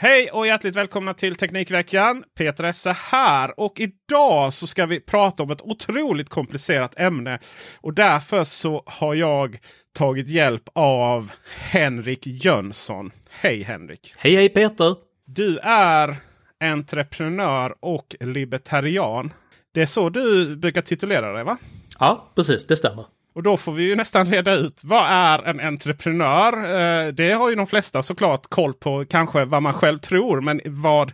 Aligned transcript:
Hej 0.00 0.30
och 0.30 0.46
hjärtligt 0.46 0.76
välkomna 0.76 1.14
till 1.14 1.34
Teknikveckan. 1.34 2.24
Peter 2.34 2.64
Esse 2.64 2.92
här. 2.92 3.60
Och 3.60 3.80
idag 3.80 4.52
så 4.52 4.66
ska 4.66 4.86
vi 4.86 5.00
prata 5.00 5.42
om 5.42 5.50
ett 5.50 5.62
otroligt 5.62 6.28
komplicerat 6.28 6.98
ämne. 6.98 7.38
Och 7.80 7.94
därför 7.94 8.44
så 8.44 8.82
har 8.86 9.14
jag 9.14 9.58
tagit 9.94 10.28
hjälp 10.28 10.62
av 10.74 11.32
Henrik 11.58 12.26
Jönsson. 12.26 13.10
Hej 13.30 13.62
Henrik! 13.62 14.14
Hej 14.18 14.34
hej 14.34 14.48
Peter! 14.48 14.96
Du 15.26 15.58
är 15.58 16.16
entreprenör 16.60 17.74
och 17.80 18.16
libertarian. 18.20 19.32
Det 19.74 19.82
är 19.82 19.86
så 19.86 20.10
du 20.10 20.56
brukar 20.56 20.82
titulera 20.82 21.32
dig 21.32 21.44
va? 21.44 21.56
Ja, 21.98 22.32
precis. 22.34 22.66
Det 22.66 22.76
stämmer. 22.76 23.04
Och 23.38 23.44
då 23.44 23.56
får 23.56 23.72
vi 23.72 23.82
ju 23.82 23.96
nästan 23.96 24.26
reda 24.26 24.54
ut 24.54 24.80
vad 24.84 25.04
är 25.06 25.42
en 25.42 25.60
entreprenör? 25.60 26.52
Eh, 26.52 27.12
det 27.12 27.32
har 27.32 27.50
ju 27.50 27.54
de 27.54 27.66
flesta 27.66 28.02
såklart 28.02 28.46
koll 28.46 28.74
på 28.74 29.04
kanske 29.10 29.44
vad 29.44 29.62
man 29.62 29.72
själv 29.72 29.98
tror. 29.98 30.40
Men 30.40 30.60
vad, 30.64 31.12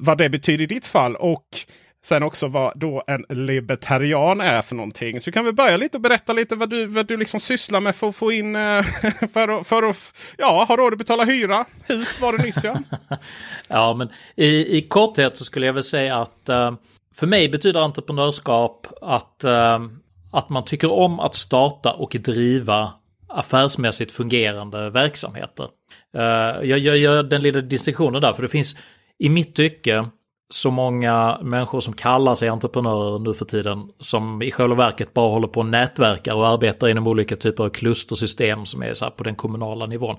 vad 0.00 0.18
det 0.18 0.28
betyder 0.28 0.64
i 0.64 0.66
ditt 0.66 0.86
fall. 0.86 1.16
Och 1.16 1.44
sen 2.04 2.22
också 2.22 2.48
vad 2.48 2.78
då 2.78 3.04
en 3.06 3.46
libertarian 3.46 4.40
är 4.40 4.62
för 4.62 4.74
någonting. 4.74 5.20
Så 5.20 5.32
kan 5.32 5.44
vi 5.44 5.52
börja 5.52 5.76
lite 5.76 5.96
och 5.96 6.00
berätta 6.00 6.32
lite 6.32 6.56
vad 6.56 6.70
du, 6.70 6.86
vad 6.86 7.06
du 7.06 7.16
liksom 7.16 7.40
sysslar 7.40 7.80
med 7.80 7.96
för 7.96 8.08
att 8.08 8.16
få 8.16 8.32
in 8.32 8.56
eh, 8.56 8.82
för, 9.32 9.60
att, 9.60 9.66
för 9.66 9.82
att 9.82 10.12
ja, 10.38 10.64
ha 10.68 10.76
råd 10.76 10.92
att 10.92 10.98
betala 10.98 11.24
hyra. 11.24 11.64
Hus 11.84 12.20
var 12.20 12.32
det 12.32 12.44
nyss 12.44 12.64
ja. 12.64 12.78
ja 13.68 13.94
men 13.94 14.08
i, 14.36 14.78
i 14.78 14.82
korthet 14.82 15.36
så 15.36 15.44
skulle 15.44 15.66
jag 15.66 15.72
väl 15.72 15.82
säga 15.82 16.16
att 16.16 16.48
eh, 16.48 16.74
för 17.14 17.26
mig 17.26 17.48
betyder 17.48 17.80
entreprenörskap 17.80 18.86
att 19.00 19.44
att 20.34 20.48
man 20.48 20.64
tycker 20.64 20.92
om 20.92 21.20
att 21.20 21.34
starta 21.34 21.92
och 21.92 22.16
driva 22.20 22.92
affärsmässigt 23.28 24.12
fungerande 24.12 24.90
verksamheter. 24.90 25.68
Eh, 26.16 26.68
jag 26.68 26.78
gör 26.78 27.22
den 27.22 27.42
lilla 27.42 27.60
distinktionen 27.60 28.20
där, 28.20 28.32
för 28.32 28.42
det 28.42 28.48
finns 28.48 28.76
i 29.18 29.28
mitt 29.28 29.54
tycke 29.54 30.08
så 30.50 30.70
många 30.70 31.38
människor 31.42 31.80
som 31.80 31.94
kallar 31.94 32.34
sig 32.34 32.48
entreprenörer 32.48 33.18
nu 33.18 33.34
för 33.34 33.44
tiden 33.44 33.88
som 33.98 34.42
i 34.42 34.50
själva 34.50 34.74
verket 34.74 35.14
bara 35.14 35.30
håller 35.30 35.48
på 35.48 35.60
och 35.60 35.66
nätverkar 35.66 36.34
och 36.34 36.48
arbetar 36.48 36.88
inom 36.88 37.06
olika 37.06 37.36
typer 37.36 37.64
av 37.64 37.68
klustersystem 37.68 38.66
som 38.66 38.82
är 38.82 38.94
så 38.94 39.10
på 39.10 39.24
den 39.24 39.34
kommunala 39.34 39.86
nivån. 39.86 40.16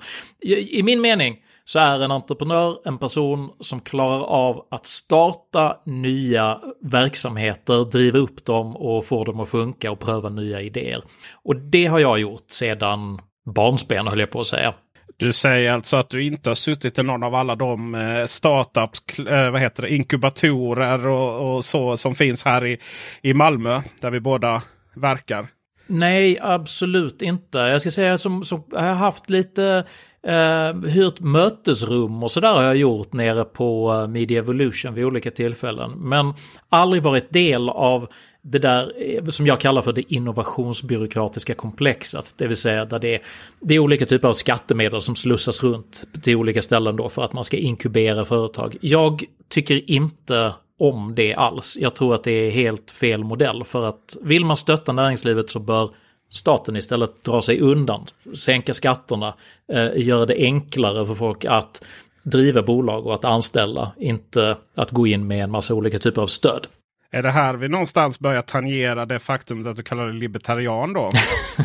I 0.72 0.84
min 0.84 1.02
mening 1.02 1.38
så 1.66 1.80
är 1.80 2.00
en 2.00 2.12
entreprenör 2.12 2.78
en 2.86 2.98
person 2.98 3.50
som 3.60 3.80
klarar 3.80 4.24
av 4.24 4.66
att 4.72 4.86
starta 4.86 5.78
nya 5.86 6.60
verksamheter, 6.82 7.92
driva 7.92 8.20
upp 8.20 8.46
dem 8.46 8.76
och 8.76 9.06
få 9.06 9.24
dem 9.24 9.40
att 9.40 9.50
funka 9.50 9.92
och 9.92 10.00
pröva 10.00 10.30
nya 10.30 10.62
idéer. 10.62 11.02
Och 11.44 11.56
det 11.56 11.86
har 11.86 12.00
jag 12.00 12.20
gjort 12.20 12.50
sedan 12.50 13.22
barnsben 13.46 14.08
höll 14.08 14.20
jag 14.20 14.32
på 14.32 14.40
att 14.40 14.48
säga. 14.48 14.74
Du 15.18 15.34
säger 15.34 15.72
alltså 15.72 15.98
att 15.98 16.10
du 16.10 16.24
inte 16.24 16.50
har 16.50 16.56
suttit 16.56 17.00
i 17.00 17.04
någon 17.04 17.24
av 17.24 17.36
alla 17.36 17.56
de 17.56 17.96
eh, 17.96 18.26
startups, 18.26 19.20
eh, 19.20 19.52
vad 19.52 19.62
heter 19.62 19.82
det, 19.82 19.94
inkubatorer 19.94 21.08
och, 21.08 21.56
och, 21.56 21.66
så 21.66 21.98
som 21.98 22.16
finns 22.16 22.46
här 22.46 22.66
i, 22.66 22.80
i 23.22 23.34
Malmö 23.34 23.82
där 24.02 24.12
vi 24.12 24.20
båda 24.20 24.62
verkar? 24.96 25.48
Nej, 25.88 26.40
absolut 26.42 27.22
inte. 27.22 27.58
Jag 27.58 27.82
ska 27.82 27.92
säga 27.92 28.18
som, 28.18 28.44
som 28.44 28.64
jag 28.72 28.82
har 28.82 28.94
haft 28.94 29.30
lite 29.30 29.86
Eh, 30.26 30.76
uh, 30.76 30.90
hyrt 30.90 31.20
mötesrum 31.20 32.24
och 32.24 32.32
sådär 32.32 32.54
har 32.54 32.64
jag 32.64 32.76
gjort 32.76 33.14
nere 33.14 33.44
på 33.44 33.94
uh, 33.94 34.08
Media 34.08 34.40
Evolution 34.40 34.94
vid 34.94 35.06
olika 35.06 35.32
tillfällen. 35.32 35.92
Men 35.92 36.34
aldrig 36.70 37.04
varit 37.04 37.34
del 37.34 37.70
av 37.70 38.08
det 38.42 38.60
där 38.60 38.94
eh, 38.98 39.26
som 39.26 39.48
jag 39.48 39.60
kallar 39.60 39.82
för 39.82 39.94
det 39.94 40.14
innovationsbyråkratiska 40.14 41.56
komplexet. 41.56 42.34
Det 42.38 42.48
vill 42.48 42.58
säga 42.58 42.86
där 42.86 43.00
det 43.00 43.16
är, 43.16 43.22
det 43.60 43.76
är 43.76 43.80
olika 43.80 44.06
typer 44.06 44.28
av 44.28 44.34
skattemedel 44.34 45.02
som 45.02 45.16
slussas 45.16 45.64
runt 45.64 46.04
till 46.24 46.36
olika 46.36 46.62
ställen 46.62 46.96
då 46.96 47.10
för 47.10 47.24
att 47.24 47.34
man 47.34 47.44
ska 47.44 47.58
inkubera 47.58 48.26
företag. 48.26 48.76
Jag 48.82 49.24
tycker 49.50 49.92
inte 49.92 50.54
om 50.80 51.16
det 51.16 51.34
alls. 51.34 51.78
Jag 51.80 51.96
tror 51.96 52.16
att 52.16 52.24
det 52.24 52.32
är 52.32 52.52
helt 52.52 52.92
fel 52.92 53.24
modell 53.24 53.64
för 53.64 53.86
att 53.86 54.18
vill 54.22 54.46
man 54.46 54.58
stötta 54.58 54.92
näringslivet 54.92 55.50
så 55.50 55.60
bör 55.60 55.90
staten 56.36 56.76
istället 56.76 57.24
dra 57.24 57.42
sig 57.42 57.60
undan, 57.60 58.06
sänka 58.36 58.74
skatterna, 58.74 59.36
eh, 59.74 59.90
göra 59.96 60.26
det 60.26 60.36
enklare 60.36 61.06
för 61.06 61.16
folk 61.16 61.46
att 61.46 61.84
driva 62.24 62.62
bolag 62.62 63.06
och 63.06 63.14
att 63.14 63.26
anställa, 63.26 63.92
inte 63.98 64.58
att 64.76 64.92
gå 64.92 65.08
in 65.08 65.28
med 65.28 65.44
en 65.44 65.52
massa 65.52 65.74
olika 65.74 66.00
typer 66.00 66.22
av 66.22 66.28
stöd. 66.28 66.68
Är 67.12 67.24
det 67.24 67.32
här 67.32 67.54
vi 67.54 67.68
någonstans 67.68 68.20
börjar 68.20 68.42
tangera 68.42 69.06
det 69.06 69.20
faktum 69.20 69.68
att 69.68 69.78
du 69.78 69.84
kallar 69.84 70.08
dig 70.08 70.16
libertarian 70.16 70.94
då? 70.94 71.12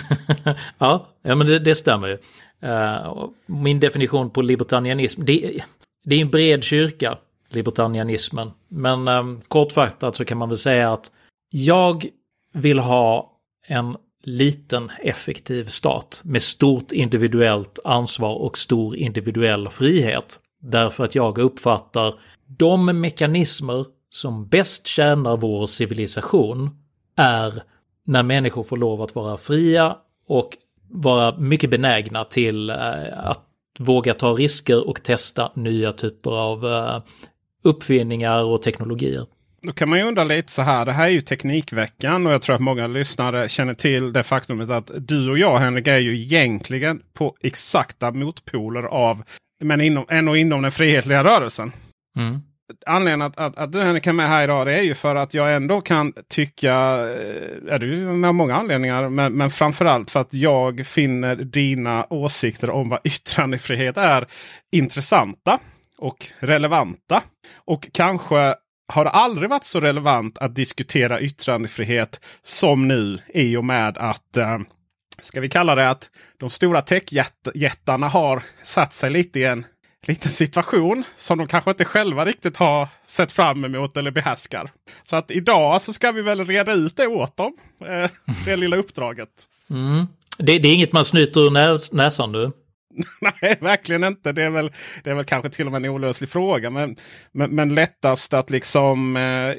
ja, 0.78 1.06
ja, 1.22 1.34
men 1.34 1.46
det, 1.46 1.58
det 1.58 1.74
stämmer 1.74 2.08
ju. 2.08 2.18
Uh, 2.68 3.28
min 3.46 3.80
definition 3.80 4.30
på 4.30 4.42
libertarianism, 4.42 5.24
det, 5.24 5.60
det 6.04 6.16
är 6.16 6.20
en 6.20 6.30
bred 6.30 6.64
kyrka, 6.64 7.18
libertarianismen. 7.48 8.50
Men 8.68 9.08
um, 9.08 9.40
kortfattat 9.48 10.16
så 10.16 10.24
kan 10.24 10.38
man 10.38 10.48
väl 10.48 10.58
säga 10.58 10.92
att 10.92 11.10
jag 11.50 12.06
vill 12.52 12.78
ha 12.78 13.32
en 13.66 13.96
liten 14.22 14.90
effektiv 15.02 15.64
stat 15.64 16.20
med 16.24 16.42
stort 16.42 16.92
individuellt 16.92 17.78
ansvar 17.84 18.34
och 18.34 18.58
stor 18.58 18.96
individuell 18.96 19.68
frihet. 19.68 20.38
Därför 20.62 21.04
att 21.04 21.14
jag 21.14 21.38
uppfattar 21.38 22.14
de 22.46 23.00
mekanismer 23.00 23.86
som 24.10 24.48
bäst 24.48 24.86
tjänar 24.86 25.36
vår 25.36 25.66
civilisation 25.66 26.70
är 27.16 27.62
när 28.04 28.22
människor 28.22 28.62
får 28.62 28.76
lov 28.76 29.02
att 29.02 29.14
vara 29.14 29.36
fria 29.36 29.96
och 30.26 30.56
vara 30.88 31.36
mycket 31.38 31.70
benägna 31.70 32.24
till 32.24 32.70
eh, 32.70 32.76
att 33.14 33.44
våga 33.78 34.14
ta 34.14 34.32
risker 34.32 34.88
och 34.88 35.02
testa 35.02 35.52
nya 35.54 35.92
typer 35.92 36.30
av 36.30 36.66
eh, 36.66 37.02
uppfinningar 37.62 38.42
och 38.42 38.62
teknologier. 38.62 39.26
Då 39.62 39.72
kan 39.72 39.88
man 39.88 39.98
ju 39.98 40.04
undra 40.04 40.24
lite 40.24 40.52
så 40.52 40.62
här. 40.62 40.84
Det 40.84 40.92
här 40.92 41.04
är 41.04 41.08
ju 41.08 41.20
Teknikveckan 41.20 42.26
och 42.26 42.32
jag 42.32 42.42
tror 42.42 42.56
att 42.56 42.62
många 42.62 42.86
lyssnare 42.86 43.48
känner 43.48 43.74
till 43.74 44.12
det 44.12 44.22
faktumet 44.22 44.70
att 44.70 44.90
du 44.94 45.30
och 45.30 45.38
jag 45.38 45.58
Henrik 45.58 45.86
är 45.86 45.98
ju 45.98 46.16
egentligen 46.16 47.02
på 47.12 47.36
exakta 47.40 48.10
motpoler 48.10 48.82
av 48.82 49.22
men 49.64 49.80
inom, 49.80 50.04
ändå 50.08 50.36
inom 50.36 50.62
den 50.62 50.72
frihetliga 50.72 51.24
rörelsen. 51.24 51.72
Mm. 52.16 52.40
Anledningen 52.86 53.22
att, 53.22 53.38
att, 53.38 53.58
att 53.58 53.72
du 53.72 53.80
Henrik 53.80 54.06
är 54.06 54.12
med 54.12 54.28
här 54.28 54.44
idag 54.44 54.66
det 54.66 54.74
är 54.74 54.82
ju 54.82 54.94
för 54.94 55.16
att 55.16 55.34
jag 55.34 55.54
ändå 55.54 55.80
kan 55.80 56.12
tycka, 56.28 56.74
är 57.68 57.78
du 57.78 57.96
med 57.96 58.34
många 58.34 58.56
anledningar, 58.56 59.08
men, 59.08 59.32
men 59.32 59.50
framförallt 59.50 60.10
för 60.10 60.20
att 60.20 60.34
jag 60.34 60.86
finner 60.86 61.36
dina 61.36 62.06
åsikter 62.10 62.70
om 62.70 62.88
vad 62.88 63.00
yttrandefrihet 63.04 63.96
är 63.96 64.26
intressanta 64.72 65.58
och 65.98 66.26
relevanta. 66.38 67.22
Och 67.54 67.88
kanske 67.92 68.54
har 68.90 69.04
det 69.04 69.10
aldrig 69.10 69.50
varit 69.50 69.64
så 69.64 69.80
relevant 69.80 70.38
att 70.38 70.54
diskutera 70.54 71.20
yttrandefrihet 71.20 72.20
som 72.42 72.88
nu 72.88 73.18
i 73.34 73.56
och 73.56 73.64
med 73.64 73.98
att 73.98 74.36
eh, 74.36 74.58
ska 75.22 75.40
vi 75.40 75.48
kalla 75.48 75.74
det 75.74 75.90
att 75.90 76.10
de 76.38 76.50
stora 76.50 76.82
techjättarna 76.82 78.08
har 78.08 78.42
satt 78.62 78.94
sig 78.94 79.10
lite 79.10 79.40
i 79.40 79.44
en 79.44 79.64
liten 80.06 80.30
situation 80.30 81.04
som 81.16 81.38
de 81.38 81.46
kanske 81.46 81.70
inte 81.70 81.84
själva 81.84 82.24
riktigt 82.24 82.56
har 82.56 82.88
sett 83.06 83.32
fram 83.32 83.64
emot 83.64 83.96
eller 83.96 84.10
behärskar. 84.10 84.70
Så 85.02 85.16
att 85.16 85.30
idag 85.30 85.82
så 85.82 85.92
ska 85.92 86.12
vi 86.12 86.22
väl 86.22 86.44
reda 86.44 86.72
ut 86.72 86.96
det 86.96 87.06
åt 87.06 87.36
dem. 87.36 87.52
Eh, 87.86 88.10
det 88.44 88.56
lilla 88.56 88.76
uppdraget. 88.76 89.28
Mm. 89.70 90.06
Det, 90.38 90.58
det, 90.58 90.68
är 90.68 90.74
inget 90.74 90.92
man 90.92 91.04
snyter 91.04 91.40
ur 91.40 91.94
näsan 91.96 92.32
nu. 92.32 92.52
Nej, 93.20 93.56
verkligen 93.60 94.04
inte. 94.04 94.32
Det 94.32 94.42
är 94.42 94.50
väl, 94.50 94.72
det 95.04 95.10
är 95.10 95.14
väl 95.14 95.24
kanske 95.24 95.50
till 95.50 95.66
och 95.66 95.72
med 95.72 95.84
en 95.84 95.90
olöslig 95.90 96.30
fråga. 96.30 96.70
Men, 96.70 96.96
men, 97.32 97.54
men 97.54 97.74
lättast 97.74 98.34
att 98.34 98.50
liksom 98.50 99.16
eh, 99.16 99.54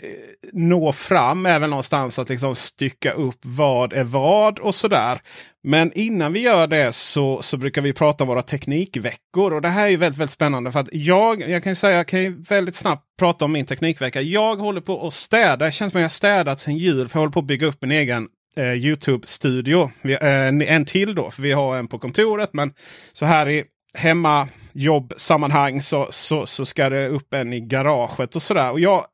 nå 0.54 0.92
fram 0.92 1.45
är 1.45 1.60
väl 1.60 1.69
någonstans 1.69 2.19
att 2.19 2.30
liksom 2.30 2.56
stycka 2.56 3.12
upp 3.12 3.39
vad 3.42 3.94
är 3.94 4.04
vad 4.04 4.60
och 4.60 4.75
sådär. 4.75 5.22
Men 5.63 5.92
innan 5.94 6.33
vi 6.33 6.39
gör 6.39 6.68
det 6.68 6.92
så, 6.92 7.42
så 7.42 7.57
brukar 7.57 7.81
vi 7.81 7.94
prata 7.94 8.24
om 8.24 8.28
våra 8.28 8.42
teknikveckor. 8.42 9.54
Och 9.54 9.62
det 9.62 9.69
här 9.69 9.86
är 9.86 9.89
ju 9.89 9.98
väldigt, 9.98 10.19
väldigt 10.19 10.33
spännande. 10.33 10.72
För 10.72 10.80
att 10.80 10.89
jag, 10.92 11.50
jag 11.50 11.63
kan 11.63 11.75
säga, 11.75 11.98
jag 11.98 12.07
kan 12.07 12.22
ju 12.22 12.42
väldigt 12.50 12.75
snabbt 12.75 13.06
prata 13.19 13.45
om 13.45 13.51
min 13.51 13.66
teknikvecka. 13.66 14.22
Jag 14.22 14.56
håller 14.56 14.81
på 14.81 15.07
att 15.07 15.13
städa. 15.13 15.66
Det 15.66 15.72
känns 15.72 15.92
som 15.92 16.00
att 16.00 16.01
jag 16.01 16.06
har 16.06 16.10
städat 16.10 16.62
sedan 16.62 16.78
jul. 16.78 17.07
För 17.07 17.18
jag 17.18 17.22
håller 17.22 17.33
på 17.33 17.39
att 17.39 17.45
bygga 17.45 17.68
upp 17.68 17.83
en 17.83 17.92
egen 17.92 18.28
eh, 18.56 18.74
Youtube-studio. 18.74 19.92
Eh, 20.03 20.48
en 20.48 20.86
till 20.86 21.15
då, 21.15 21.31
för 21.31 21.42
vi 21.42 21.51
har 21.51 21.77
en 21.77 21.88
på 21.88 22.00
kontoret. 22.00 22.50
Men 22.53 22.74
så 23.13 23.25
här 23.25 23.50
i 23.50 23.63
hemmajobbsammanhang 23.94 25.81
så, 25.81 26.07
så, 26.09 26.45
så 26.45 26.65
ska 26.65 26.89
det 26.89 27.07
upp 27.07 27.33
en 27.33 27.53
i 27.53 27.59
garaget 27.59 28.36
och 28.36 28.42
sådär. 28.42 28.71
Och 28.71 28.80
jag 28.80 29.06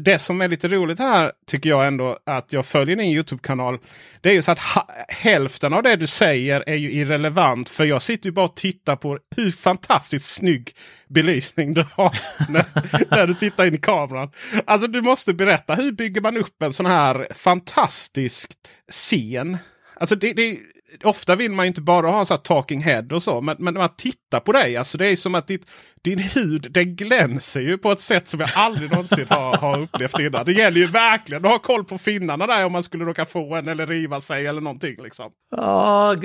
det 0.00 0.18
som 0.18 0.40
är 0.40 0.48
lite 0.48 0.68
roligt 0.68 0.98
här 0.98 1.32
tycker 1.46 1.70
jag 1.70 1.86
ändå 1.86 2.18
att 2.26 2.52
jag 2.52 2.66
följer 2.66 2.96
din 2.96 3.12
Youtube-kanal. 3.12 3.78
Det 4.20 4.30
är 4.30 4.34
ju 4.34 4.42
så 4.42 4.52
att 4.52 4.60
hälften 5.08 5.72
av 5.72 5.82
det 5.82 5.96
du 5.96 6.06
säger 6.06 6.64
är 6.66 6.74
ju 6.74 6.92
irrelevant. 6.92 7.68
För 7.68 7.84
jag 7.84 8.02
sitter 8.02 8.26
ju 8.26 8.32
bara 8.32 8.46
och 8.46 8.56
tittar 8.56 8.96
på 8.96 9.18
hur 9.36 9.50
fantastiskt 9.50 10.34
snygg 10.34 10.72
belysning 11.08 11.74
du 11.74 11.84
har 11.92 12.18
när, 12.52 12.64
när, 13.10 13.26
du 13.26 13.34
tittar 13.34 13.66
in 13.66 13.74
i 13.74 13.78
kameran. 13.78 14.30
Alltså 14.64 14.88
du 14.88 15.02
måste 15.02 15.34
berätta, 15.34 15.74
hur 15.74 15.92
bygger 15.92 16.20
man 16.20 16.36
upp 16.36 16.62
en 16.62 16.72
sån 16.72 16.86
här 16.86 17.28
fantastisk 17.34 18.50
scen? 18.90 19.58
Alltså 20.00 20.16
det, 20.16 20.32
det, 20.32 20.58
ofta 21.04 21.36
vill 21.36 21.52
man 21.52 21.66
inte 21.66 21.80
bara 21.80 22.10
ha 22.10 22.24
så 22.24 22.34
här 22.34 22.38
talking 22.38 22.80
head 22.80 23.04
och 23.12 23.22
så. 23.22 23.40
Men, 23.40 23.56
men 23.58 23.74
när 23.74 23.80
man 23.80 23.96
tittar 23.96 24.40
på 24.40 24.52
dig, 24.52 24.76
alltså 24.76 24.98
det 24.98 25.08
är 25.08 25.16
som 25.16 25.34
att 25.34 25.46
ditt, 25.46 25.66
din 26.02 26.18
hud 26.18 26.66
den 26.70 26.96
glänser 26.96 27.60
ju 27.60 27.78
på 27.78 27.92
ett 27.92 28.00
sätt 28.00 28.28
som 28.28 28.40
jag 28.40 28.50
aldrig 28.54 28.90
någonsin 28.90 29.26
har, 29.28 29.56
har 29.56 29.80
upplevt 29.80 30.18
innan. 30.18 30.44
Det 30.44 30.52
gäller 30.52 30.80
ju 30.80 30.86
verkligen 30.86 31.44
att 31.44 31.50
ha 31.50 31.58
koll 31.58 31.84
på 31.84 31.98
finnarna 31.98 32.46
där 32.46 32.64
om 32.64 32.72
man 32.72 32.82
skulle 32.82 33.04
råka 33.04 33.24
få 33.24 33.54
en 33.54 33.68
eller 33.68 33.86
riva 33.86 34.20
sig 34.20 34.46
eller 34.46 34.60
någonting. 34.60 34.96
Liksom. 35.02 35.30
Ja, 35.50 36.16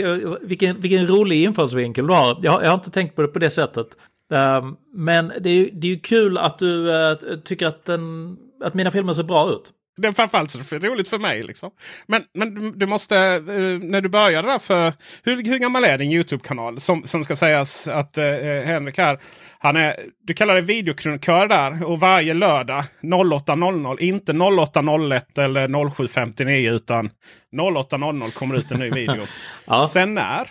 vilken, 0.42 0.82
vilken 0.82 1.08
rolig 1.08 1.44
infallsvinkel 1.44 2.08
du 2.08 2.14
har. 2.14 2.40
Jag, 2.42 2.64
jag 2.64 2.70
har 2.70 2.74
inte 2.74 2.92
tänkt 2.92 3.16
på 3.16 3.22
det 3.22 3.28
på 3.28 3.40
det 3.40 3.50
sättet. 3.50 3.88
Um, 4.30 4.78
men 4.94 5.32
det 5.40 5.50
är, 5.50 5.70
det 5.74 5.88
är 5.88 5.92
ju 5.92 6.00
kul 6.00 6.38
att 6.38 6.60
du 6.60 6.90
uh, 6.90 7.16
tycker 7.44 7.68
att, 7.68 7.86
den, 7.86 8.38
att 8.64 8.74
mina 8.74 8.92
filmer 8.92 9.14
ser 9.14 9.24
bra 9.24 9.52
ut. 9.52 9.72
Det 9.98 10.08
är 10.08 10.12
framförallt 10.12 10.52
så 10.52 10.58
det 10.58 10.76
är 10.76 10.80
roligt 10.80 11.08
för 11.08 11.20
mig. 11.20 11.44
Liksom. 11.44 11.72
Men, 12.08 12.24
men 12.34 12.80
du 12.80 12.86
måste, 12.86 13.16
uh, 13.16 13.80
när 13.80 14.02
du 14.02 14.10
började 14.10 14.48
där 14.48 14.60
för... 14.60 14.94
Hur, 15.24 15.44
hur 15.44 15.58
gammal 15.58 15.84
är 15.84 15.98
din 15.98 16.12
Youtube-kanal? 16.12 16.80
Som, 16.80 17.04
som 17.04 17.24
ska 17.24 17.36
sägas 17.36 17.88
att 17.88 18.18
uh, 18.18 18.24
Henrik 18.66 18.98
här, 18.98 19.20
han 19.60 19.76
är, 19.76 19.96
du 20.24 20.34
kallar 20.34 20.56
det 20.56 20.62
videokrönikör 20.62 21.48
där. 21.48 21.86
Och 21.86 22.00
varje 22.00 22.34
lördag 22.34 22.84
08.00, 23.02 24.00
inte 24.00 24.32
08.01 24.32 25.42
eller 25.42 25.68
07.59 25.68 26.72
utan 26.76 27.10
08.00 27.54 28.32
kommer 28.32 28.56
ut 28.56 28.72
en 28.72 28.80
ny 28.80 28.90
video. 28.90 29.24
ja. 29.66 29.88
Sen 29.88 30.14
när? 30.14 30.50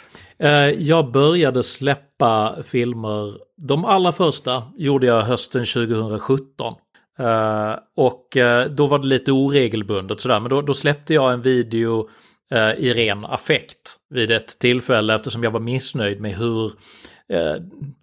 Jag 0.78 1.12
började 1.12 1.62
släppa 1.62 2.56
filmer. 2.64 3.34
De 3.56 3.84
allra 3.84 4.12
första 4.12 4.62
gjorde 4.76 5.06
jag 5.06 5.22
hösten 5.22 5.64
2017. 5.64 6.74
Uh, 7.20 7.78
och 7.96 8.36
uh, 8.36 8.64
då 8.74 8.86
var 8.86 8.98
det 8.98 9.06
lite 9.06 9.32
oregelbundet 9.32 10.20
sådär, 10.20 10.40
men 10.40 10.50
då, 10.50 10.62
då 10.62 10.74
släppte 10.74 11.14
jag 11.14 11.32
en 11.32 11.42
video 11.42 12.08
uh, 12.54 12.74
i 12.78 12.92
ren 12.92 13.24
affekt 13.24 13.96
vid 14.10 14.30
ett 14.30 14.58
tillfälle 14.58 15.14
eftersom 15.14 15.42
jag 15.42 15.50
var 15.50 15.60
missnöjd 15.60 16.20
med 16.20 16.36
hur 16.36 16.72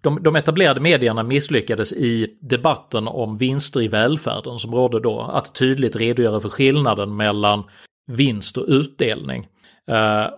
de, 0.00 0.22
de 0.22 0.36
etablerade 0.36 0.80
medierna 0.80 1.22
misslyckades 1.22 1.92
i 1.92 2.38
debatten 2.40 3.08
om 3.08 3.36
vinster 3.36 3.82
i 3.82 3.88
välfärden 3.88 4.58
som 4.58 4.74
rådde 4.74 5.00
då. 5.00 5.20
Att 5.20 5.54
tydligt 5.54 5.96
redogöra 5.96 6.40
för 6.40 6.48
skillnaden 6.48 7.16
mellan 7.16 7.64
vinst 8.06 8.56
och 8.56 8.64
utdelning. 8.68 9.46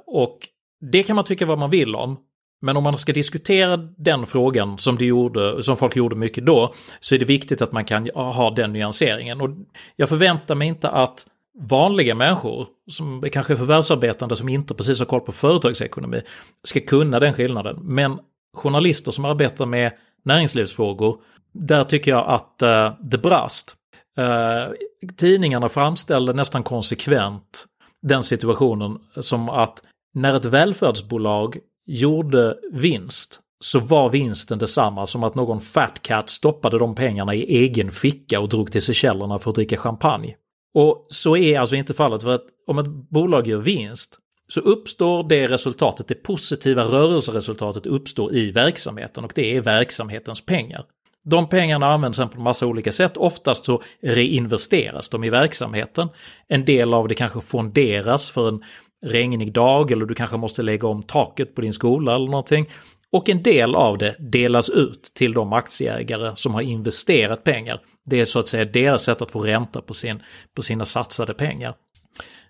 och 0.07 0.39
det 0.81 1.03
kan 1.03 1.17
man 1.17 1.25
tycka 1.25 1.47
vad 1.47 1.59
man 1.59 1.71
vill 1.71 1.95
om, 1.95 2.17
men 2.61 2.77
om 2.77 2.85
man 2.85 2.99
ska 2.99 3.13
diskutera 3.13 3.77
den 3.77 4.27
frågan 4.27 4.79
som, 4.79 4.97
det 4.97 5.05
gjorde, 5.05 5.63
som 5.63 5.77
folk 5.77 5.97
gjorde 5.97 6.17
mycket 6.17 6.47
då, 6.47 6.75
så 7.01 7.15
är 7.15 7.19
det 7.19 7.25
viktigt 7.25 7.63
att 7.63 7.73
man 7.73 7.85
kan 7.85 8.11
ha 8.15 8.51
den 8.51 8.73
nyanseringen. 8.73 9.41
Och 9.41 9.51
jag 9.97 10.09
förväntar 10.09 10.55
mig 10.55 10.69
inte 10.69 10.89
att 10.89 11.27
vanliga 11.59 12.15
människor, 12.15 12.67
som 12.91 13.25
är 13.25 13.29
kanske 13.29 13.57
förvärvsarbetande 13.57 14.37
som 14.37 14.49
inte 14.49 14.75
precis 14.75 14.99
har 14.99 15.07
koll 15.07 15.21
på 15.21 15.33
företagsekonomi, 15.33 16.23
ska 16.65 16.81
kunna 16.81 17.21
den 17.21 17.35
skillnaden. 17.35 17.79
Men 17.83 18.19
journalister 18.57 19.11
som 19.11 19.25
arbetar 19.25 19.67
med 19.67 19.93
näringslivsfrågor, 20.25 21.21
där 21.53 21.85
tycker 21.85 22.11
jag 22.11 22.29
att 22.29 22.63
uh, 22.63 23.01
det 23.01 23.19
brast. 23.19 23.77
Uh, 24.19 24.75
tidningarna 25.17 25.69
framställde 25.69 26.33
nästan 26.33 26.63
konsekvent 26.63 27.65
den 28.03 28.23
situationen 28.23 28.99
som 29.17 29.49
att 29.49 29.83
när 30.15 30.37
ett 30.37 30.45
välfärdsbolag 30.45 31.59
gjorde 31.91 32.57
vinst 32.73 33.41
så 33.61 33.81
var 33.81 34.11
vinsten 34.11 34.59
detsamma 34.59 35.07
som 35.07 35.25
att 35.25 35.35
någon 35.35 35.61
fat 35.61 36.03
cat 36.03 36.31
stoppade 36.31 36.79
de 36.79 36.95
pengarna 36.95 37.35
i 37.35 37.57
egen 37.57 37.91
ficka 37.91 38.41
och 38.41 38.49
drog 38.49 38.73
till 38.73 38.83
Seychellerna 38.83 39.39
för 39.39 39.51
att 39.51 39.55
dricka 39.55 39.77
champagne. 39.77 40.35
Och 40.75 41.07
så 41.09 41.37
är 41.37 41.59
alltså 41.59 41.77
inte 41.77 41.95
fallet 41.95 42.23
för 42.23 42.31
att 42.31 42.45
om 42.67 42.79
ett 42.79 42.87
bolag 42.87 43.47
gör 43.47 43.59
vinst 43.59 44.19
så 44.49 44.61
uppstår 44.61 45.29
det 45.29 45.47
resultatet, 45.47 46.09
det 46.09 46.15
positiva 46.15 46.85
rörelseresultatet 46.85 47.87
uppstår 47.87 48.35
i 48.35 48.51
verksamheten 48.51 49.25
och 49.25 49.33
det 49.35 49.57
är 49.57 49.61
verksamhetens 49.61 50.47
pengar. 50.47 50.85
De 51.25 51.49
pengarna 51.49 51.87
används 51.87 52.17
sen 52.17 52.29
på 52.29 52.37
en 52.37 52.43
massa 52.43 52.67
olika 52.67 52.93
sätt. 52.93 53.17
Oftast 53.17 53.65
så 53.65 53.83
reinvesteras 54.03 55.09
de 55.09 55.25
i 55.25 55.31
verksamheten. 55.31 56.09
En 56.49 56.65
del 56.65 56.95
av 56.95 57.09
det 57.09 57.15
kanske 57.15 57.41
fonderas 57.41 58.31
för 58.31 58.49
en 58.49 58.63
regnig 59.07 59.53
dag 59.53 59.91
eller 59.91 60.07
du 60.07 60.15
kanske 60.15 60.37
måste 60.37 60.63
lägga 60.63 60.89
om 60.89 61.03
taket 61.03 61.55
på 61.55 61.61
din 61.61 61.73
skola 61.73 62.15
eller 62.15 62.27
någonting. 62.27 62.67
Och 63.13 63.29
en 63.29 63.43
del 63.43 63.75
av 63.75 63.99
det 63.99 64.17
delas 64.19 64.71
ut 64.71 65.03
till 65.15 65.33
de 65.33 65.53
aktieägare 65.53 66.33
som 66.37 66.55
har 66.55 66.63
investerat 66.63 67.45
pengar. 67.45 67.81
Det 68.05 68.21
är 68.21 68.25
så 68.25 68.39
att 68.39 68.49
säga 68.49 68.65
deras 68.65 69.03
sätt 69.03 69.23
att 69.23 69.31
få 69.31 69.41
ränta 69.41 69.83
på, 69.83 69.95
sin, 69.95 70.23
på 70.57 70.63
sina 70.63 70.85
satsade 70.85 71.35
pengar. 71.35 71.75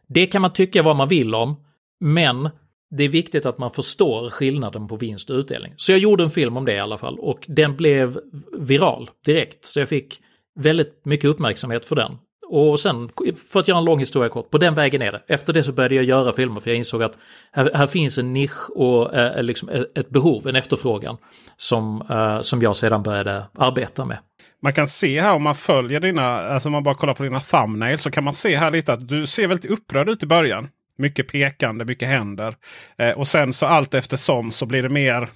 Det 0.08 0.26
kan 0.26 0.42
man 0.42 0.52
tycka 0.52 0.82
vad 0.82 0.96
man 0.96 1.08
vill 1.08 1.34
om, 1.34 1.56
men 2.00 2.50
det 2.90 3.04
är 3.04 3.08
viktigt 3.08 3.46
att 3.46 3.58
man 3.58 3.70
förstår 3.70 4.30
skillnaden 4.30 4.88
på 4.88 4.96
vinst 4.96 5.30
och 5.30 5.36
utdelning. 5.36 5.72
Så 5.76 5.92
jag 5.92 5.98
gjorde 5.98 6.24
en 6.24 6.30
film 6.30 6.56
om 6.56 6.64
det 6.64 6.74
i 6.74 6.80
alla 6.80 6.98
fall 6.98 7.18
och 7.18 7.44
den 7.48 7.76
blev 7.76 8.20
viral 8.58 9.10
direkt. 9.24 9.64
Så 9.64 9.80
jag 9.80 9.88
fick 9.88 10.20
väldigt 10.60 11.04
mycket 11.04 11.30
uppmärksamhet 11.30 11.84
för 11.84 11.96
den. 11.96 12.18
Och 12.52 12.80
sen, 12.80 13.08
för 13.52 13.60
att 13.60 13.68
göra 13.68 13.78
en 13.78 13.84
lång 13.84 13.98
historia 13.98 14.28
kort, 14.28 14.50
på 14.50 14.58
den 14.58 14.74
vägen 14.74 15.02
är 15.02 15.12
det. 15.12 15.22
Efter 15.28 15.52
det 15.52 15.62
så 15.62 15.72
började 15.72 15.94
jag 15.94 16.04
göra 16.04 16.32
filmer 16.32 16.60
för 16.60 16.70
jag 16.70 16.76
insåg 16.76 17.02
att 17.02 17.18
här, 17.52 17.70
här 17.74 17.86
finns 17.86 18.18
en 18.18 18.32
nisch 18.32 18.70
och 18.70 19.14
eh, 19.14 19.36
eh 19.36 19.42
liksom 19.42 19.68
eh, 19.68 19.82
ett 19.94 20.10
behov, 20.10 20.48
en 20.48 20.56
efterfrågan 20.56 21.16
som, 21.56 22.02
eh, 22.10 22.40
som 22.40 22.62
jag 22.62 22.76
sedan 22.76 23.02
började 23.02 23.44
arbeta 23.58 24.04
med. 24.04 24.18
Man 24.62 24.72
kan 24.72 24.88
se 24.88 25.20
här 25.20 25.34
om 25.34 25.42
man 25.42 25.54
följer 25.54 26.00
dina, 26.00 26.24
alltså 26.24 26.68
om 26.68 26.72
man 26.72 26.82
bara 26.82 26.94
kollar 26.94 27.14
på 27.14 27.22
dina 27.22 27.40
thumbnails 27.40 28.02
så 28.02 28.10
kan 28.10 28.24
man 28.24 28.34
se 28.34 28.56
här 28.56 28.70
lite 28.70 28.92
att 28.92 29.08
du 29.08 29.26
ser 29.26 29.46
väldigt 29.46 29.70
upprörd 29.70 30.08
ut 30.08 30.22
i 30.22 30.26
början. 30.26 30.68
Mycket 30.98 31.28
pekande, 31.28 31.84
mycket 31.84 32.08
händer. 32.08 32.54
Eh, 32.98 33.10
och 33.10 33.26
sen 33.26 33.52
så 33.52 33.66
allt 33.66 33.94
eftersom 33.94 34.50
så 34.50 34.66
blir 34.66 34.82
det 34.82 34.88
mer 34.88 35.28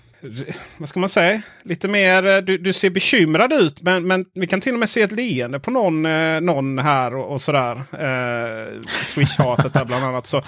vad 0.79 0.89
ska 0.89 1.01
man 1.01 1.09
säga? 1.09 1.43
Lite 1.63 1.89
mer, 1.89 2.27
eh, 2.27 2.37
du, 2.37 2.59
du 2.59 2.73
ser 2.73 2.91
bekymrad 2.91 3.53
ut 3.53 3.83
men, 3.83 4.07
men 4.07 4.25
vi 4.35 4.47
kan 4.47 4.61
till 4.61 4.73
och 4.73 4.79
med 4.79 4.89
se 4.89 5.03
ett 5.03 5.13
leende 5.13 5.61
på 5.61 5.71
någon, 5.71 6.07
eh, 6.07 6.41
någon 6.41 6.79
här 6.79 7.15
och, 7.15 7.33
och 7.33 7.41
sådär. 7.41 7.77
Eh, 7.93 8.83
Swish-hatet 9.05 9.73
där 9.73 9.85
bland 9.85 10.05
annat. 10.05 10.27
Så, 10.27 10.37
eh, 10.39 10.45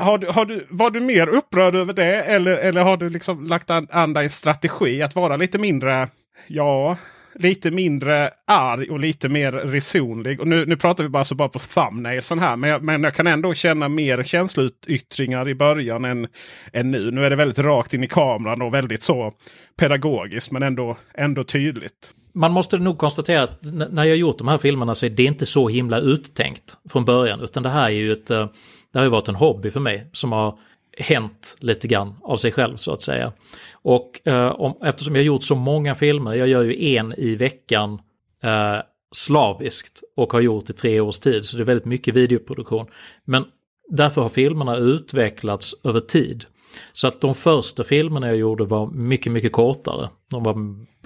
har 0.00 0.18
du, 0.18 0.26
har 0.26 0.44
du, 0.44 0.66
var 0.70 0.90
du 0.90 1.00
mer 1.00 1.28
upprörd 1.28 1.74
över 1.74 1.92
det 1.92 2.22
eller, 2.22 2.56
eller 2.56 2.82
har 2.82 2.96
du 2.96 3.08
liksom 3.08 3.46
lagt 3.46 3.70
an, 3.70 3.88
an 3.90 4.12
dig 4.12 4.22
en 4.22 4.30
strategi 4.30 5.02
att 5.02 5.14
vara 5.14 5.36
lite 5.36 5.58
mindre, 5.58 6.08
ja, 6.46 6.96
lite 7.34 7.70
mindre 7.70 8.30
arg 8.46 8.90
och 8.90 9.00
lite 9.00 9.28
mer 9.28 9.52
resonlig. 9.52 10.40
Och 10.40 10.48
nu, 10.48 10.66
nu 10.66 10.76
pratar 10.76 11.04
vi 11.04 11.10
bara, 11.10 11.24
så 11.24 11.34
bara 11.34 11.48
på 11.48 11.58
thumbnailsen 11.58 12.38
här. 12.38 12.56
Men 12.56 12.70
jag, 12.70 12.82
men 12.82 13.02
jag 13.02 13.14
kan 13.14 13.26
ändå 13.26 13.54
känna 13.54 13.88
mer 13.88 14.22
känsloyttringar 14.22 15.48
i 15.48 15.54
början 15.54 16.04
än, 16.04 16.26
än 16.72 16.90
nu. 16.90 17.10
Nu 17.10 17.24
är 17.24 17.30
det 17.30 17.36
väldigt 17.36 17.58
rakt 17.58 17.94
in 17.94 18.04
i 18.04 18.06
kameran 18.06 18.62
och 18.62 18.74
väldigt 18.74 19.02
så 19.02 19.32
pedagogiskt 19.76 20.50
men 20.50 20.62
ändå, 20.62 20.96
ändå 21.14 21.44
tydligt. 21.44 22.12
Man 22.32 22.52
måste 22.52 22.78
nog 22.78 22.98
konstatera 22.98 23.42
att 23.42 23.58
när 23.90 24.04
jag 24.04 24.16
gjort 24.16 24.38
de 24.38 24.48
här 24.48 24.58
filmerna 24.58 24.94
så 24.94 25.06
är 25.06 25.10
det 25.10 25.24
inte 25.24 25.46
så 25.46 25.68
himla 25.68 25.98
uttänkt 25.98 26.76
från 26.90 27.04
början. 27.04 27.40
Utan 27.40 27.62
det 27.62 27.68
här 27.68 27.84
är 27.84 27.90
ju 27.90 28.12
ett, 28.12 28.30
eh, 28.30 28.48
det 28.92 28.98
har 28.98 29.04
ju 29.04 29.10
varit 29.10 29.28
en 29.28 29.34
hobby 29.34 29.70
för 29.70 29.80
mig 29.80 30.10
som 30.12 30.32
har 30.32 30.58
hänt 30.98 31.56
lite 31.60 31.88
grann 31.88 32.14
av 32.22 32.36
sig 32.36 32.52
själv 32.52 32.76
så 32.76 32.92
att 32.92 33.02
säga. 33.02 33.32
Och 33.72 34.28
eh, 34.28 34.60
om, 34.60 34.78
eftersom 34.82 35.14
jag 35.14 35.24
gjort 35.24 35.42
så 35.42 35.54
många 35.54 35.94
filmer, 35.94 36.34
jag 36.34 36.48
gör 36.48 36.62
ju 36.62 36.96
en 36.96 37.14
i 37.16 37.34
veckan 37.34 38.00
eh, 38.42 38.78
slaviskt 39.14 40.02
och 40.16 40.32
har 40.32 40.40
gjort 40.40 40.70
i 40.70 40.72
tre 40.72 41.00
års 41.00 41.18
tid, 41.18 41.44
så 41.44 41.56
det 41.56 41.62
är 41.62 41.64
väldigt 41.64 41.84
mycket 41.84 42.14
videoproduktion. 42.14 42.86
Men 43.24 43.44
därför 43.88 44.22
har 44.22 44.28
filmerna 44.28 44.76
utvecklats 44.76 45.74
över 45.84 46.00
tid. 46.00 46.44
Så 46.92 47.08
att 47.08 47.20
de 47.20 47.34
första 47.34 47.84
filmerna 47.84 48.26
jag 48.26 48.36
gjorde 48.36 48.64
var 48.64 48.86
mycket, 48.86 49.32
mycket 49.32 49.52
kortare. 49.52 50.10
De 50.30 50.42
var 50.42 50.56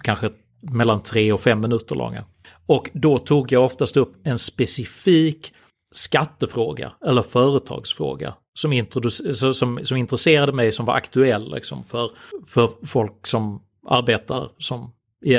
kanske 0.02 0.30
mellan 0.60 1.02
tre 1.02 1.32
och 1.32 1.40
fem 1.40 1.60
minuter 1.60 1.94
långa. 1.94 2.24
Och 2.66 2.90
då 2.92 3.18
tog 3.18 3.52
jag 3.52 3.64
oftast 3.64 3.96
upp 3.96 4.12
en 4.24 4.38
specifik 4.38 5.52
skattefråga 5.92 6.92
eller 7.06 7.22
företagsfråga 7.22 8.34
som, 8.58 8.88
som, 9.54 9.84
som 9.84 9.96
intresserade 9.96 10.52
mig, 10.52 10.72
som 10.72 10.86
var 10.86 10.94
aktuell 10.94 11.54
liksom, 11.54 11.84
för, 11.84 12.10
för 12.46 12.86
folk 12.86 13.26
som 13.26 13.62
arbetar 13.86 14.50
som, 14.58 14.92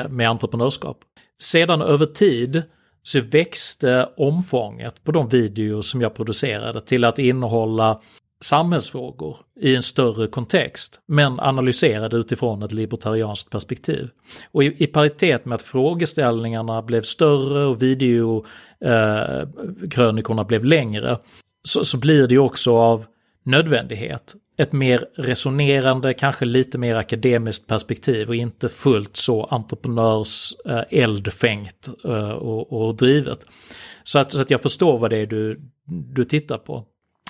med 0.09 0.29
entreprenörskap. 0.29 0.97
Sedan 1.41 1.81
över 1.81 2.05
tid 2.05 2.63
så 3.03 3.21
växte 3.21 4.09
omfånget 4.17 5.03
på 5.03 5.11
de 5.11 5.29
videor 5.29 5.81
som 5.81 6.01
jag 6.01 6.15
producerade 6.15 6.81
till 6.81 7.05
att 7.05 7.19
innehålla 7.19 8.01
samhällsfrågor 8.41 9.37
i 9.59 9.75
en 9.75 9.83
större 9.83 10.27
kontext, 10.27 11.01
men 11.07 11.39
analyserade 11.39 12.17
utifrån 12.17 12.63
ett 12.63 12.71
libertarianskt 12.71 13.49
perspektiv. 13.49 14.09
Och 14.51 14.63
i, 14.63 14.83
i 14.83 14.87
paritet 14.87 15.45
med 15.45 15.55
att 15.55 15.61
frågeställningarna 15.61 16.81
blev 16.81 17.01
större 17.01 17.65
och 17.65 17.81
videokrönikorna 17.81 20.41
eh, 20.41 20.47
blev 20.47 20.65
längre, 20.65 21.17
så, 21.69 21.85
så 21.85 21.97
blir 21.97 22.27
det 22.27 22.33
ju 22.33 22.39
också 22.39 22.77
av 22.77 23.05
nödvändighet 23.43 24.35
ett 24.57 24.71
mer 24.71 25.05
resonerande, 25.15 26.13
kanske 26.13 26.45
lite 26.45 26.77
mer 26.77 26.95
akademiskt 26.95 27.67
perspektiv 27.67 28.29
och 28.29 28.35
inte 28.35 28.69
fullt 28.69 29.15
så 29.15 29.43
entreprenörs 29.43 30.53
eh, 30.65 30.83
eldfängt 30.89 31.89
eh, 32.05 32.29
och, 32.29 32.73
och 32.73 32.95
drivet. 32.95 33.45
Så 34.03 34.19
att, 34.19 34.31
så 34.31 34.41
att 34.41 34.49
jag 34.49 34.61
förstår 34.61 34.97
vad 34.97 35.09
det 35.09 35.17
är 35.17 35.25
du, 35.25 35.61
du 35.85 36.25
tittar 36.25 36.57
på. 36.57 36.85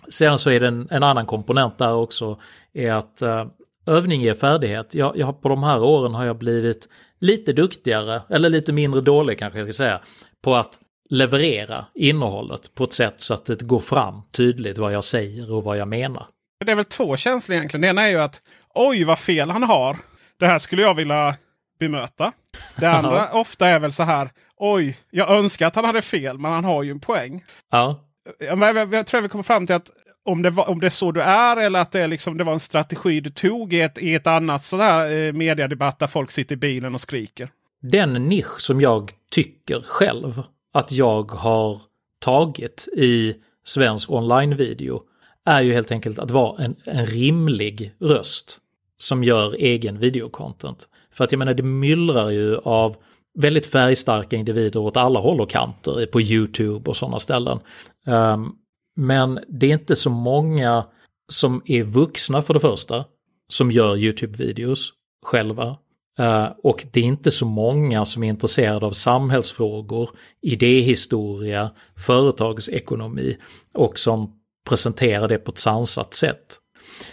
Sen 0.10 0.38
så 0.38 0.50
är 0.50 0.60
det 0.60 0.68
en, 0.68 0.88
en 0.92 1.04
annan 1.04 1.26
komponent 1.26 1.78
där 1.78 1.94
också, 1.94 2.40
är 2.74 2.92
att 2.92 3.22
eh, 3.22 3.46
övning 3.86 4.22
ger 4.22 4.34
färdighet. 4.34 4.96
Jag, 4.96 5.18
jag, 5.18 5.42
på 5.42 5.50
de 5.50 5.64
här 5.64 5.84
åren 5.84 6.14
har 6.14 6.26
jag 6.26 6.38
blivit 6.38 6.90
lite 7.20 7.54
duktigare, 7.54 8.22
eller 8.30 8.50
lite 8.50 8.74
mindre 8.74 9.02
dålig 9.02 9.40
kanske 9.40 9.60
jag 9.60 9.66
ska 9.66 9.74
säga, 9.74 10.02
på 10.42 10.56
att 10.56 10.80
leverera 11.10 11.86
innehållet 11.96 12.76
på 12.76 12.84
ett 12.84 12.94
sätt 12.94 13.16
så 13.18 13.34
att 13.34 13.46
det 13.46 13.62
går 13.62 13.80
fram 13.80 14.22
tydligt 14.32 14.78
vad 14.78 14.94
jag 14.94 15.04
säger 15.04 15.52
och 15.52 15.64
vad 15.64 15.78
jag 15.78 15.88
menar. 15.88 16.28
Det 16.66 16.72
är 16.72 16.76
väl 16.76 16.86
två 16.86 17.18
känslor 17.18 17.58
egentligen. 17.58 17.82
Det 17.82 17.88
ena 17.88 18.02
är 18.02 18.10
ju 18.10 18.20
att 18.20 18.42
oj 18.76 19.04
vad 19.04 19.20
fel 19.20 19.50
han 19.50 19.64
har. 19.64 19.98
Det 20.40 20.48
här 20.48 20.60
skulle 20.60 20.82
jag 20.82 20.94
vilja 20.94 21.36
bemöta. 21.80 22.34
Det 22.76 22.86
andra 22.86 23.32
ofta 23.32 23.68
är 23.68 23.80
väl 23.80 23.92
så 23.92 24.04
här. 24.04 24.30
Oj, 24.58 24.98
jag 25.12 25.30
önskar 25.30 25.68
att 25.68 25.76
han 25.76 25.86
hade 25.86 26.02
fel 26.02 26.38
men 26.38 26.52
han 26.52 26.64
har 26.64 26.84
ju 26.84 26.92
en 26.92 27.00
poäng. 27.00 27.46
Ja. 27.72 28.06
Jag, 28.40 28.76
jag, 28.78 28.94
jag 28.94 29.08
tror 29.08 29.22
vi 29.22 29.30
kommer 29.30 29.44
fram 29.44 29.66
till 29.66 29.76
att 29.76 29.90
om 30.26 30.42
det, 30.42 30.50
var, 30.50 30.70
om 30.70 30.80
det 30.80 30.86
är 30.86 30.90
så 30.90 31.12
du 31.12 31.22
är 31.22 31.58
eller 31.58 31.80
att 31.80 31.92
det, 31.92 32.08
liksom, 32.08 32.38
det 32.38 32.44
var 32.44 32.54
en 32.54 32.60
strategi 32.60 33.20
du 33.20 33.30
tog 33.30 33.74
i 33.74 33.82
ett, 33.82 33.98
i 33.98 34.16
ett 34.16 34.28
annat 34.28 34.64
sån 34.64 34.80
här 34.80 35.12
eh, 35.12 35.34
mediedebatt 35.34 36.00
där 36.00 36.08
folk 36.08 36.32
sitter 36.32 36.56
i 36.56 36.58
bilen 36.58 36.96
och 36.96 37.02
skriker. 37.02 37.52
Den 37.82 38.14
nisch 38.14 38.62
som 38.62 38.82
jag 38.82 39.12
tycker 39.32 39.82
själv 39.82 40.44
att 40.74 40.92
jag 40.92 41.32
har 41.32 41.82
tagit 42.20 42.88
i 42.98 43.36
svensk 43.64 44.12
online-video 44.12 45.02
är 45.46 45.62
ju 45.62 45.74
helt 45.74 45.92
enkelt 45.92 46.20
att 46.20 46.32
vara 46.32 46.64
en, 46.64 46.76
en 46.84 47.06
rimlig 47.06 47.94
röst 48.00 48.60
som 48.98 49.24
gör 49.24 49.54
egen 49.54 50.00
videocontent. 50.00 50.88
För 51.12 51.24
att 51.24 51.32
jag 51.32 51.40
menar 51.40 51.54
det 51.54 51.64
myllrar 51.64 52.30
ju 52.30 52.58
av 52.58 52.96
väldigt 53.40 53.68
färgstarka 53.68 54.36
individer 54.36 54.80
åt 54.80 54.98
alla 54.98 55.20
håll 55.20 55.42
och 55.42 55.50
kanter 55.50 56.06
på 56.06 56.22
YouTube 56.22 56.90
och 56.90 56.98
sådana 56.98 57.20
ställen. 57.20 57.60
Um, 58.06 58.56
men 58.96 59.40
det 59.48 59.66
är 59.66 59.74
inte 59.74 59.96
så 59.96 60.10
många 60.10 60.86
som 61.28 61.62
är 61.66 61.84
vuxna 61.84 62.42
för 62.42 62.54
det 62.54 62.60
första, 62.60 63.06
som 63.48 63.72
gör 63.72 63.96
YouTube-videos 63.96 64.90
själva. 65.26 65.78
Eh, 66.20 66.48
och 66.64 66.86
det 66.92 67.00
är 67.00 67.04
inte 67.04 67.32
så 67.32 67.46
många 67.46 68.06
som 68.06 68.24
är 68.24 68.30
intresserade 68.30 68.86
av 68.86 68.92
samhällsfrågor, 68.92 70.10
idéhistoria, 70.42 71.72
företagsekonomi 71.98 73.38
och 73.74 74.00
som 74.00 74.36
presenterar 74.70 75.28
det 75.28 75.38
på 75.38 75.52
ett 75.52 75.58
sansat 75.58 76.14
sätt. 76.14 76.58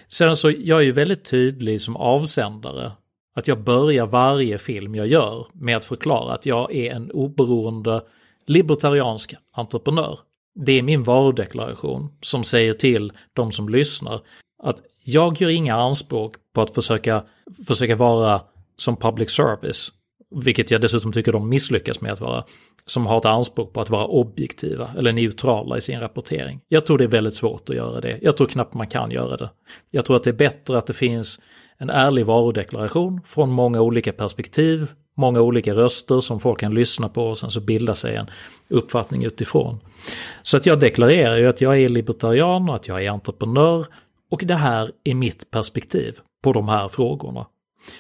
Sen 0.09 0.37
så, 0.37 0.51
jag 0.51 0.79
är 0.79 0.85
ju 0.85 0.93
väldigt 0.93 1.25
tydlig 1.25 1.81
som 1.81 1.97
avsändare 1.97 2.93
att 3.35 3.49
jag 3.49 3.65
börjar 3.65 4.07
varje 4.07 4.59
film 4.59 4.95
jag 4.95 5.07
gör 5.07 5.47
med 5.53 5.77
att 5.77 5.85
förklara 5.85 6.35
att 6.35 6.47
jag 6.47 6.75
är 6.75 6.93
en 6.93 7.11
oberoende 7.11 8.03
libertariansk 8.47 9.35
entreprenör. 9.53 10.19
Det 10.55 10.73
är 10.73 10.83
min 10.83 11.03
varudeklaration 11.03 12.09
som 12.23 12.45
säger 12.45 12.73
till 12.73 13.13
de 13.33 13.53
som 13.53 13.69
lyssnar 13.69 14.21
att 14.63 14.83
jag 15.05 15.41
gör 15.41 15.49
inga 15.49 15.75
anspråk 15.75 16.35
på 16.55 16.61
att 16.61 16.75
försöka, 16.75 17.25
försöka 17.67 17.97
vara 17.97 18.41
som 18.77 18.97
public 18.97 19.31
service, 19.31 19.93
vilket 20.31 20.71
jag 20.71 20.81
dessutom 20.81 21.13
tycker 21.13 21.33
de 21.33 21.49
misslyckas 21.49 22.01
med 22.01 22.13
att 22.13 22.21
vara, 22.21 22.45
som 22.87 23.07
har 23.07 23.19
ett 23.19 23.25
anspråk 23.25 23.73
på 23.73 23.81
att 23.81 23.91
vara 23.91 24.07
objektiva 24.07 24.91
eller 24.99 25.13
neutrala 25.13 25.77
i 25.77 25.81
sin 25.81 26.01
rapportering. 26.01 26.61
Jag 26.69 26.87
tror 26.87 26.99
det 26.99 27.05
är 27.05 27.09
väldigt 27.09 27.35
svårt 27.35 27.71
att 27.71 27.77
göra 27.77 28.01
det. 28.01 28.19
Jag 28.23 28.37
tror 28.37 28.47
knappt 28.47 28.75
man 28.75 28.87
kan 28.87 29.11
göra 29.11 29.37
det. 29.37 29.51
Jag 29.91 30.05
tror 30.05 30.17
att 30.17 30.25
det 30.25 30.31
är 30.31 30.35
bättre 30.35 30.79
att 30.79 30.87
det 30.87 30.95
finns 30.95 31.41
en 31.79 31.91
ärlig 31.91 32.27
varudeklaration 32.27 33.21
från 33.27 33.51
många 33.51 33.81
olika 33.81 34.13
perspektiv, 34.13 34.91
många 35.17 35.41
olika 35.41 35.75
röster 35.75 36.21
som 36.21 36.41
folk 36.41 36.61
kan 36.61 36.75
lyssna 36.75 37.09
på 37.09 37.27
och 37.27 37.39
sen 37.39 37.51
så 37.51 37.61
bilda 37.61 37.95
sig 37.95 38.17
en 38.17 38.31
uppfattning 38.69 39.25
utifrån. 39.25 39.81
Så 40.43 40.57
att 40.57 40.67
jag 40.67 40.81
deklarerar 40.81 41.37
ju 41.37 41.47
att 41.47 41.61
jag 41.61 41.79
är 41.79 41.89
libertarian 41.89 42.69
och 42.69 42.75
att 42.75 42.89
jag 42.89 43.05
är 43.05 43.11
entreprenör 43.11 43.87
och 44.31 44.43
det 44.45 44.55
här 44.55 44.91
är 45.05 45.15
mitt 45.15 45.51
perspektiv 45.51 46.19
på 46.43 46.53
de 46.53 46.69
här 46.69 46.89
frågorna. 46.89 47.47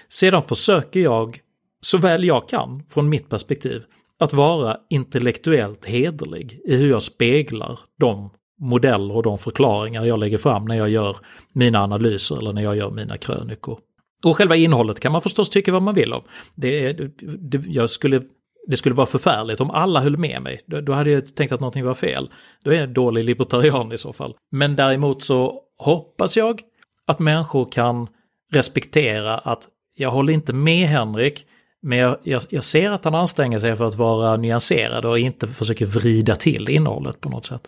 Sedan 0.09 0.43
försöker 0.43 1.01
jag, 1.01 1.39
så 1.81 1.99
väl 1.99 2.25
jag 2.25 2.49
kan 2.49 2.83
från 2.89 3.09
mitt 3.09 3.29
perspektiv, 3.29 3.83
att 4.19 4.33
vara 4.33 4.77
intellektuellt 4.91 5.85
hederlig 5.85 6.61
i 6.65 6.77
hur 6.77 6.91
jag 6.91 7.03
speglar 7.03 7.79
de 8.01 8.31
modeller 8.61 9.17
och 9.17 9.23
de 9.23 9.39
förklaringar 9.39 10.05
jag 10.05 10.19
lägger 10.19 10.39
fram 10.39 10.65
när 10.65 10.77
jag 10.77 10.89
gör 10.89 11.17
mina 11.53 11.83
analyser 11.83 12.39
eller 12.39 12.53
när 12.53 12.63
jag 12.63 12.77
gör 12.77 12.91
mina 12.91 13.17
krönikor. 13.17 13.79
Och 14.25 14.37
själva 14.37 14.57
innehållet 14.57 15.01
kan 15.01 15.13
man 15.13 15.23
förstås 15.23 15.51
tycka 15.51 15.73
vad 15.73 15.83
man 15.83 15.95
vill 15.95 16.13
om. 16.13 16.23
Det, 16.55 16.93
det, 17.23 17.63
jag 17.67 17.91
skulle, 17.91 18.23
det 18.67 18.77
skulle 18.77 18.95
vara 18.95 19.07
förfärligt 19.07 19.61
om 19.61 19.71
alla 19.71 20.01
höll 20.01 20.17
med 20.17 20.43
mig. 20.43 20.61
Då, 20.67 20.81
då 20.81 20.93
hade 20.93 21.11
jag 21.11 21.35
tänkt 21.35 21.53
att 21.53 21.61
någonting 21.61 21.85
var 21.85 21.95
fel. 21.95 22.31
Då 22.65 22.71
är 22.71 22.75
jag 22.75 22.85
en 22.85 22.95
dålig 22.95 23.25
libertarian 23.25 23.93
i 23.93 23.99
så 23.99 24.13
fall. 24.13 24.35
Men 24.51 24.77
däremot 24.77 25.23
så 25.23 25.61
hoppas 25.79 26.37
jag 26.37 26.61
att 27.07 27.19
människor 27.19 27.65
kan 27.73 28.09
respektera 28.53 29.39
att 29.39 29.69
jag 29.97 30.11
håller 30.11 30.33
inte 30.33 30.53
med 30.53 30.89
Henrik, 30.89 31.47
men 31.83 31.99
jag, 31.99 32.19
jag, 32.23 32.43
jag, 32.51 32.65
ser 32.65 32.91
att 32.91 33.05
han 33.05 33.15
anstränger 33.15 33.59
sig 33.59 33.77
för 33.77 33.85
att 33.85 33.95
vara 33.95 34.37
nyanserad 34.37 35.05
och 35.05 35.19
inte 35.19 35.49
försöker 35.49 35.87
vrida 35.87 36.37
till 36.37 36.69
innehållet 36.69 37.21
på 37.21 37.29
något 37.29 37.45
sätt. 37.45 37.63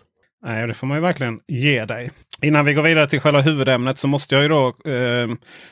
Nej, 0.45 0.67
det 0.67 0.73
får 0.73 0.87
man 0.87 0.97
ju 0.97 1.01
verkligen 1.01 1.39
ge 1.47 1.85
dig. 1.85 2.11
Innan 2.41 2.65
vi 2.65 2.73
går 2.73 2.83
vidare 2.83 3.07
till 3.07 3.19
själva 3.19 3.41
huvudämnet 3.41 3.97
så 3.97 4.07
måste 4.07 4.35
jag 4.35 4.41
ju 4.41 4.49
då 4.49 4.67
eh, 4.91 5.27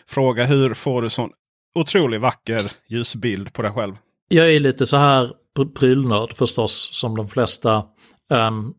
fråga 0.07 0.45
hur 0.45 0.73
får 0.73 1.01
du 1.01 1.09
sån 1.09 1.29
otroligt 1.75 2.21
vacker 2.21 2.61
ljusbild 2.89 3.53
på 3.53 3.61
dig 3.61 3.71
själv? 3.71 3.93
Jag 4.27 4.53
är 4.53 4.59
lite 4.59 4.85
så 4.85 4.97
här 4.97 5.31
prylnörd 5.75 6.33
förstås 6.33 6.89
som 6.93 7.15
de 7.15 7.29
flesta, 7.29 7.83
um, 8.29 8.73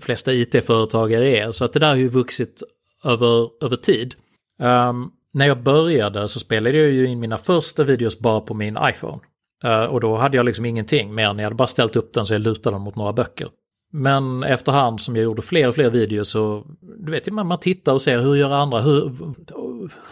flesta 0.00 0.32
it-företagare 0.32 1.28
är. 1.28 1.50
Så 1.50 1.64
att 1.64 1.72
det 1.72 1.78
där 1.78 1.88
har 1.88 1.96
ju 1.96 2.08
vuxit 2.08 2.62
över, 3.04 3.64
över 3.64 3.76
tid. 3.76 4.14
Um, 4.58 5.10
när 5.32 5.46
jag 5.46 5.62
började 5.62 6.28
så 6.28 6.38
spelade 6.38 6.78
jag 6.78 6.90
ju 6.90 7.06
in 7.06 7.20
mina 7.20 7.38
första 7.38 7.84
videos 7.84 8.18
bara 8.18 8.40
på 8.40 8.54
min 8.54 8.78
iPhone. 8.82 9.18
Eh, 9.64 9.84
och 9.84 10.00
då 10.00 10.16
hade 10.16 10.36
jag 10.36 10.46
liksom 10.46 10.64
ingenting 10.64 11.14
mer 11.14 11.28
än 11.28 11.38
jag 11.38 11.44
hade 11.44 11.56
bara 11.56 11.66
ställt 11.66 11.96
upp 11.96 12.12
den 12.12 12.26
så 12.26 12.34
jag 12.34 12.40
lutade 12.40 12.74
den 12.74 12.82
mot 12.82 12.96
några 12.96 13.12
böcker. 13.12 13.48
Men 13.92 14.42
efterhand 14.42 15.00
som 15.00 15.16
jag 15.16 15.22
gjorde 15.24 15.42
fler 15.42 15.68
och 15.68 15.74
fler 15.74 15.90
videos 15.90 16.30
så, 16.30 16.66
du 16.80 17.12
vet, 17.12 17.32
man, 17.32 17.46
man 17.46 17.60
tittar 17.60 17.92
och 17.92 18.02
ser 18.02 18.18
hur 18.18 18.34
gör 18.34 18.50
andra, 18.50 18.80
hur, 18.80 19.12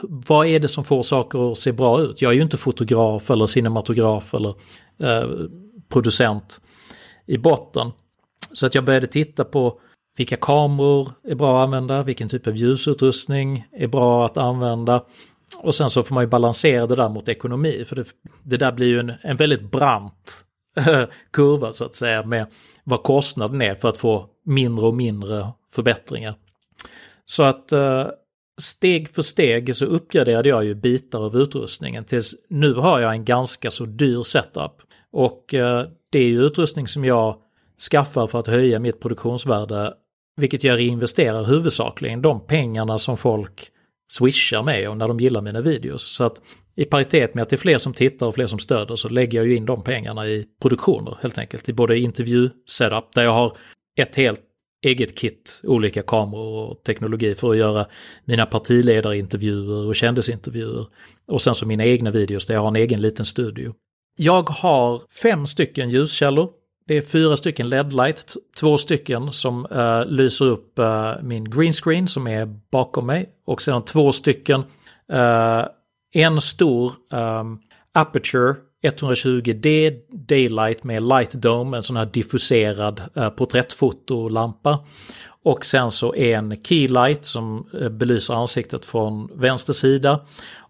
vad 0.02 0.46
är 0.46 0.60
det 0.60 0.68
som 0.68 0.84
får 0.84 1.02
saker 1.02 1.52
att 1.52 1.58
se 1.58 1.72
bra 1.72 2.00
ut? 2.00 2.22
Jag 2.22 2.30
är 2.32 2.36
ju 2.36 2.42
inte 2.42 2.56
fotograf 2.56 3.30
eller 3.30 3.46
cinematograf 3.46 4.34
eller 4.34 4.54
eh, 5.00 5.28
producent 5.88 6.60
i 7.26 7.38
botten. 7.38 7.90
Så 8.52 8.66
att 8.66 8.74
jag 8.74 8.84
började 8.84 9.06
titta 9.06 9.44
på 9.44 9.80
vilka 10.18 10.36
kameror 10.36 11.08
är 11.24 11.34
bra 11.34 11.58
att 11.58 11.64
använda, 11.64 12.02
vilken 12.02 12.28
typ 12.28 12.46
av 12.46 12.56
ljusutrustning 12.56 13.66
är 13.72 13.86
bra 13.86 14.26
att 14.26 14.36
använda. 14.36 15.04
Och 15.56 15.74
sen 15.74 15.90
så 15.90 16.02
får 16.02 16.14
man 16.14 16.24
ju 16.24 16.28
balansera 16.28 16.86
det 16.86 16.96
där 16.96 17.08
mot 17.08 17.28
ekonomi, 17.28 17.84
för 17.84 17.96
det, 17.96 18.04
det 18.42 18.56
där 18.56 18.72
blir 18.72 18.86
ju 18.86 19.00
en, 19.00 19.12
en 19.22 19.36
väldigt 19.36 19.70
brant 19.70 20.44
kurva 21.32 21.72
så 21.72 21.84
att 21.84 21.94
säga 21.94 22.24
med 22.24 22.46
vad 22.84 23.02
kostnaden 23.02 23.62
är 23.62 23.74
för 23.74 23.88
att 23.88 23.96
få 23.96 24.26
mindre 24.44 24.86
och 24.86 24.94
mindre 24.94 25.48
förbättringar. 25.70 26.34
Så 27.24 27.42
att 27.42 27.72
eh, 27.72 28.06
steg 28.60 29.08
för 29.10 29.22
steg 29.22 29.76
så 29.76 29.86
uppgraderade 29.86 30.48
jag 30.48 30.64
ju 30.64 30.74
bitar 30.74 31.24
av 31.24 31.36
utrustningen 31.36 32.04
tills 32.04 32.34
nu 32.48 32.74
har 32.74 33.00
jag 33.00 33.12
en 33.12 33.24
ganska 33.24 33.70
så 33.70 33.84
dyr 33.84 34.22
setup. 34.22 34.72
Och 35.12 35.54
eh, 35.54 35.86
det 36.10 36.18
är 36.18 36.28
ju 36.28 36.42
utrustning 36.42 36.88
som 36.88 37.04
jag 37.04 37.36
skaffar 37.90 38.26
för 38.26 38.38
att 38.38 38.46
höja 38.46 38.78
mitt 38.78 39.00
produktionsvärde, 39.00 39.94
vilket 40.38 40.64
jag 40.64 40.78
reinvesterar 40.78 41.44
huvudsakligen 41.44 42.22
de 42.22 42.46
pengarna 42.46 42.98
som 42.98 43.16
folk 43.16 43.70
swishar 44.12 44.62
med 44.62 44.88
och 44.88 44.96
när 44.96 45.08
de 45.08 45.20
gillar 45.20 45.40
mina 45.40 45.60
videos. 45.60 46.16
Så 46.16 46.24
att 46.24 46.40
i 46.76 46.84
paritet 46.84 47.34
med 47.34 47.42
att 47.42 47.48
det 47.48 47.56
är 47.56 47.58
fler 47.58 47.78
som 47.78 47.92
tittar 47.94 48.26
och 48.26 48.34
fler 48.34 48.46
som 48.46 48.58
stöder 48.58 48.96
så 48.96 49.08
lägger 49.08 49.38
jag 49.38 49.46
ju 49.46 49.56
in 49.56 49.66
de 49.66 49.82
pengarna 49.82 50.26
i 50.26 50.46
produktioner 50.62 51.18
helt 51.22 51.38
enkelt. 51.38 51.68
I 51.68 51.72
både 51.72 51.98
intervju-setup 51.98 53.14
där 53.14 53.22
jag 53.22 53.32
har 53.32 53.56
ett 54.00 54.16
helt 54.16 54.40
eget 54.86 55.18
kit, 55.18 55.60
olika 55.64 56.02
kameror 56.02 56.70
och 56.70 56.82
teknologi 56.82 57.34
för 57.34 57.50
att 57.50 57.56
göra 57.56 57.86
mina 58.24 58.46
partiledarintervjuer 58.46 59.86
och 59.86 59.96
kändisintervjuer. 59.96 60.86
Och 61.26 61.42
sen 61.42 61.54
så 61.54 61.66
mina 61.66 61.84
egna 61.84 62.10
videos 62.10 62.46
där 62.46 62.54
jag 62.54 62.60
har 62.60 62.68
en 62.68 62.76
egen 62.76 63.00
liten 63.00 63.24
studio. 63.24 63.74
Jag 64.16 64.48
har 64.48 65.02
fem 65.22 65.46
stycken 65.46 65.90
ljuskällor. 65.90 66.50
Det 66.88 66.96
är 66.96 67.02
fyra 67.02 67.36
stycken 67.36 67.68
LED-light, 67.68 68.36
två 68.60 68.76
stycken 68.76 69.32
som 69.32 69.66
uh, 69.72 70.06
lyser 70.06 70.44
upp 70.44 70.78
uh, 70.78 71.12
min 71.22 71.50
green 71.50 71.72
screen 71.72 72.06
som 72.06 72.26
är 72.26 72.46
bakom 72.70 73.06
mig 73.06 73.28
och 73.46 73.62
sedan 73.62 73.84
två 73.84 74.12
stycken, 74.12 74.60
uh, 75.12 75.64
en 76.14 76.40
stor 76.40 76.92
um, 77.10 77.60
Aperture 77.94 78.54
120D 78.86 79.98
Daylight 80.12 80.84
med 80.84 81.02
Light 81.02 81.32
Dome, 81.32 81.76
en 81.76 81.82
sån 81.82 81.96
här 81.96 82.06
diffuserad 82.06 83.02
uh, 83.16 83.28
porträttfotolampa. 83.28 84.78
Och 85.48 85.64
sen 85.64 85.90
så 85.90 86.14
en 86.14 86.56
Keylight 86.62 87.24
som 87.24 87.66
eh, 87.80 87.88
belyser 87.88 88.34
ansiktet 88.34 88.84
från 88.84 89.30
vänster 89.34 89.72
sida. 89.72 90.20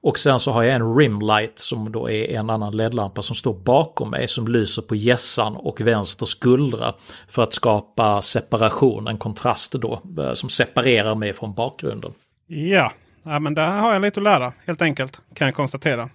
Och 0.00 0.18
sen 0.18 0.38
så 0.38 0.52
har 0.52 0.62
jag 0.62 0.74
en 0.74 0.96
Rimlight 0.96 1.58
som 1.58 1.92
då 1.92 2.10
är 2.10 2.30
en 2.30 2.50
annan 2.50 2.76
LED-lampa 2.76 3.22
som 3.22 3.36
står 3.36 3.54
bakom 3.54 4.10
mig 4.10 4.28
som 4.28 4.48
lyser 4.48 4.82
på 4.82 4.94
gässan 4.94 5.56
och 5.56 5.80
vänster 5.80 6.26
skuldra. 6.26 6.94
För 7.28 7.42
att 7.42 7.54
skapa 7.54 8.22
separation, 8.22 9.08
en 9.08 9.18
kontrast 9.18 9.72
då, 9.72 10.02
eh, 10.18 10.32
som 10.32 10.48
separerar 10.48 11.14
mig 11.14 11.32
från 11.32 11.54
bakgrunden. 11.54 12.12
Ja, 12.46 12.92
ja 13.22 13.38
men 13.38 13.54
där 13.54 13.78
har 13.78 13.92
jag 13.92 14.02
lite 14.02 14.20
att 14.20 14.24
lära 14.24 14.52
helt 14.66 14.82
enkelt, 14.82 15.20
kan 15.34 15.46
jag 15.46 15.54
konstatera. 15.54 16.08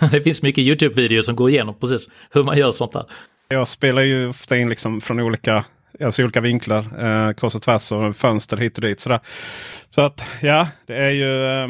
det 0.10 0.20
finns 0.20 0.42
mycket 0.42 0.64
YouTube-videor 0.64 1.20
som 1.20 1.36
går 1.36 1.50
igenom 1.50 1.74
precis 1.80 2.10
hur 2.30 2.44
man 2.44 2.58
gör 2.58 2.70
sånt 2.70 2.92
där. 2.92 3.04
Jag 3.48 3.68
spelar 3.68 4.02
ju 4.02 4.28
ofta 4.28 4.56
in 4.56 4.68
liksom 4.68 5.00
från 5.00 5.20
olika, 5.20 5.64
alltså 6.00 6.22
olika 6.22 6.40
vinklar, 6.40 6.84
eh, 7.04 7.32
kors 7.32 7.54
och 7.54 7.62
tvärs 7.62 7.92
och 7.92 8.16
fönster 8.16 8.56
hit 8.56 8.78
och 8.78 8.82
dit. 8.82 9.00
Sådär. 9.00 9.20
Så 9.90 10.02
att 10.02 10.24
ja, 10.42 10.68
det 10.86 10.96
är 10.96 11.10
ju 11.10 11.44
eh, 11.46 11.64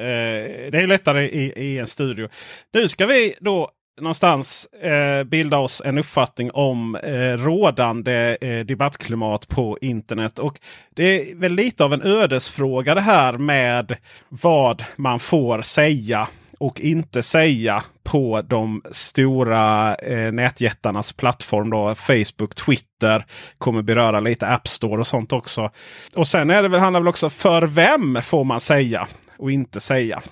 eh, 0.00 0.70
det 0.70 0.78
är 0.78 0.86
lättare 0.86 1.24
i, 1.24 1.52
i 1.56 1.78
en 1.78 1.86
studio. 1.86 2.28
Nu 2.72 2.88
ska 2.88 3.06
vi 3.06 3.34
då 3.40 3.70
någonstans 4.00 4.66
eh, 4.66 5.24
bilda 5.24 5.58
oss 5.58 5.82
en 5.84 5.98
uppfattning 5.98 6.50
om 6.50 6.94
eh, 6.94 7.32
rådande 7.36 8.36
eh, 8.40 8.66
debattklimat 8.66 9.48
på 9.48 9.78
internet. 9.80 10.38
Och 10.38 10.60
Det 10.94 11.30
är 11.30 11.34
väl 11.34 11.52
lite 11.54 11.84
av 11.84 11.92
en 11.92 12.02
ödesfråga 12.02 12.94
det 12.94 13.00
här 13.00 13.32
med 13.32 13.96
vad 14.28 14.84
man 14.96 15.18
får 15.18 15.62
säga 15.62 16.28
och 16.58 16.80
inte 16.80 17.22
säga 17.22 17.82
på 18.02 18.42
de 18.42 18.82
stora 18.90 19.94
eh, 19.94 20.32
nätjättarnas 20.32 21.12
plattform. 21.12 21.70
Då, 21.70 21.94
Facebook, 21.94 22.54
Twitter 22.54 23.26
kommer 23.58 23.82
beröra 23.82 24.20
lite 24.20 24.46
App 24.46 24.68
Store 24.68 25.00
och 25.00 25.06
sånt 25.06 25.32
också. 25.32 25.70
Och 26.14 26.28
sen 26.28 26.50
är 26.50 26.62
det 26.62 26.68
väl, 26.68 26.80
handlar 26.80 27.00
det 27.00 27.04
väl 27.04 27.08
också 27.08 27.30
för 27.30 27.62
vem 27.62 28.22
får 28.22 28.44
man 28.44 28.60
säga 28.60 29.08
och 29.38 29.50
inte 29.50 29.80
säga. 29.80 30.22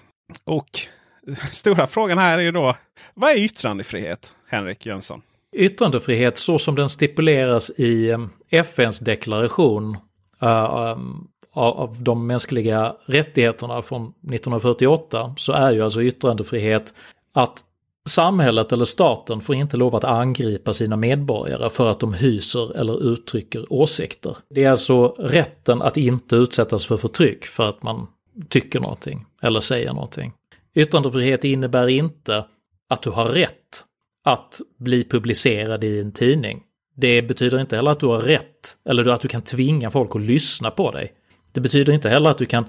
Och 0.45 0.69
stora 1.53 1.87
frågan 1.87 2.19
här 2.19 2.39
är 2.39 2.43
ju 2.43 2.53
då 2.53 2.75
vad 3.15 3.31
är 3.31 3.37
yttrandefrihet? 3.37 4.33
Henrik 4.49 4.87
Jönsson. 4.87 5.23
Yttrandefrihet 5.57 6.39
så 6.39 6.59
som 6.59 6.75
den 6.75 6.89
stipuleras 6.89 7.71
i 7.71 8.11
eh, 8.11 8.19
FNs 8.51 8.99
deklaration 8.99 9.97
uh, 10.43 10.93
um, 10.93 11.29
av 11.55 11.97
de 12.03 12.27
mänskliga 12.27 12.97
rättigheterna 13.07 13.83
från 13.83 14.03
1948 14.03 15.35
så 15.39 15.53
är 15.53 15.73
ju 15.73 15.83
alltså 15.83 16.03
yttrandefrihet 16.03 16.95
att 17.33 17.65
samhället 18.09 18.73
eller 18.73 18.85
staten 18.85 19.41
får 19.41 19.55
inte 19.55 19.77
lov 19.77 19.97
att 19.97 20.05
angripa 20.05 20.73
sina 20.73 20.97
medborgare 20.97 21.71
för 21.71 21.91
att 21.91 22.01
de 22.01 22.15
hyser 22.15 22.77
eller 22.77 23.13
uttrycker 23.13 23.73
åsikter. 23.73 24.37
Det 24.51 24.65
är 24.65 24.71
alltså 24.71 25.09
rätten 25.19 25.83
att 25.83 25.97
inte 25.97 26.37
utsättas 26.37 26.87
för 26.87 26.97
förtryck 26.97 27.45
för 27.45 27.69
att 27.69 27.83
man 27.83 28.07
tycker 28.49 28.81
någonting 28.81 29.27
eller 29.43 29.61
säger 29.61 29.93
någonting. 29.93 30.33
Yttrandefrihet 30.75 31.45
innebär 31.45 31.89
inte 31.89 32.45
att 32.89 33.03
du 33.03 33.11
har 33.11 33.25
rätt 33.25 33.85
att 34.25 34.61
bli 34.79 35.05
publicerad 35.05 35.85
i 35.85 36.01
en 36.01 36.13
tidning. 36.13 36.63
Det 36.97 37.23
betyder 37.23 37.61
inte 37.61 37.77
heller 37.77 37.91
att 37.91 38.01
du 38.01 38.07
har 38.07 38.19
rätt 38.19 38.77
eller 38.89 39.09
att 39.09 39.21
du 39.21 39.29
kan 39.29 39.43
tvinga 39.43 39.91
folk 39.91 40.17
att 40.17 40.23
lyssna 40.23 40.71
på 40.71 40.91
dig. 40.91 41.13
Det 41.55 41.61
betyder 41.61 41.93
inte 41.93 42.09
heller 42.09 42.31
att 42.31 42.39
du 42.39 42.47
kan 42.47 42.65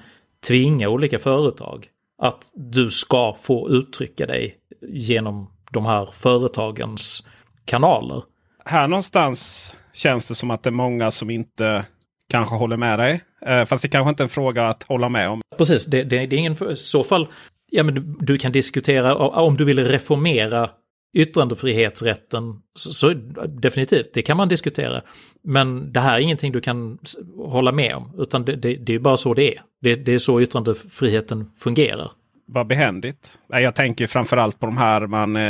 tvinga 0.47 0.89
olika 0.89 1.19
företag 1.19 1.87
att 2.21 2.51
du 2.55 2.89
ska 2.89 3.35
få 3.41 3.69
uttrycka 3.69 4.25
dig 4.25 4.55
genom 4.87 5.51
de 5.71 5.85
här 5.85 6.09
företagens 6.13 7.27
kanaler. 7.65 8.23
Här 8.65 8.87
någonstans 8.87 9.75
känns 9.93 10.27
det 10.27 10.35
som 10.35 10.51
att 10.51 10.63
det 10.63 10.69
är 10.69 10.71
många 10.71 11.11
som 11.11 11.29
inte 11.29 11.85
kanske 12.29 12.55
håller 12.55 12.77
med 12.77 12.99
dig. 12.99 13.21
Eh, 13.45 13.65
fast 13.65 13.81
det 13.81 13.87
kanske 13.89 14.09
inte 14.09 14.23
är 14.23 14.25
en 14.25 14.29
fråga 14.29 14.67
att 14.67 14.83
hålla 14.83 15.09
med 15.09 15.29
om. 15.29 15.41
Precis, 15.57 15.85
det, 15.85 16.03
det, 16.03 16.25
det 16.25 16.35
är 16.35 16.39
ingen... 16.39 16.71
I 16.71 16.75
så 16.75 17.03
fall, 17.03 17.27
ja 17.71 17.83
men 17.83 17.95
du, 17.95 18.15
du, 18.19 18.37
kan 18.37 18.51
diskutera 18.51 19.15
om 19.15 19.57
du 19.57 19.65
vill 19.65 19.87
reformera 19.87 20.69
yttrandefrihetsrätten, 21.15 22.55
så, 22.75 22.93
så, 22.93 23.13
definitivt, 23.47 24.13
det 24.13 24.21
kan 24.21 24.37
man 24.37 24.49
diskutera. 24.49 25.01
Men 25.43 25.93
det 25.93 25.99
här 25.99 26.15
är 26.15 26.19
ingenting 26.19 26.51
du 26.51 26.61
kan 26.61 26.97
hålla 27.37 27.71
med 27.71 27.95
om, 27.95 28.11
utan 28.17 28.45
det, 28.45 28.55
det, 28.55 28.75
det 28.75 28.95
är 28.95 28.99
bara 28.99 29.17
så 29.17 29.33
det 29.33 29.55
är. 29.55 29.61
Det, 29.81 29.93
det 29.93 30.13
är 30.13 30.17
så 30.17 30.41
yttrandefriheten 30.41 31.51
fungerar 31.55 32.11
vad 32.47 32.67
behändigt. 32.67 33.39
Jag 33.47 33.75
tänker 33.75 34.07
framförallt 34.07 34.59
på 34.59 34.65
de 34.65 34.77
här. 34.77 35.07
Man, 35.07 35.35
eh, 35.35 35.41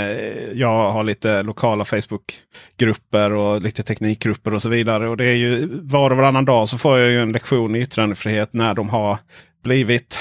jag 0.53 0.91
har 0.91 1.03
lite 1.03 1.41
lokala 1.41 1.85
Facebookgrupper 1.85 3.31
och 3.31 3.61
lite 3.61 3.83
teknikgrupper 3.83 4.53
och 4.53 4.61
så 4.61 4.69
vidare. 4.69 5.09
Och 5.09 5.17
det 5.17 5.25
är 5.25 5.35
ju 5.35 5.69
var 5.81 6.11
och 6.11 6.17
varannan 6.17 6.45
dag 6.45 6.69
så 6.69 6.77
får 6.77 6.99
jag 6.99 7.09
ju 7.09 7.21
en 7.21 7.31
lektion 7.31 7.75
i 7.75 7.79
yttrandefrihet 7.79 8.53
när 8.53 8.73
de 8.73 8.89
har 8.89 9.17
blivit 9.63 10.19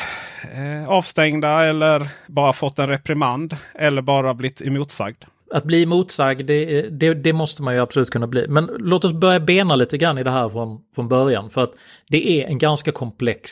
eh, 0.55 0.89
avstängda 0.89 1.65
eller 1.65 2.09
bara 2.27 2.53
fått 2.53 2.79
en 2.79 2.89
reprimand 2.89 3.57
eller 3.75 4.03
bara 4.03 4.35
blivit 4.35 4.61
emotsagd. 4.61 5.25
Att 5.55 5.65
bli 5.65 5.87
motsagd, 5.87 6.47
det, 6.47 6.83
det, 6.83 7.15
det, 7.15 7.33
måste 7.33 7.63
man 7.63 7.75
ju 7.75 7.81
absolut 7.81 8.11
kunna 8.11 8.27
bli. 8.27 8.49
Men 8.49 8.71
låt 8.79 9.05
oss 9.05 9.13
börja 9.13 9.41
bena 9.41 9.77
lite 9.77 9.99
grann 9.99 10.19
i 10.19 10.23
det 10.23 10.31
här 10.31 10.49
från, 10.49 10.81
från 10.95 11.09
början. 11.09 11.51
För 11.51 11.63
att 11.63 11.73
det 12.09 12.43
är 12.43 12.47
en 12.47 12.59
ganska 12.59 12.93
komplex 12.93 13.51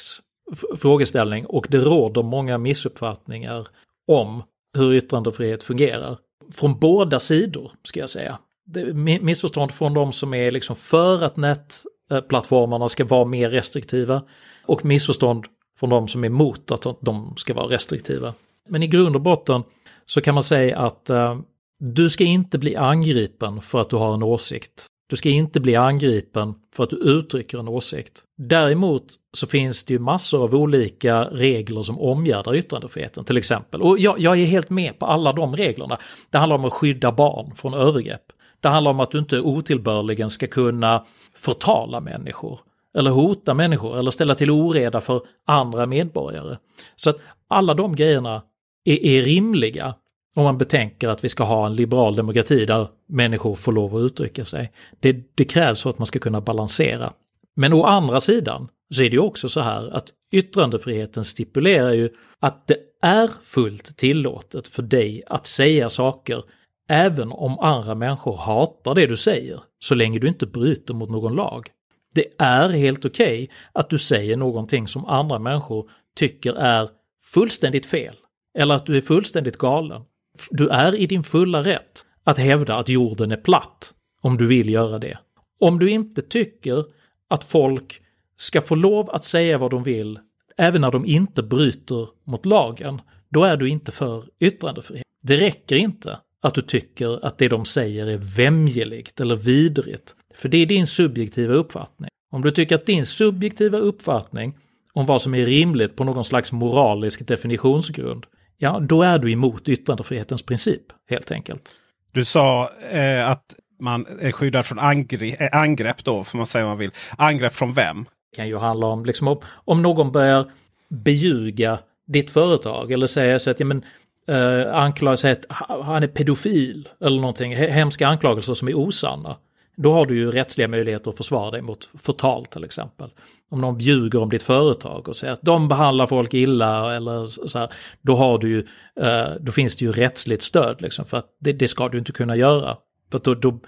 frågeställning 0.76 1.46
och 1.46 1.66
det 1.70 1.78
råder 1.78 2.22
många 2.22 2.58
missuppfattningar 2.58 3.66
om 4.08 4.42
hur 4.76 4.92
yttrandefrihet 4.92 5.64
fungerar. 5.64 6.18
Från 6.54 6.78
båda 6.78 7.18
sidor, 7.18 7.70
ska 7.82 8.00
jag 8.00 8.10
säga. 8.10 8.38
Det 8.66 8.94
missförstånd 9.22 9.72
från 9.72 9.94
de 9.94 10.12
som 10.12 10.34
är 10.34 10.50
liksom 10.50 10.76
för 10.76 11.22
att 11.22 11.36
nätplattformarna 11.36 12.88
ska 12.88 13.04
vara 13.04 13.24
mer 13.24 13.50
restriktiva 13.50 14.22
och 14.66 14.84
missförstånd 14.84 15.44
från 15.78 15.90
de 15.90 16.08
som 16.08 16.24
är 16.24 16.28
emot 16.28 16.70
att 16.70 16.86
de 17.00 17.34
ska 17.36 17.54
vara 17.54 17.66
restriktiva. 17.66 18.34
Men 18.68 18.82
i 18.82 18.86
grund 18.86 19.16
och 19.16 19.22
botten 19.22 19.62
så 20.06 20.20
kan 20.20 20.34
man 20.34 20.42
säga 20.42 20.78
att 20.78 21.10
eh, 21.10 21.38
du 21.84 22.10
ska 22.10 22.24
inte 22.24 22.58
bli 22.58 22.76
angripen 22.76 23.60
för 23.60 23.80
att 23.80 23.90
du 23.90 23.96
har 23.96 24.14
en 24.14 24.22
åsikt. 24.22 24.86
Du 25.08 25.16
ska 25.16 25.28
inte 25.28 25.60
bli 25.60 25.76
angripen 25.76 26.54
för 26.74 26.82
att 26.82 26.90
du 26.90 26.96
uttrycker 26.96 27.58
en 27.58 27.68
åsikt. 27.68 28.24
Däremot 28.38 29.04
så 29.32 29.46
finns 29.46 29.84
det 29.84 29.94
ju 29.94 29.98
massor 29.98 30.44
av 30.44 30.54
olika 30.54 31.24
regler 31.24 31.82
som 31.82 32.00
omgärdar 32.00 32.54
yttrandefriheten 32.54 33.24
till 33.24 33.36
exempel. 33.36 33.82
Och 33.82 33.98
jag, 33.98 34.18
jag 34.18 34.40
är 34.40 34.44
helt 34.44 34.70
med 34.70 34.98
på 34.98 35.06
alla 35.06 35.32
de 35.32 35.56
reglerna. 35.56 35.98
Det 36.30 36.38
handlar 36.38 36.56
om 36.56 36.64
att 36.64 36.72
skydda 36.72 37.12
barn 37.12 37.54
från 37.54 37.74
övergrepp. 37.74 38.24
Det 38.60 38.68
handlar 38.68 38.90
om 38.90 39.00
att 39.00 39.10
du 39.10 39.18
inte 39.18 39.40
otillbörligen 39.40 40.30
ska 40.30 40.46
kunna 40.46 41.04
förtala 41.36 42.00
människor 42.00 42.60
eller 42.98 43.10
hota 43.10 43.54
människor 43.54 43.98
eller 43.98 44.10
ställa 44.10 44.34
till 44.34 44.50
oreda 44.50 45.00
för 45.00 45.22
andra 45.46 45.86
medborgare. 45.86 46.56
Så 46.96 47.10
att 47.10 47.20
alla 47.48 47.74
de 47.74 47.96
grejerna 47.96 48.42
är, 48.84 49.04
är 49.04 49.22
rimliga 49.22 49.94
om 50.34 50.44
man 50.44 50.58
betänker 50.58 51.08
att 51.08 51.24
vi 51.24 51.28
ska 51.28 51.44
ha 51.44 51.66
en 51.66 51.76
liberal 51.76 52.16
demokrati 52.16 52.66
där 52.66 52.88
människor 53.08 53.56
får 53.56 53.72
lov 53.72 53.96
att 53.96 54.02
uttrycka 54.02 54.44
sig. 54.44 54.72
Det, 55.00 55.16
det 55.34 55.44
krävs 55.44 55.82
för 55.82 55.90
att 55.90 55.98
man 55.98 56.06
ska 56.06 56.18
kunna 56.18 56.40
balansera. 56.40 57.12
Men 57.56 57.72
å 57.72 57.84
andra 57.84 58.20
sidan 58.20 58.68
så 58.94 59.02
är 59.02 59.10
det 59.10 59.16
ju 59.16 59.22
också 59.22 59.48
så 59.48 59.60
här 59.60 59.96
att 59.96 60.08
yttrandefriheten 60.32 61.24
stipulerar 61.24 61.92
ju 61.92 62.10
att 62.40 62.66
det 62.66 62.76
är 63.02 63.30
fullt 63.42 63.96
tillåtet 63.96 64.68
för 64.68 64.82
dig 64.82 65.22
att 65.26 65.46
säga 65.46 65.88
saker 65.88 66.44
även 66.88 67.32
om 67.32 67.58
andra 67.58 67.94
människor 67.94 68.36
hatar 68.36 68.94
det 68.94 69.06
du 69.06 69.16
säger, 69.16 69.60
så 69.78 69.94
länge 69.94 70.18
du 70.18 70.28
inte 70.28 70.46
bryter 70.46 70.94
mot 70.94 71.10
någon 71.10 71.34
lag. 71.34 71.68
Det 72.14 72.26
är 72.38 72.68
helt 72.68 73.04
okej 73.04 73.44
okay 73.44 73.56
att 73.72 73.90
du 73.90 73.98
säger 73.98 74.36
någonting 74.36 74.86
som 74.86 75.04
andra 75.04 75.38
människor 75.38 75.90
tycker 76.16 76.54
är 76.54 76.88
fullständigt 77.34 77.86
fel, 77.86 78.16
eller 78.58 78.74
att 78.74 78.86
du 78.86 78.96
är 78.96 79.00
fullständigt 79.00 79.58
galen. 79.58 80.02
Du 80.50 80.68
är 80.68 80.94
i 80.94 81.06
din 81.06 81.22
fulla 81.22 81.62
rätt 81.62 82.06
att 82.24 82.38
hävda 82.38 82.76
att 82.76 82.88
jorden 82.88 83.32
är 83.32 83.36
platt, 83.36 83.94
om 84.20 84.36
du 84.36 84.46
vill 84.46 84.68
göra 84.68 84.98
det. 84.98 85.18
Om 85.60 85.78
du 85.78 85.90
inte 85.90 86.22
tycker 86.22 86.84
att 87.28 87.44
folk 87.44 88.00
ska 88.36 88.60
få 88.60 88.74
lov 88.74 89.10
att 89.10 89.24
säga 89.24 89.58
vad 89.58 89.70
de 89.70 89.82
vill 89.82 90.18
även 90.56 90.80
när 90.80 90.90
de 90.90 91.06
inte 91.06 91.42
bryter 91.42 92.08
mot 92.24 92.46
lagen, 92.46 93.00
då 93.28 93.44
är 93.44 93.56
du 93.56 93.68
inte 93.68 93.92
för 93.92 94.24
yttrandefrihet. 94.40 95.06
Det 95.22 95.36
räcker 95.36 95.76
inte 95.76 96.18
att 96.42 96.54
du 96.54 96.62
tycker 96.62 97.24
att 97.24 97.38
det 97.38 97.48
de 97.48 97.64
säger 97.64 98.06
är 98.06 98.36
vämjeligt 98.36 99.20
eller 99.20 99.36
vidrigt. 99.36 100.14
För 100.34 100.48
det 100.48 100.58
är 100.58 100.66
din 100.66 100.86
subjektiva 100.86 101.54
uppfattning. 101.54 102.10
Om 102.30 102.42
du 102.42 102.50
tycker 102.50 102.74
att 102.74 102.86
din 102.86 103.06
subjektiva 103.06 103.78
uppfattning 103.78 104.58
om 104.92 105.06
vad 105.06 105.22
som 105.22 105.34
är 105.34 105.44
rimligt 105.44 105.96
på 105.96 106.04
någon 106.04 106.24
slags 106.24 106.52
moralisk 106.52 107.26
definitionsgrund, 107.26 108.26
ja, 108.62 108.80
då 108.80 109.02
är 109.02 109.18
du 109.18 109.32
emot 109.32 109.68
yttrandefrihetens 109.68 110.42
princip, 110.42 110.82
helt 111.10 111.30
enkelt. 111.30 111.70
Du 112.12 112.24
sa 112.24 112.70
eh, 112.90 113.30
att 113.30 113.54
man 113.80 114.06
är 114.20 114.32
skyddad 114.32 114.66
från 114.66 114.78
angrepp, 114.78 115.40
eh, 115.40 115.48
angrepp 115.52 116.04
då, 116.04 116.24
får 116.24 116.38
man 116.38 116.46
säga 116.46 116.64
man 116.64 116.78
vill. 116.78 116.90
Angrepp 117.18 117.54
från 117.54 117.72
vem? 117.72 118.04
Det 118.04 118.36
kan 118.36 118.48
ju 118.48 118.58
handla 118.58 118.86
om, 118.86 119.04
liksom, 119.04 119.28
om, 119.28 119.40
om 119.54 119.82
någon 119.82 120.12
börjar 120.12 120.50
beljuga 120.88 121.78
ditt 122.06 122.30
företag 122.30 122.92
eller 122.92 123.06
säga 123.06 123.38
så 123.38 123.50
att 123.50 123.60
ja, 123.60 123.66
men, 123.66 123.84
eh, 124.28 124.74
anklaga 124.74 125.16
sig 125.16 125.32
att 125.32 125.44
han 125.84 126.02
är 126.02 126.06
pedofil 126.06 126.88
eller 127.00 127.20
någonting, 127.20 127.56
hemska 127.56 128.08
anklagelser 128.08 128.54
som 128.54 128.68
är 128.68 128.74
osanna. 128.74 129.36
Då 129.76 129.92
har 129.92 130.06
du 130.06 130.16
ju 130.16 130.30
rättsliga 130.30 130.68
möjligheter 130.68 131.10
att 131.10 131.16
försvara 131.16 131.50
dig 131.50 131.62
mot 131.62 131.90
förtal 131.98 132.46
till 132.46 132.64
exempel. 132.64 133.10
Om 133.50 133.60
någon 133.60 133.78
bjuger 133.78 134.22
om 134.22 134.30
ditt 134.30 134.42
företag 134.42 135.08
och 135.08 135.16
säger 135.16 135.32
att 135.32 135.42
de 135.42 135.68
behandlar 135.68 136.06
folk 136.06 136.34
illa 136.34 136.96
eller 136.96 137.26
så 137.26 137.58
här, 137.58 137.72
då 138.02 138.14
har 138.14 138.38
du 138.38 138.48
ju, 138.48 138.66
eh, 139.00 139.30
då 139.40 139.52
finns 139.52 139.76
det 139.76 139.84
ju 139.84 139.92
rättsligt 139.92 140.42
stöd 140.42 140.82
liksom 140.82 141.04
för 141.04 141.16
att 141.16 141.36
det, 141.40 141.52
det 141.52 141.68
ska 141.68 141.88
du 141.88 141.98
inte 141.98 142.12
kunna 142.12 142.36
göra. 142.36 142.76
För 143.10 143.20
då, 143.24 143.34
då, 143.34 143.60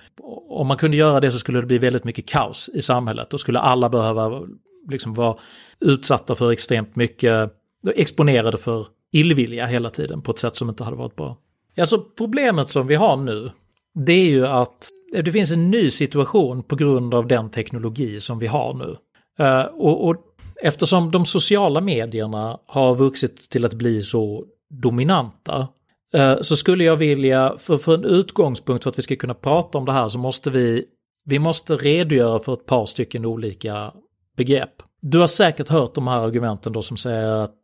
om 0.48 0.66
man 0.66 0.76
kunde 0.76 0.96
göra 0.96 1.20
det 1.20 1.30
så 1.30 1.38
skulle 1.38 1.60
det 1.60 1.66
bli 1.66 1.78
väldigt 1.78 2.04
mycket 2.04 2.28
kaos 2.28 2.70
i 2.74 2.82
samhället. 2.82 3.30
Då 3.30 3.38
skulle 3.38 3.58
alla 3.58 3.88
behöva 3.88 4.42
liksom 4.90 5.14
vara 5.14 5.36
utsatta 5.80 6.34
för 6.34 6.50
extremt 6.50 6.96
mycket, 6.96 7.50
exponerade 7.94 8.58
för 8.58 8.86
illvilja 9.12 9.66
hela 9.66 9.90
tiden 9.90 10.22
på 10.22 10.30
ett 10.30 10.38
sätt 10.38 10.56
som 10.56 10.68
inte 10.68 10.84
hade 10.84 10.96
varit 10.96 11.16
bra. 11.16 11.38
Alltså 11.78 11.98
problemet 11.98 12.68
som 12.68 12.86
vi 12.86 12.94
har 12.94 13.16
nu, 13.16 13.50
det 13.94 14.12
är 14.12 14.28
ju 14.30 14.46
att 14.46 14.88
det 15.22 15.32
finns 15.32 15.50
en 15.50 15.70
ny 15.70 15.90
situation 15.90 16.62
på 16.62 16.76
grund 16.76 17.14
av 17.14 17.26
den 17.26 17.50
teknologi 17.50 18.20
som 18.20 18.38
vi 18.38 18.46
har 18.46 18.74
nu. 18.74 18.96
Eh, 19.44 19.64
och, 19.64 20.08
och, 20.08 20.16
eftersom 20.62 21.10
de 21.10 21.26
sociala 21.26 21.80
medierna 21.80 22.58
har 22.66 22.94
vuxit 22.94 23.50
till 23.50 23.64
att 23.64 23.74
bli 23.74 24.02
så 24.02 24.44
dominanta 24.70 25.68
eh, 26.14 26.40
så 26.40 26.56
skulle 26.56 26.84
jag 26.84 26.96
vilja, 26.96 27.54
för, 27.58 27.78
för 27.78 27.94
en 27.94 28.04
utgångspunkt 28.04 28.82
för 28.82 28.90
att 28.90 28.98
vi 28.98 29.02
ska 29.02 29.16
kunna 29.16 29.34
prata 29.34 29.78
om 29.78 29.84
det 29.84 29.92
här 29.92 30.08
så 30.08 30.18
måste 30.18 30.50
vi, 30.50 30.84
vi 31.24 31.38
måste 31.38 31.76
redogöra 31.76 32.38
för 32.38 32.52
ett 32.52 32.66
par 32.66 32.86
stycken 32.86 33.24
olika 33.24 33.92
begrepp. 34.36 34.82
Du 35.02 35.18
har 35.18 35.26
säkert 35.26 35.68
hört 35.68 35.94
de 35.94 36.08
här 36.08 36.20
argumenten 36.20 36.72
då 36.72 36.82
som 36.82 36.96
säger 36.96 37.28
att 37.28 37.54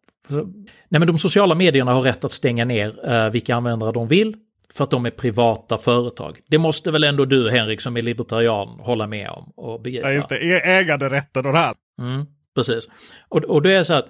nej 0.89 0.99
men 0.99 1.07
de 1.07 1.19
sociala 1.19 1.55
medierna 1.55 1.93
har 1.93 2.03
rätt 2.03 2.25
att 2.25 2.33
stänga 2.33 2.65
ner 2.65 3.11
eh, 3.13 3.31
vilka 3.31 3.57
användare 3.57 3.93
de 3.93 4.09
vill 4.09 4.37
för 4.75 4.85
att 4.85 4.91
de 4.91 5.07
är 5.07 5.11
privata 5.11 5.79
företag. 5.79 6.41
Det 6.47 6.59
måste 6.59 6.91
väl 6.91 7.05
ändå 7.05 7.25
du 7.25 7.51
Henrik 7.51 7.81
som 7.81 7.97
är 7.97 8.03
libertarian 8.03 8.69
hålla 8.69 9.07
med 9.07 9.29
om 9.29 9.53
och 9.57 9.83
begripa? 9.83 10.09
Ja 10.09 10.15
just 10.15 10.29
det, 10.29 10.61
äganderätten 10.61 11.47
och 11.47 11.53
det 11.53 11.59
här. 11.59 11.75
Mm, 12.01 12.27
precis. 12.55 12.89
Och, 13.29 13.45
och 13.45 13.63
det 13.63 13.73
är 13.73 13.83
så 13.83 13.95
att, 13.95 14.07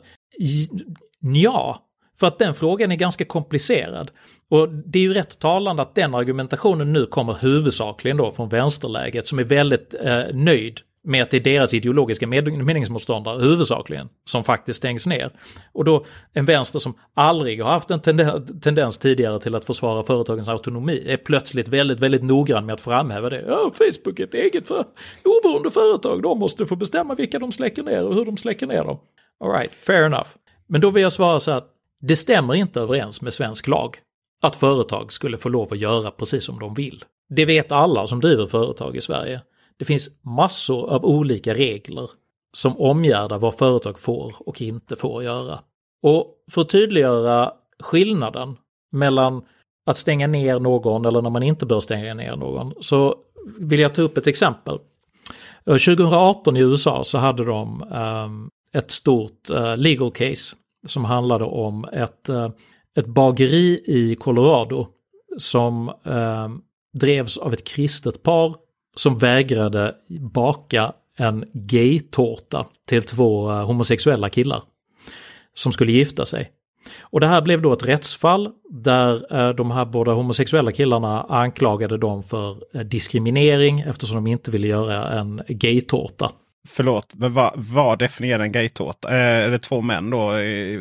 ja, 1.21 1.87
för 2.21 2.27
att 2.27 2.39
den 2.39 2.55
frågan 2.55 2.93
är 2.93 2.97
ganska 2.97 3.25
komplicerad. 3.25 4.11
Och 4.51 4.69
det 4.69 4.99
är 4.99 5.03
ju 5.03 5.15
rätt 5.15 5.39
talande 5.39 5.83
att 5.83 5.95
den 5.95 6.15
argumentationen 6.15 6.93
nu 6.93 7.07
kommer 7.07 7.35
huvudsakligen 7.35 8.17
då 8.17 8.33
från 8.33 8.49
vänsterläget 8.49 9.27
som 9.27 9.39
är 9.39 9.45
väldigt 9.45 9.95
eh, 10.01 10.23
nöjd 10.33 10.81
med 11.05 11.23
att 11.23 11.31
det 11.31 11.37
är 11.37 11.41
deras 11.41 11.75
ideologiska 11.75 12.27
meningsmotståndare 12.27 13.43
huvudsakligen 13.43 14.09
som 14.25 14.45
faktiskt 14.45 14.77
stängs 14.77 15.07
ner. 15.07 15.33
Och 15.73 15.85
då 15.85 16.05
en 16.33 16.45
vänster 16.45 16.79
som 16.79 16.95
aldrig 17.15 17.63
har 17.63 17.71
haft 17.71 17.91
en 17.91 18.01
tendens 18.61 18.99
tidigare 18.99 19.41
till 19.41 19.55
att 19.55 19.65
försvara 19.65 20.03
företagens 20.03 20.49
autonomi 20.49 21.05
är 21.07 21.17
plötsligt 21.17 21.69
väldigt, 21.69 21.99
väldigt 21.99 22.23
noggrann 22.23 22.67
med 22.67 22.73
att 22.73 22.81
framhäva 22.81 23.31
det. 23.31 23.45
Ja, 23.49 23.71
Facebook 23.75 24.21
är 24.21 24.25
ett 24.25 24.35
eget 24.35 24.69
för, 24.69 24.85
oberoende 25.25 25.71
företag, 25.71 26.23
de 26.23 26.39
måste 26.39 26.67
få 26.67 26.77
bestämma 26.77 27.15
vilka 27.15 27.39
de 27.39 27.53
släcker 27.53 27.83
ner 27.83 28.05
och 28.05 28.15
hur 28.15 28.25
de 28.25 28.37
släcker 28.37 28.67
ner 28.67 28.85
dem. 28.85 28.99
Alright, 29.45 29.75
fair 29.75 30.03
enough. 30.03 30.29
Men 30.69 30.81
då 30.81 30.91
vill 30.91 31.03
jag 31.03 31.13
svara 31.13 31.41
så 31.41 31.51
att 31.51 31.69
det 32.01 32.17
stämmer 32.17 32.55
inte 32.55 32.81
överens 32.81 33.23
med 33.23 33.33
svensk 33.33 33.69
lag 33.69 33.97
att 34.43 34.57
företag 34.57 35.13
skulle 35.13 35.37
få 35.37 35.49
lov 35.49 35.73
att 35.73 35.79
göra 35.79 36.11
precis 36.11 36.45
som 36.45 36.59
de 36.59 36.75
vill. 36.75 37.05
Det 37.29 37.45
vet 37.45 37.73
alla 37.73 38.07
som 38.07 38.21
driver 38.21 38.47
företag 38.47 38.97
i 38.97 39.01
Sverige. 39.01 39.41
Det 39.81 39.87
finns 39.87 40.11
massor 40.23 40.91
av 40.91 41.05
olika 41.05 41.55
regler 41.55 42.11
som 42.53 42.81
omgärdar 42.81 43.39
vad 43.39 43.55
företag 43.55 43.99
får 43.99 44.35
och 44.39 44.63
inte 44.63 44.97
får 44.97 45.23
göra. 45.23 45.61
Och 46.03 46.27
för 46.51 46.61
att 46.61 46.69
tydliggöra 46.69 47.53
skillnaden 47.83 48.57
mellan 48.93 49.43
att 49.87 49.97
stänga 49.97 50.27
ner 50.27 50.59
någon 50.59 51.05
eller 51.05 51.23
när 51.23 51.31
man 51.31 51.43
inte 51.43 51.67
bör 51.67 51.81
stänga 51.81 52.15
ner 52.15 52.37
någon 52.37 52.75
så 52.81 53.15
vill 53.59 53.81
jag 53.81 53.95
ta 53.95 54.03
upp 54.03 54.19
ett 54.19 54.27
exempel. 54.27 54.79
Eh, 55.67 55.73
2018 55.73 56.57
i 56.57 56.61
USA 56.61 57.05
så 57.05 57.19
hade 57.19 57.45
de 57.45 57.83
um, 57.93 58.51
ett 58.73 58.91
stort 58.91 59.51
uh, 59.51 59.77
legal 59.77 60.11
case 60.11 60.57
som 60.87 61.05
handlade 61.05 61.45
om 61.45 61.85
ett, 61.85 62.29
uh, 62.29 62.49
ett 62.97 63.07
bageri 63.07 63.83
i 63.87 64.17
Colorado 64.17 64.87
som 65.39 65.89
uh, 65.89 66.49
drevs 66.99 67.39
av 67.39 67.53
ett 67.53 67.65
kristet 67.65 68.23
par 68.23 68.57
som 68.97 69.19
vägrade 69.19 69.95
baka 70.09 70.93
en 71.17 71.45
gay-tårta 71.53 72.67
till 72.89 73.03
två 73.03 73.51
eh, 73.51 73.67
homosexuella 73.67 74.29
killar 74.29 74.63
som 75.55 75.73
skulle 75.73 75.93
gifta 75.93 76.25
sig. 76.25 76.51
Och 77.01 77.21
det 77.21 77.27
här 77.27 77.43
blev 77.43 77.63
då 77.63 77.73
ett 77.73 77.89
rättsfall 77.89 78.51
där 78.71 79.37
eh, 79.37 79.55
de 79.55 79.71
här 79.71 79.85
båda 79.85 80.13
homosexuella 80.13 80.73
killarna 80.73 81.23
anklagade 81.23 81.99
dem 81.99 82.23
för 82.23 82.57
eh, 82.75 82.81
diskriminering 82.81 83.81
eftersom 83.81 84.17
de 84.17 84.27
inte 84.27 84.51
ville 84.51 84.67
göra 84.67 85.09
en 85.09 85.43
gay-tårta. 85.49 86.33
Förlåt, 86.69 87.15
men 87.15 87.33
vad, 87.33 87.53
vad 87.57 87.99
definierar 87.99 88.45
en 88.45 88.53
gay-tårta? 88.53 89.09
Är 89.09 89.51
det 89.51 89.59
två 89.59 89.81
män 89.81 90.11
då 90.11 90.33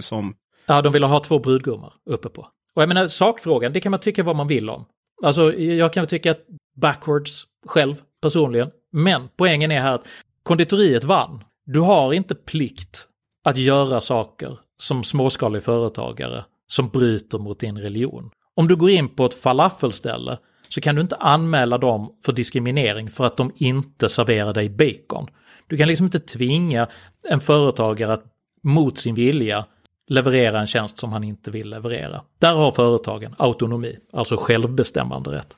som... 0.02 0.34
Ja, 0.65 0.82
de 0.82 0.93
ville 0.93 1.06
ha 1.06 1.19
två 1.19 1.39
brudgummar 1.39 1.93
uppe 2.10 2.30
på. 2.30 2.41
Och 2.76 2.82
jag 2.82 2.89
menar 2.89 3.08
sakfrågan, 3.08 3.74
det 3.74 3.80
kan 3.80 3.91
man 3.91 4.00
tycka 4.00 4.24
vad 4.24 4.36
man 4.36 4.48
vill 4.48 4.69
om. 4.69 4.86
Alltså 5.24 5.54
jag 5.54 5.93
kan 5.93 6.08
tycka 6.08 6.32
att 6.32 6.45
backwards 6.76 7.45
själv 7.67 7.95
personligen. 8.22 8.72
Men 8.91 9.30
poängen 9.38 9.72
är 9.72 9.80
här 9.80 9.93
att 9.93 10.08
konditoriet 10.43 11.04
vann. 11.04 11.43
Du 11.65 11.80
har 11.80 12.13
inte 12.13 12.36
plikt 12.36 13.08
att 13.43 13.58
göra 13.58 14.00
saker 14.00 14.60
som 14.78 15.04
småskalig 15.04 15.63
företagare 15.63 16.45
som 16.67 16.89
bryter 16.89 17.38
mot 17.38 17.60
din 17.60 17.78
religion. 17.78 18.32
Om 18.56 18.67
du 18.67 18.76
går 18.76 18.89
in 18.89 19.15
på 19.15 19.26
ett 19.26 19.34
falafelställe 19.34 20.38
så 20.67 20.82
kan 20.82 20.95
du 20.95 21.02
inte 21.02 21.15
anmäla 21.15 21.78
dem 21.78 22.17
för 22.26 22.32
diskriminering 22.32 23.10
för 23.10 23.26
att 23.26 23.38
de 23.38 23.52
inte 23.56 24.10
serverar 24.10 24.54
dig 24.54 24.69
bacon. 24.69 25.28
Du 25.67 25.78
kan 25.78 25.88
liksom 25.88 26.06
inte 26.06 26.19
tvinga 26.19 26.88
en 27.30 27.39
företagare 27.39 28.13
att 28.13 28.24
mot 28.63 28.98
sin 28.98 29.15
vilja 29.15 29.65
leverera 30.10 30.60
en 30.60 30.67
tjänst 30.67 30.98
som 30.98 31.12
han 31.12 31.24
inte 31.24 31.52
vill 31.52 31.69
leverera. 31.69 32.22
Där 32.39 32.54
har 32.54 32.72
företagen 32.72 33.36
autonomi, 33.38 33.98
alltså 34.13 34.36
självbestämmande 34.38 35.32
rätt. 35.32 35.58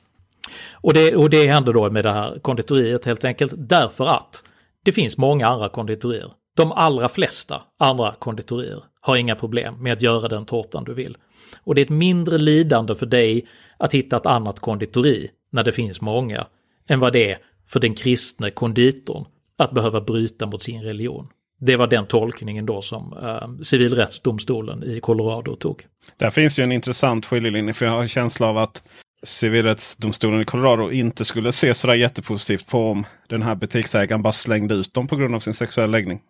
Och 0.72 0.94
det, 0.94 1.16
och 1.16 1.30
det 1.30 1.46
händer 1.46 1.72
då 1.72 1.90
med 1.90 2.04
det 2.04 2.12
här 2.12 2.38
konditoriet 2.38 3.04
helt 3.04 3.24
enkelt 3.24 3.52
därför 3.56 4.06
att 4.06 4.44
det 4.84 4.92
finns 4.92 5.18
många 5.18 5.46
andra 5.46 5.68
konditorier. 5.68 6.30
De 6.56 6.72
allra 6.72 7.08
flesta 7.08 7.62
andra 7.78 8.14
konditorier 8.18 8.84
har 9.00 9.16
inga 9.16 9.34
problem 9.34 9.82
med 9.82 9.92
att 9.92 10.02
göra 10.02 10.28
den 10.28 10.46
tårtan 10.46 10.84
du 10.84 10.94
vill. 10.94 11.16
Och 11.64 11.74
det 11.74 11.80
är 11.80 11.84
ett 11.84 11.90
mindre 11.90 12.38
lidande 12.38 12.94
för 12.94 13.06
dig 13.06 13.46
att 13.78 13.94
hitta 13.94 14.16
ett 14.16 14.26
annat 14.26 14.60
konditori 14.60 15.30
när 15.50 15.64
det 15.64 15.72
finns 15.72 16.00
många 16.00 16.46
än 16.88 17.00
vad 17.00 17.12
det 17.12 17.30
är 17.30 17.38
för 17.68 17.80
den 17.80 17.94
kristne 17.94 18.50
konditorn 18.50 19.24
att 19.58 19.72
behöva 19.72 20.00
bryta 20.00 20.46
mot 20.46 20.62
sin 20.62 20.82
religion. 20.82 21.28
Det 21.60 21.76
var 21.76 21.86
den 21.86 22.06
tolkningen 22.06 22.66
då 22.66 22.82
som 22.82 23.12
eh, 23.22 23.62
civilrättsdomstolen 23.62 24.82
i 24.82 25.00
Colorado 25.00 25.54
tog. 25.54 25.86
Där 26.16 26.30
finns 26.30 26.58
ju 26.58 26.64
en 26.64 26.72
intressant 26.72 27.26
skiljelinje 27.26 27.72
för 27.72 27.86
jag 27.86 27.92
har 27.92 28.02
en 28.02 28.08
känsla 28.08 28.46
av 28.46 28.58
att 28.58 28.82
civilrättsdomstolen 29.22 30.40
i 30.40 30.44
Colorado 30.44 30.90
inte 30.90 31.24
skulle 31.24 31.52
se 31.52 31.74
sådär 31.74 31.94
jättepositivt 31.94 32.66
på 32.66 32.90
om 32.90 33.06
den 33.28 33.42
här 33.42 33.54
butiksägaren 33.54 34.22
bara 34.22 34.32
slängde 34.32 34.74
ut 34.74 34.94
dem 34.94 35.08
på 35.08 35.16
grund 35.16 35.34
av 35.34 35.40
sin 35.40 35.54
sexuella 35.54 35.90
läggning. 35.90 36.20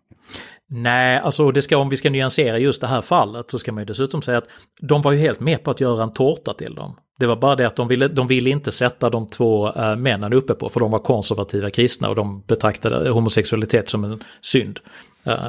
Nej, 0.68 1.18
alltså 1.18 1.50
det 1.50 1.62
ska, 1.62 1.76
om 1.76 1.88
vi 1.88 1.96
ska 1.96 2.11
nyansera 2.11 2.59
just 2.59 2.81
det 2.81 2.87
här 2.87 3.00
fallet 3.00 3.50
så 3.50 3.59
ska 3.59 3.72
man 3.72 3.81
ju 3.81 3.85
dessutom 3.85 4.22
säga 4.22 4.38
att 4.38 4.48
de 4.81 5.02
var 5.02 5.12
ju 5.12 5.18
helt 5.18 5.40
med 5.40 5.64
på 5.64 5.70
att 5.70 5.81
göra 5.81 6.02
en 6.02 6.12
tårta 6.12 6.55
till 6.55 6.74
dem. 6.74 6.96
Det 7.18 7.26
var 7.26 7.37
bara 7.37 7.57
det 7.57 7.66
att 7.66 7.76
de 7.76 7.88
ville, 7.88 8.09
de 8.09 8.26
ville 8.26 8.50
inte 8.50 8.72
sätta 8.72 9.11
de 9.11 9.28
två 9.28 9.72
äh, 9.72 9.96
männen 9.96 10.33
uppe 10.33 10.55
på 10.55 10.68
för 10.68 10.81
de 10.81 10.90
var 10.90 10.98
konservativa 10.98 11.70
kristna 11.70 12.09
och 12.09 12.14
de 12.14 12.42
betraktade 12.42 13.11
homosexualitet 13.11 13.88
som 13.88 14.05
en 14.05 14.24
synd. 14.40 14.81
Äh, 15.24 15.48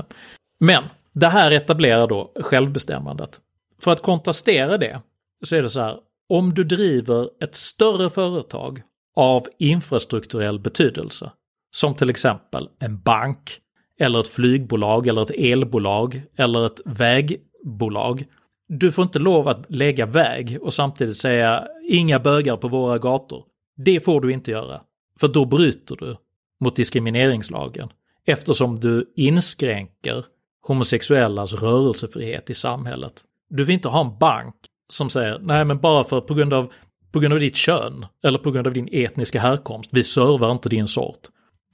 men 0.60 0.84
det 1.14 1.28
här 1.28 1.52
etablerar 1.52 2.08
då 2.08 2.32
självbestämmandet. 2.36 3.40
För 3.82 3.92
att 3.92 4.02
kontrastera 4.02 4.78
det 4.78 5.02
så 5.46 5.56
är 5.56 5.62
det 5.62 5.70
så 5.70 5.82
här, 5.82 5.98
om 6.34 6.54
du 6.54 6.64
driver 6.64 7.30
ett 7.44 7.56
större 7.56 8.10
företag 8.10 8.82
av 9.16 9.48
infrastrukturell 9.60 10.60
betydelse, 10.60 11.32
som 11.72 11.96
till 11.96 12.10
exempel 12.10 12.70
en 12.80 13.02
bank 13.02 13.60
eller 14.00 14.20
ett 14.20 14.28
flygbolag, 14.28 15.08
eller 15.08 15.22
ett 15.22 15.30
elbolag, 15.30 16.22
eller 16.36 16.66
ett 16.66 16.82
vägbolag. 16.86 18.26
Du 18.68 18.92
får 18.92 19.04
inte 19.04 19.20
lov 19.20 19.48
att 19.48 19.66
lägga 19.70 20.06
väg 20.06 20.58
och 20.62 20.74
samtidigt 20.74 21.16
säga 21.16 21.68
inga 21.90 22.20
bögar 22.20 22.58
på 22.58 22.68
våra 22.68 22.98
gator. 22.98 23.44
Det 23.86 24.00
får 24.00 24.22
du 24.22 24.32
inte 24.32 24.52
göra. 24.52 24.82
För 25.20 25.28
då 25.28 25.46
bryter 25.46 25.96
du 25.96 26.18
mot 26.64 26.76
diskrimineringslagen. 26.76 27.90
Eftersom 28.26 28.80
du 28.80 29.14
inskränker 29.16 30.26
homosexuellas 30.68 31.54
rörelsefrihet 31.54 32.50
i 32.50 32.54
samhället. 32.54 33.14
Du 33.50 33.64
vill 33.64 33.74
inte 33.74 33.90
ha 33.90 34.02
en 34.02 34.18
bank 34.20 34.56
som 34.88 35.10
säger 35.10 35.40
nej 35.40 35.66
men 35.66 35.80
bara 35.80 36.04
för 36.04 36.22
på 36.22 36.34
grund 36.34 36.54
av, 36.54 36.72
på 37.12 37.20
grund 37.20 37.34
av 37.34 37.40
ditt 37.40 37.56
kön 37.56 38.06
eller 38.24 38.40
på 38.40 38.52
grund 38.52 38.68
av 38.68 38.74
din 38.74 38.90
etniska 38.92 39.40
härkomst, 39.40 39.90
vi 39.94 40.04
servar 40.04 40.52
inte 40.52 40.70
din 40.70 40.88
sort. 40.88 41.20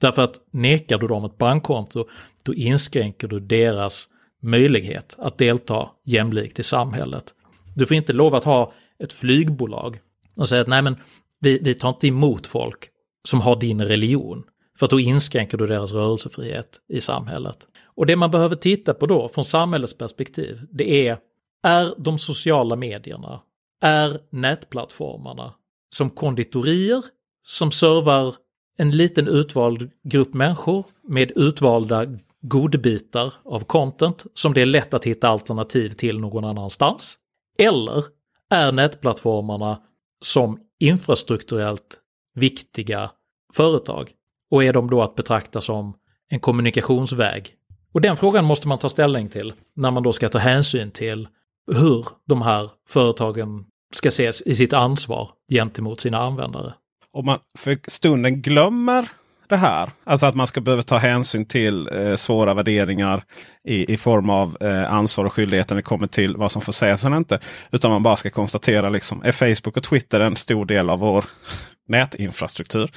Därför 0.00 0.22
att 0.22 0.34
nekar 0.52 0.98
du 0.98 1.06
dem 1.06 1.24
ett 1.24 1.38
bankkonto, 1.38 2.04
då 2.42 2.54
inskränker 2.54 3.28
du 3.28 3.40
deras 3.40 4.08
möjlighet 4.42 5.16
att 5.18 5.38
delta 5.38 5.90
jämlikt 6.04 6.58
i 6.58 6.62
samhället. 6.62 7.24
Du 7.74 7.86
får 7.86 7.96
inte 7.96 8.12
lov 8.12 8.34
att 8.34 8.44
ha 8.44 8.72
ett 9.02 9.12
flygbolag 9.12 9.98
och 10.36 10.48
säga 10.48 10.62
att 10.62 10.68
nej 10.68 10.82
men 10.82 10.96
vi, 11.40 11.58
vi 11.62 11.74
tar 11.74 11.88
inte 11.88 12.06
emot 12.06 12.46
folk 12.46 12.88
som 13.24 13.40
har 13.40 13.56
din 13.56 13.84
religion. 13.84 14.42
För 14.78 14.86
att 14.86 14.90
då 14.90 15.00
inskränker 15.00 15.58
du 15.58 15.66
deras 15.66 15.92
rörelsefrihet 15.92 16.80
i 16.88 17.00
samhället. 17.00 17.56
Och 17.84 18.06
det 18.06 18.16
man 18.16 18.30
behöver 18.30 18.56
titta 18.56 18.94
på 18.94 19.06
då 19.06 19.28
från 19.28 19.44
samhällets 19.44 19.98
perspektiv, 19.98 20.60
det 20.70 21.08
är, 21.08 21.18
är 21.62 21.94
de 21.98 22.18
sociala 22.18 22.76
medierna, 22.76 23.42
är 23.82 24.20
nätplattformarna 24.30 25.54
som 25.94 26.10
konditorier 26.10 27.04
som 27.42 27.70
servar 27.70 28.34
en 28.78 28.90
liten 28.90 29.28
utvald 29.28 29.90
grupp 30.04 30.34
människor 30.34 30.86
med 31.02 31.32
utvalda 31.36 32.06
godbitar 32.42 33.32
av 33.44 33.60
content 33.60 34.26
som 34.34 34.54
det 34.54 34.62
är 34.62 34.66
lätt 34.66 34.94
att 34.94 35.04
hitta 35.04 35.28
alternativ 35.28 35.88
till 35.88 36.18
någon 36.20 36.44
annanstans? 36.44 37.18
Eller 37.58 38.04
är 38.50 38.72
nätplattformarna 38.72 39.80
som 40.20 40.60
infrastrukturellt 40.78 41.98
viktiga 42.34 43.10
företag? 43.54 44.10
Och 44.50 44.64
är 44.64 44.72
de 44.72 44.90
då 44.90 45.02
att 45.02 45.14
betrakta 45.14 45.60
som 45.60 45.94
en 46.28 46.40
kommunikationsväg? 46.40 47.54
Och 47.92 48.00
den 48.00 48.16
frågan 48.16 48.44
måste 48.44 48.68
man 48.68 48.78
ta 48.78 48.88
ställning 48.88 49.28
till 49.28 49.52
när 49.74 49.90
man 49.90 50.02
då 50.02 50.12
ska 50.12 50.28
ta 50.28 50.38
hänsyn 50.38 50.90
till 50.90 51.28
hur 51.74 52.06
de 52.28 52.42
här 52.42 52.70
företagen 52.88 53.64
ska 53.94 54.08
ses 54.08 54.42
i 54.42 54.54
sitt 54.54 54.72
ansvar 54.72 55.30
gentemot 55.52 56.00
sina 56.00 56.18
användare. 56.18 56.74
Om 57.12 57.26
man 57.26 57.38
för 57.58 57.78
stunden 57.88 58.42
glömmer 58.42 59.08
det 59.50 59.56
här. 59.56 59.90
Alltså 60.04 60.26
att 60.26 60.34
man 60.34 60.46
ska 60.46 60.60
behöva 60.60 60.82
ta 60.82 60.96
hänsyn 60.96 61.44
till 61.44 61.88
eh, 61.92 62.16
svåra 62.16 62.54
värderingar 62.54 63.24
i, 63.64 63.92
i 63.92 63.96
form 63.96 64.30
av 64.30 64.56
eh, 64.60 64.92
ansvar 64.92 65.24
och 65.24 65.32
skyldigheter 65.32 65.74
när 65.74 65.82
det 65.82 65.86
kommer 65.86 66.06
till 66.06 66.36
vad 66.36 66.52
som 66.52 66.62
får 66.62 66.72
sägas 66.72 67.04
eller 67.04 67.16
inte. 67.16 67.40
Utan 67.70 67.90
man 67.90 68.02
bara 68.02 68.16
ska 68.16 68.30
konstatera 68.30 68.88
liksom, 68.88 69.22
är 69.22 69.32
Facebook 69.32 69.76
och 69.76 69.82
Twitter 69.82 70.20
en 70.20 70.36
stor 70.36 70.64
del 70.64 70.90
av 70.90 70.98
vår 70.98 71.24
nätinfrastruktur? 71.88 72.90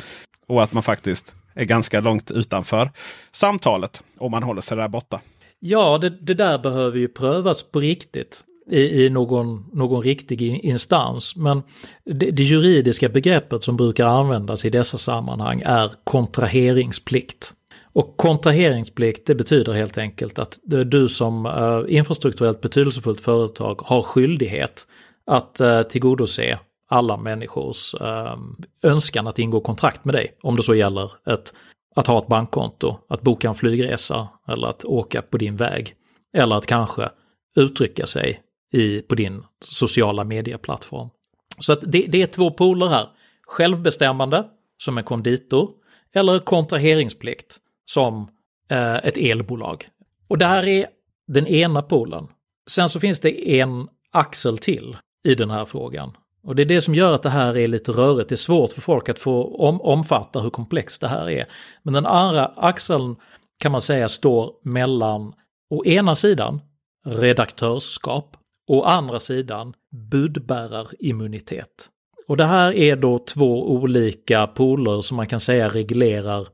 Och 0.48 0.64
att 0.64 0.74
man 0.74 0.84
faktiskt 0.84 1.36
är 1.56 1.66
ganska 1.66 2.00
långt 2.00 2.32
utanför 2.32 2.92
samtalet 3.32 4.04
om 4.18 4.32
man 4.32 4.44
håller 4.44 4.62
sig 4.62 4.78
där 4.78 4.88
borta. 4.88 5.20
Ja, 5.60 5.98
det, 5.98 6.10
det 6.10 6.34
där 6.34 6.60
behöver 6.60 7.00
ju 7.00 7.08
prövas 7.08 7.64
på 7.64 7.80
riktigt 7.80 8.44
i, 8.68 9.06
i 9.06 9.10
någon, 9.10 9.66
någon 9.74 10.04
riktig 10.04 10.42
instans. 10.42 11.36
Men 11.36 11.64
det, 12.06 12.32
det, 12.32 12.44
juridiska 12.44 13.10
begreppet 13.10 13.64
som 13.64 13.78
brukar 13.78 14.08
användas 14.08 14.66
i 14.66 14.70
dessa 14.70 14.98
sammanhang 14.98 15.62
är 15.66 15.92
kontraheringsplikt. 16.04 17.54
Och 17.94 18.18
kontraheringsplikt 18.18 19.28
det 19.28 19.36
betyder 19.36 19.74
helt 19.74 19.98
enkelt 19.98 20.40
att 20.40 20.60
du 20.86 21.10
som 21.10 21.46
eh, 21.46 21.96
infrastrukturellt 21.98 22.62
betydelsefullt 22.62 23.22
företag 23.22 23.82
har 23.86 24.02
skyldighet 24.02 24.88
att 25.26 25.60
eh, 25.60 25.82
tillgodose 25.82 26.60
alla 26.90 27.18
människors 27.18 27.94
eh, 27.94 28.38
önskan 28.84 29.28
att 29.28 29.40
ingå 29.40 29.60
kontrakt 29.60 30.06
med 30.06 30.16
dig. 30.16 30.38
Om 30.42 30.56
det 30.56 30.64
så 30.64 30.76
gäller 30.76 31.12
ett, 31.28 31.54
att 31.96 32.08
ha 32.08 32.20
ett 32.20 32.28
bankkonto, 32.28 32.98
att 33.10 33.22
boka 33.22 33.48
en 33.48 33.56
flygresa 33.56 34.28
eller 34.48 34.68
att 34.68 34.86
åka 34.86 35.22
på 35.22 35.38
din 35.38 35.56
väg. 35.56 35.96
Eller 36.34 36.56
att 36.56 36.66
kanske 36.66 37.10
uttrycka 37.56 38.06
sig 38.06 38.40
i, 38.74 39.02
på 39.02 39.16
din 39.16 39.44
sociala 39.62 40.24
medieplattform. 40.24 41.10
Så 41.60 41.74
att 41.74 41.82
det, 41.82 42.06
det 42.08 42.22
är 42.22 42.28
två 42.28 42.52
poler 42.52 42.88
här. 42.88 43.10
Självbestämmande 43.48 44.46
som 44.78 44.98
en 44.98 45.04
konditor 45.04 45.72
eller 46.14 46.40
kontraheringsplikt 46.40 47.58
som 47.86 48.28
eh, 48.70 48.96
ett 48.96 49.18
elbolag. 49.18 49.88
Och 50.28 50.38
det 50.38 50.46
här 50.46 50.68
är 50.68 50.88
den 51.28 51.48
ena 51.48 51.82
polen. 51.82 52.28
Sen 52.70 52.90
så 52.90 53.00
finns 53.00 53.20
det 53.20 53.60
en 53.60 53.88
axel 54.12 54.58
till 54.58 54.98
i 55.24 55.36
den 55.36 55.50
här 55.50 55.66
frågan. 55.66 56.18
Och 56.44 56.56
det 56.56 56.64
är 56.64 56.66
det 56.66 56.82
som 56.82 56.96
gör 56.96 57.14
att 57.14 57.24
det 57.24 57.30
här 57.30 57.58
är 57.58 57.68
lite 57.68 57.92
rörigt. 57.92 58.30
Det 58.30 58.36
är 58.36 58.38
svårt 58.38 58.72
för 58.72 58.82
folk 58.82 59.10
att 59.10 59.20
få 59.20 59.56
om, 59.68 59.82
omfatta 59.82 60.40
hur 60.40 60.50
komplext 60.50 61.02
det 61.02 61.08
här 61.08 61.30
är. 61.30 61.46
Men 61.84 61.94
den 61.94 62.06
andra 62.06 62.46
axeln 62.46 63.16
kan 63.60 63.72
man 63.72 63.82
säga 63.82 64.10
står 64.10 64.54
mellan 64.64 65.34
å 65.70 65.86
ena 65.86 66.16
sidan 66.16 66.62
redaktörskap 67.06 68.38
Å 68.68 68.84
andra 68.84 69.20
sidan 69.20 69.74
budbärarimmunitet. 70.12 71.90
Och 72.28 72.38
det 72.38 72.46
här 72.46 72.74
är 72.74 72.96
då 72.96 73.20
två 73.20 73.72
olika 73.72 74.48
poler 74.48 75.02
som 75.02 75.18
man 75.18 75.28
kan 75.28 75.40
säga 75.40 75.70
reglerar 75.70 76.48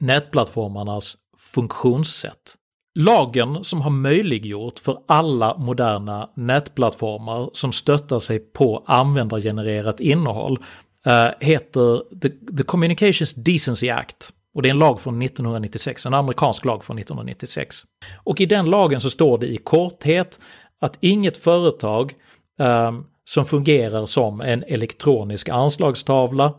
nätplattformarnas 0.00 1.16
funktionssätt. 1.54 2.54
Lagen 2.94 3.64
som 3.64 3.80
har 3.80 3.90
möjliggjort 3.90 4.78
för 4.78 4.98
alla 5.08 5.56
moderna 5.58 6.30
nätplattformar 6.34 7.50
som 7.52 7.72
stöttar 7.72 8.18
sig 8.18 8.38
på 8.38 8.84
användargenererat 8.86 10.00
innehåll 10.00 10.58
eh, 11.06 11.26
heter 11.40 12.18
The, 12.20 12.28
The 12.56 12.62
Communications 12.62 13.34
Decency 13.34 13.90
Act. 13.90 14.32
Och 14.54 14.62
det 14.62 14.68
är 14.68 14.70
en 14.70 14.78
lag 14.78 15.00
från 15.00 15.22
1996, 15.22 16.06
en 16.06 16.14
amerikansk 16.14 16.64
lag 16.64 16.84
från 16.84 16.98
1996. 16.98 17.76
Och 18.16 18.40
i 18.40 18.46
den 18.46 18.70
lagen 18.70 19.00
så 19.00 19.10
står 19.10 19.38
det 19.38 19.46
i 19.46 19.56
korthet 19.56 20.40
att 20.80 20.98
inget 21.00 21.36
företag 21.36 22.14
eh, 22.60 22.92
som 23.24 23.46
fungerar 23.46 24.06
som 24.06 24.40
en 24.40 24.64
elektronisk 24.66 25.48
anslagstavla, 25.48 26.54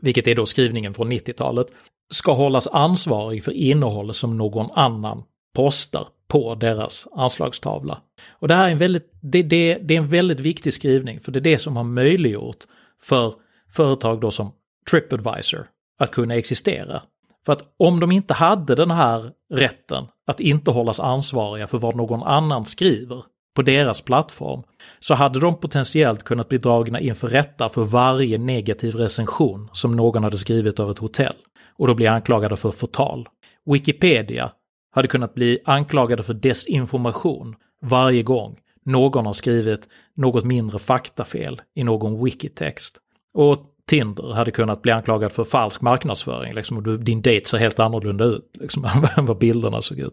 vilket 0.00 0.26
är 0.26 0.34
då 0.34 0.46
skrivningen 0.46 0.94
från 0.94 1.12
90-talet, 1.12 1.66
ska 2.10 2.32
hållas 2.32 2.66
ansvarig 2.66 3.44
för 3.44 3.52
innehåll 3.52 4.14
som 4.14 4.38
någon 4.38 4.70
annan 4.70 5.22
postar 5.56 6.08
på 6.28 6.54
deras 6.54 7.06
anslagstavla. 7.12 8.00
Och 8.30 8.48
det 8.48 8.54
här 8.54 8.66
är 8.66 8.72
en 8.72 8.78
väldigt, 8.78 9.12
det, 9.20 9.42
det, 9.42 9.78
det 9.82 9.94
är 9.94 9.98
en 9.98 10.08
väldigt 10.08 10.40
viktig 10.40 10.72
skrivning, 10.72 11.20
för 11.20 11.32
det 11.32 11.38
är 11.38 11.40
det 11.40 11.58
som 11.58 11.76
har 11.76 11.84
möjliggjort 11.84 12.64
för 13.02 13.34
företag 13.72 14.20
då 14.20 14.30
som 14.30 14.52
Tripadvisor 14.90 15.66
att 15.98 16.10
kunna 16.10 16.34
existera. 16.34 17.02
För 17.46 17.52
att 17.52 17.74
om 17.76 18.00
de 18.00 18.12
inte 18.12 18.34
hade 18.34 18.74
den 18.74 18.90
här 18.90 19.32
rätten 19.54 20.04
att 20.26 20.40
inte 20.40 20.70
hållas 20.70 21.00
ansvariga 21.00 21.66
för 21.66 21.78
vad 21.78 21.96
någon 21.96 22.22
annan 22.22 22.64
skriver, 22.64 23.24
på 23.56 23.62
deras 23.62 24.00
plattform 24.00 24.62
så 24.98 25.14
hade 25.14 25.40
de 25.40 25.60
potentiellt 25.60 26.24
kunnat 26.24 26.48
bli 26.48 26.58
dragna 26.58 27.00
inför 27.00 27.28
rätta 27.28 27.68
för 27.68 27.84
varje 27.84 28.38
negativ 28.38 28.94
recension 28.94 29.68
som 29.72 29.96
någon 29.96 30.24
hade 30.24 30.36
skrivit 30.36 30.80
av 30.80 30.90
ett 30.90 30.98
hotell 30.98 31.36
och 31.78 31.86
då 31.86 31.94
bli 31.94 32.06
anklagade 32.06 32.56
för 32.56 32.70
förtal. 32.70 33.28
Wikipedia 33.66 34.52
hade 34.94 35.08
kunnat 35.08 35.34
bli 35.34 35.58
anklagade 35.64 36.22
för 36.22 36.34
desinformation 36.34 37.54
varje 37.82 38.22
gång 38.22 38.56
någon 38.84 39.26
har 39.26 39.32
skrivit 39.32 39.88
något 40.16 40.44
mindre 40.44 40.78
faktafel 40.78 41.60
i 41.74 41.84
någon 41.84 42.24
wikitext. 42.24 42.98
Och 43.34 43.72
Tinder 43.88 44.32
hade 44.32 44.50
kunnat 44.50 44.82
bli 44.82 44.92
anklagad 44.92 45.32
för 45.32 45.44
falsk 45.44 45.80
marknadsföring, 45.80 46.54
liksom, 46.54 46.76
och 46.76 47.00
din 47.00 47.22
date 47.22 47.44
ser 47.44 47.58
helt 47.58 47.78
annorlunda 47.78 48.24
ut 48.24 48.50
liksom, 48.60 48.84
än 49.16 49.26
vad 49.26 49.38
bilderna 49.38 49.82
såg 49.82 49.98
ut. 49.98 50.12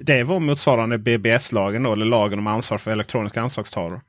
Det 0.00 0.22
var 0.22 0.40
motsvarande 0.40 0.98
BBS-lagen 0.98 1.82
då, 1.82 1.92
eller 1.92 2.06
lagen 2.06 2.38
om 2.38 2.46
ansvar 2.46 2.78
för 2.78 2.90
elektroniska 2.90 3.40
anslagstavlor. 3.40 4.00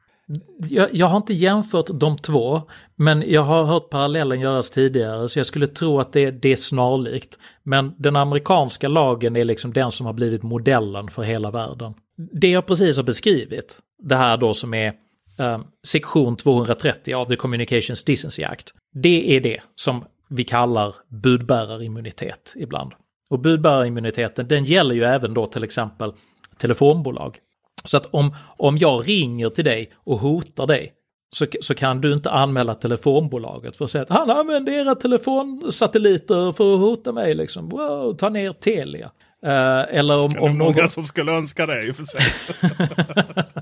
Jag, 0.69 0.89
jag, 0.93 1.07
har 1.07 1.17
inte 1.17 1.33
jämfört 1.33 1.85
de 1.93 2.17
två, 2.17 2.61
men 2.95 3.23
jag 3.27 3.41
har 3.41 3.63
hört 3.63 3.89
parallellen 3.89 4.39
göras 4.39 4.69
tidigare 4.69 5.27
så 5.27 5.39
jag 5.39 5.45
skulle 5.45 5.67
tro 5.67 5.99
att 5.99 6.13
det, 6.13 6.31
det 6.31 6.51
är 6.51 6.55
snarlikt. 6.55 7.39
Men 7.63 7.93
den 7.97 8.15
amerikanska 8.15 8.87
lagen 8.87 9.35
är 9.35 9.43
liksom 9.43 9.73
den 9.73 9.91
som 9.91 10.05
har 10.05 10.13
blivit 10.13 10.43
modellen 10.43 11.09
för 11.09 11.23
hela 11.23 11.51
världen. 11.51 11.93
Det 12.31 12.49
jag 12.49 12.65
precis 12.65 12.97
har 12.97 13.03
beskrivit, 13.03 13.79
det 14.03 14.15
här 14.15 14.37
då 14.37 14.53
som 14.53 14.73
är 14.73 14.93
eh, 15.39 15.59
sektion 15.87 16.35
230 16.35 17.15
av 17.15 17.25
The 17.25 17.35
Communications 17.35 18.03
Decency 18.03 18.43
Act, 18.43 18.73
det 18.93 19.35
är 19.35 19.39
det 19.39 19.59
som 19.75 20.05
vi 20.29 20.43
kallar 20.43 20.95
budbärarimmunitet 21.09 22.53
ibland. 22.55 22.91
Och 23.31 23.39
budbärarimmuniteten 23.39 24.47
den 24.47 24.63
gäller 24.63 24.95
ju 24.95 25.03
även 25.03 25.33
då 25.33 25.45
till 25.45 25.63
exempel 25.63 26.13
telefonbolag. 26.57 27.37
Så 27.83 27.97
att 27.97 28.05
om, 28.05 28.35
om 28.57 28.77
jag 28.77 29.09
ringer 29.09 29.49
till 29.49 29.65
dig 29.65 29.91
och 30.03 30.19
hotar 30.19 30.67
dig 30.67 30.93
så, 31.35 31.45
så 31.61 31.75
kan 31.75 32.01
du 32.01 32.13
inte 32.13 32.31
anmäla 32.31 32.75
telefonbolaget 32.75 33.75
för 33.75 33.85
att 33.85 33.91
säga 33.91 34.01
att 34.01 34.09
han 34.09 34.29
använder 34.29 34.73
era 34.73 34.95
telefonsatelliter 34.95 36.51
för 36.51 36.73
att 36.73 36.79
hota 36.79 37.11
mig. 37.11 37.33
Liksom. 37.33 37.69
Wow, 37.69 38.13
ta 38.13 38.29
ner 38.29 38.53
Telia. 38.53 39.11
Uh, 39.45 39.97
eller 39.97 40.17
om, 40.17 40.23
om 40.39 40.57
någon... 40.57 40.57
Många 40.57 40.87
som 40.87 41.03
skulle 41.03 41.31
önska 41.31 41.65
det 41.65 41.87
i 41.87 41.91
och 41.91 41.95
för 41.95 42.03
sig. 42.03 42.21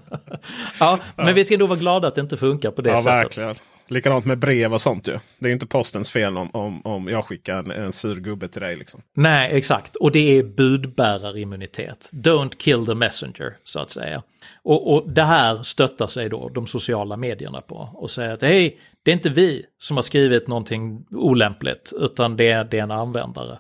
ja, 0.80 1.00
men 1.16 1.36
vi 1.36 1.44
ska 1.44 1.58
nog 1.58 1.70
vara 1.70 1.80
glada 1.80 2.08
att 2.08 2.16
det 2.16 2.22
inte 2.22 2.38
funkar 2.38 2.72
på 2.72 2.82
det 2.82 2.90
ja, 2.90 2.96
sättet. 2.96 3.14
Verkligen. 3.14 3.56
Likadant 3.88 4.26
med 4.26 4.38
brev 4.38 4.74
och 4.74 4.82
sånt 4.82 5.08
ju. 5.08 5.20
Det 5.40 5.50
är 5.50 5.54
inte 5.54 5.68
postens 5.68 6.12
fel 6.12 6.38
om, 6.38 6.50
om, 6.54 6.82
om 6.86 7.08
jag 7.08 7.26
skickar 7.26 7.60
en, 7.60 7.72
en 7.72 7.92
sur 7.92 8.16
gubbe 8.16 8.48
till 8.48 8.62
dig. 8.62 8.76
Liksom. 8.76 9.02
Nej, 9.16 9.50
exakt. 9.58 9.96
Och 9.96 10.12
det 10.12 10.38
är 10.38 10.44
budbärarimmunitet. 10.44 12.10
Don't 12.14 12.58
kill 12.58 12.86
the 12.86 12.96
messenger, 12.96 13.58
så 13.64 13.80
att 13.80 13.92
säga. 13.92 14.24
Och, 14.64 14.94
och 14.94 15.10
det 15.10 15.24
här 15.24 15.64
stöttar 15.64 16.08
sig 16.08 16.30
då 16.30 16.50
de 16.50 16.68
sociala 16.68 17.18
medierna 17.18 17.62
på 17.62 17.90
och 17.94 18.10
säger 18.10 18.34
att 18.34 18.42
hej, 18.42 18.80
det 19.04 19.12
är 19.12 19.16
inte 19.16 19.30
vi 19.30 19.66
som 19.78 19.98
har 19.98 20.02
skrivit 20.02 20.48
någonting 20.48 21.06
olämpligt, 21.12 21.94
utan 21.96 22.38
det 22.38 22.52
är, 22.52 22.64
det 22.64 22.80
är 22.80 22.84
en 22.84 22.92
användare. 22.92 23.60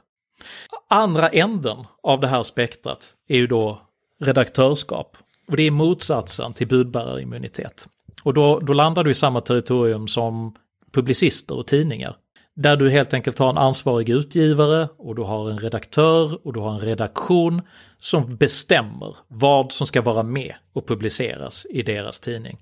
Andra 0.89 1.29
änden 1.29 1.77
av 2.03 2.19
det 2.19 2.27
här 2.27 2.43
spektrat 2.43 3.07
är 3.27 3.37
ju 3.37 3.47
då 3.47 3.81
redaktörskap. 4.21 5.17
Och 5.49 5.57
det 5.57 5.63
är 5.63 5.71
motsatsen 5.71 6.53
till 6.53 6.67
budbärarimmunitet. 6.67 7.87
Och 8.23 8.33
då, 8.33 8.59
då 8.59 8.73
landar 8.73 9.03
du 9.03 9.11
i 9.11 9.13
samma 9.13 9.41
territorium 9.41 10.07
som 10.07 10.55
publicister 10.91 11.57
och 11.57 11.67
tidningar. 11.67 12.15
Där 12.55 12.77
du 12.77 12.89
helt 12.89 13.13
enkelt 13.13 13.39
har 13.39 13.49
en 13.49 13.57
ansvarig 13.57 14.09
utgivare 14.09 14.89
och 14.97 15.15
du 15.15 15.21
har 15.21 15.49
en 15.49 15.59
redaktör 15.59 16.47
och 16.47 16.53
du 16.53 16.59
har 16.59 16.73
en 16.73 16.79
redaktion 16.79 17.61
som 17.97 18.35
bestämmer 18.35 19.15
vad 19.27 19.71
som 19.71 19.87
ska 19.87 20.01
vara 20.01 20.23
med 20.23 20.55
och 20.73 20.87
publiceras 20.87 21.65
i 21.69 21.81
deras 21.81 22.19
tidning. 22.19 22.57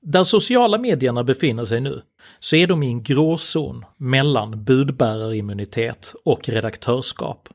Där 0.00 0.22
sociala 0.22 0.78
medierna 0.78 1.22
befinner 1.22 1.64
sig 1.64 1.80
nu 1.80 2.02
så 2.38 2.56
är 2.56 2.66
de 2.66 2.82
i 2.82 2.86
en 2.86 3.02
gråzon 3.02 3.84
mellan 3.96 4.64
budbärarimmunitet 4.64 6.14
och 6.24 6.48
redaktörskap. 6.48 7.48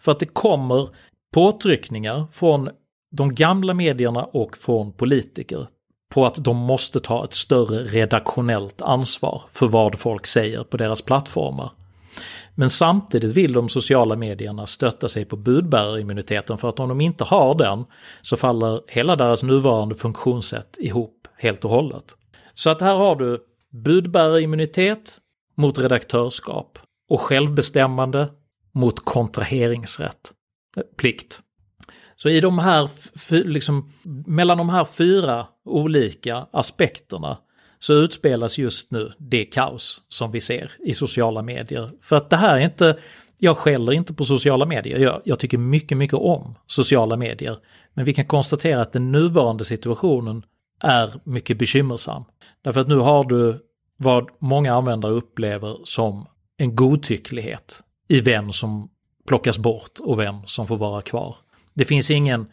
För 0.00 0.12
att 0.12 0.18
det 0.18 0.26
kommer 0.26 0.88
påtryckningar 1.34 2.26
från 2.32 2.70
de 3.10 3.34
gamla 3.34 3.74
medierna 3.74 4.24
och 4.24 4.56
från 4.56 4.92
politiker 4.92 5.68
på 6.14 6.26
att 6.26 6.44
de 6.44 6.56
måste 6.56 7.00
ta 7.00 7.24
ett 7.24 7.32
större 7.32 7.82
redaktionellt 7.82 8.82
ansvar 8.82 9.42
för 9.52 9.66
vad 9.66 9.98
folk 9.98 10.26
säger 10.26 10.64
på 10.64 10.76
deras 10.76 11.02
plattformar. 11.02 11.72
Men 12.54 12.70
samtidigt 12.70 13.32
vill 13.36 13.52
de 13.52 13.68
sociala 13.68 14.16
medierna 14.16 14.66
stötta 14.66 15.08
sig 15.08 15.24
på 15.24 15.36
budbärarimmuniteten 15.36 16.58
för 16.58 16.68
att 16.68 16.80
om 16.80 16.88
de 16.88 17.00
inte 17.00 17.24
har 17.24 17.54
den 17.54 17.84
så 18.22 18.36
faller 18.36 18.82
hela 18.88 19.16
deras 19.16 19.42
nuvarande 19.42 19.94
funktionssätt 19.94 20.76
ihop 20.78 21.28
helt 21.36 21.64
och 21.64 21.70
hållet. 21.70 22.04
Så 22.54 22.70
att 22.70 22.80
här 22.80 22.94
har 22.94 23.16
du 23.16 23.40
budbärarimmunitet 23.84 25.18
mot 25.56 25.78
redaktörskap 25.78 26.78
och 27.10 27.20
självbestämmande 27.20 28.28
mot 28.74 29.04
kontraheringsrätt. 29.04 30.32
Eh, 30.76 30.82
plikt. 30.96 31.40
Så 32.22 32.28
i 32.28 32.40
de 32.40 32.58
här, 32.58 32.90
liksom, 33.44 33.92
mellan 34.26 34.58
de 34.58 34.68
här 34.68 34.84
fyra 34.84 35.46
olika 35.64 36.46
aspekterna 36.50 37.38
så 37.78 37.94
utspelas 37.94 38.58
just 38.58 38.90
nu 38.90 39.12
det 39.18 39.44
kaos 39.44 40.02
som 40.08 40.30
vi 40.30 40.40
ser 40.40 40.72
i 40.78 40.94
sociala 40.94 41.42
medier. 41.42 41.90
För 42.00 42.16
att 42.16 42.30
det 42.30 42.36
här 42.36 42.56
är 42.56 42.60
inte, 42.60 42.98
jag 43.38 43.56
skäller 43.56 43.92
inte 43.92 44.14
på 44.14 44.24
sociala 44.24 44.66
medier, 44.66 44.98
jag, 44.98 45.22
jag 45.24 45.38
tycker 45.38 45.58
mycket, 45.58 45.98
mycket 45.98 46.18
om 46.18 46.54
sociala 46.66 47.16
medier. 47.16 47.58
Men 47.94 48.04
vi 48.04 48.14
kan 48.14 48.26
konstatera 48.26 48.82
att 48.82 48.92
den 48.92 49.12
nuvarande 49.12 49.64
situationen 49.64 50.42
är 50.80 51.12
mycket 51.24 51.58
bekymmersam. 51.58 52.24
Därför 52.62 52.80
att 52.80 52.88
nu 52.88 52.96
har 52.96 53.24
du 53.24 53.64
vad 53.96 54.28
många 54.38 54.74
användare 54.74 55.12
upplever 55.12 55.76
som 55.84 56.26
en 56.56 56.76
godtycklighet 56.76 57.82
i 58.08 58.20
vem 58.20 58.52
som 58.52 58.90
plockas 59.26 59.58
bort 59.58 59.98
och 60.00 60.18
vem 60.18 60.36
som 60.46 60.66
får 60.66 60.76
vara 60.76 61.02
kvar. 61.02 61.36
Det 61.78 61.84
finns 61.84 62.10
ingen 62.10 62.46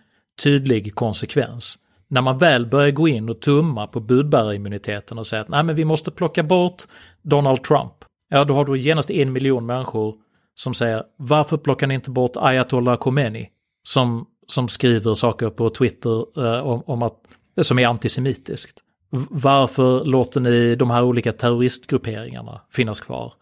tydlig 0.43 0.95
konsekvens. 0.95 1.77
När 2.07 2.21
man 2.21 2.37
väl 2.37 2.65
börjar 2.65 2.91
gå 2.91 3.07
in 3.07 3.29
och 3.29 3.41
tumma 3.41 3.87
på 3.87 3.99
budbärarimmuniteten 3.99 5.17
och 5.17 5.27
säga 5.27 5.41
att 5.41 5.49
nej 5.49 5.63
men 5.63 5.75
vi 5.75 5.85
måste 5.85 6.11
plocka 6.11 6.43
bort 6.43 6.83
Donald 7.21 7.63
Trump. 7.63 7.93
Ja, 8.29 8.43
då 8.43 8.53
har 8.53 8.65
du 8.65 8.77
genast 8.77 9.11
en 9.11 9.31
miljon 9.31 9.65
människor 9.65 10.15
som 10.55 10.73
säger 10.73 11.03
varför 11.17 11.57
plockar 11.57 11.87
ni 11.87 11.93
inte 11.93 12.11
bort 12.11 12.31
Ayatollah 12.35 12.97
Khomeini? 12.97 13.49
Som, 13.83 14.25
som 14.47 14.67
skriver 14.67 15.13
saker 15.13 15.49
på 15.49 15.69
Twitter 15.69 16.45
eh, 16.45 16.67
om, 16.67 16.83
om 16.85 17.03
att, 17.03 17.17
som 17.61 17.79
är 17.79 17.87
antisemitiskt. 17.87 18.79
Varför 19.29 20.05
låter 20.05 20.39
ni 20.39 20.75
de 20.75 20.89
här 20.91 21.03
olika 21.03 21.31
terroristgrupperingarna 21.31 22.61
finnas 22.71 22.99
kvar? 22.99 23.33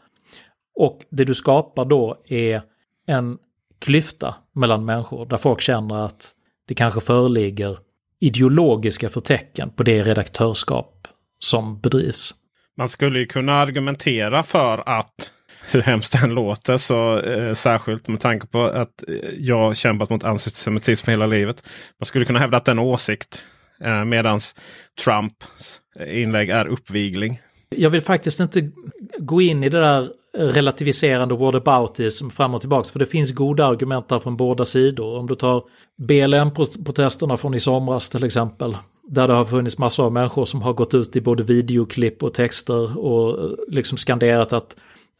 Och 0.75 1.05
det 1.09 1.25
du 1.25 1.33
skapar 1.33 1.85
då 1.85 2.17
är 2.27 2.61
en 3.07 3.37
klyfta 3.83 4.35
mellan 4.55 4.85
människor 4.85 5.25
där 5.25 5.37
folk 5.37 5.61
känner 5.61 6.05
att 6.05 6.31
det 6.67 6.73
kanske 6.73 7.01
föreligger 7.01 7.77
ideologiska 8.19 9.09
förtecken 9.09 9.69
på 9.69 9.83
det 9.83 10.01
redaktörskap 10.01 11.07
som 11.39 11.79
bedrivs. 11.79 12.33
Man 12.77 12.89
skulle 12.89 13.19
ju 13.19 13.25
kunna 13.25 13.53
argumentera 13.53 14.43
för 14.43 14.89
att 14.89 15.31
hur 15.71 15.81
hemskt 15.81 16.21
den 16.21 16.29
låter, 16.29 16.77
så 16.77 17.19
eh, 17.19 17.53
särskilt 17.53 18.07
med 18.07 18.21
tanke 18.21 18.47
på 18.47 18.63
att 18.63 19.03
eh, 19.07 19.15
jag 19.37 19.77
kämpat 19.77 20.09
mot 20.09 20.23
antisemitism 20.23 21.09
hela 21.09 21.25
livet. 21.25 21.69
Man 21.99 22.05
skulle 22.05 22.25
kunna 22.25 22.39
hävda 22.39 22.57
att 22.57 22.65
den 22.65 22.79
åsikt 22.79 23.45
eh, 23.81 24.05
medans 24.05 24.55
Trumps 25.03 25.81
inlägg 26.07 26.49
är 26.49 26.65
uppvigling. 26.65 27.41
Jag 27.69 27.89
vill 27.89 28.01
faktiskt 28.01 28.39
inte 28.39 28.71
gå 29.17 29.41
in 29.41 29.63
i 29.63 29.69
det 29.69 29.79
där 29.79 30.09
relativiserande 30.37 31.35
whataboutism 31.35 32.29
fram 32.29 32.53
och 32.53 32.61
tillbaks. 32.61 32.91
För 32.91 32.99
det 32.99 33.05
finns 33.05 33.31
goda 33.31 33.65
argument 33.65 34.07
där 34.09 34.19
från 34.19 34.37
båda 34.37 34.65
sidor. 34.65 35.17
Om 35.17 35.27
du 35.27 35.35
tar 35.35 35.63
BLM-protesterna 35.97 37.37
från 37.37 37.53
i 37.53 37.59
somras 37.59 38.09
till 38.09 38.23
exempel. 38.23 38.77
Där 39.07 39.27
det 39.27 39.33
har 39.33 39.45
funnits 39.45 39.77
massor 39.77 40.05
av 40.05 40.11
människor 40.11 40.45
som 40.45 40.61
har 40.61 40.73
gått 40.73 40.93
ut 40.93 41.15
i 41.15 41.21
både 41.21 41.43
videoklipp 41.43 42.23
och 42.23 42.33
texter 42.33 42.97
och 42.97 43.43
eh, 43.43 43.51
liksom 43.67 43.97
skanderat 43.97 44.53
att 44.53 44.75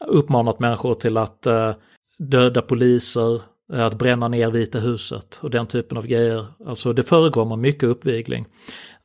uppmanat 0.06 0.58
människor 0.58 0.94
till 0.94 1.16
att 1.16 1.46
eh, 1.46 1.72
döda 2.18 2.62
poliser, 2.62 3.40
eh, 3.72 3.84
att 3.84 3.98
bränna 3.98 4.28
ner 4.28 4.50
Vita 4.50 4.78
huset 4.78 5.38
och 5.42 5.50
den 5.50 5.66
typen 5.66 5.98
av 5.98 6.06
grejer. 6.06 6.46
Alltså 6.66 6.92
det 6.92 7.02
förekommer 7.02 7.56
mycket 7.56 7.84
uppvigling. 7.84 8.46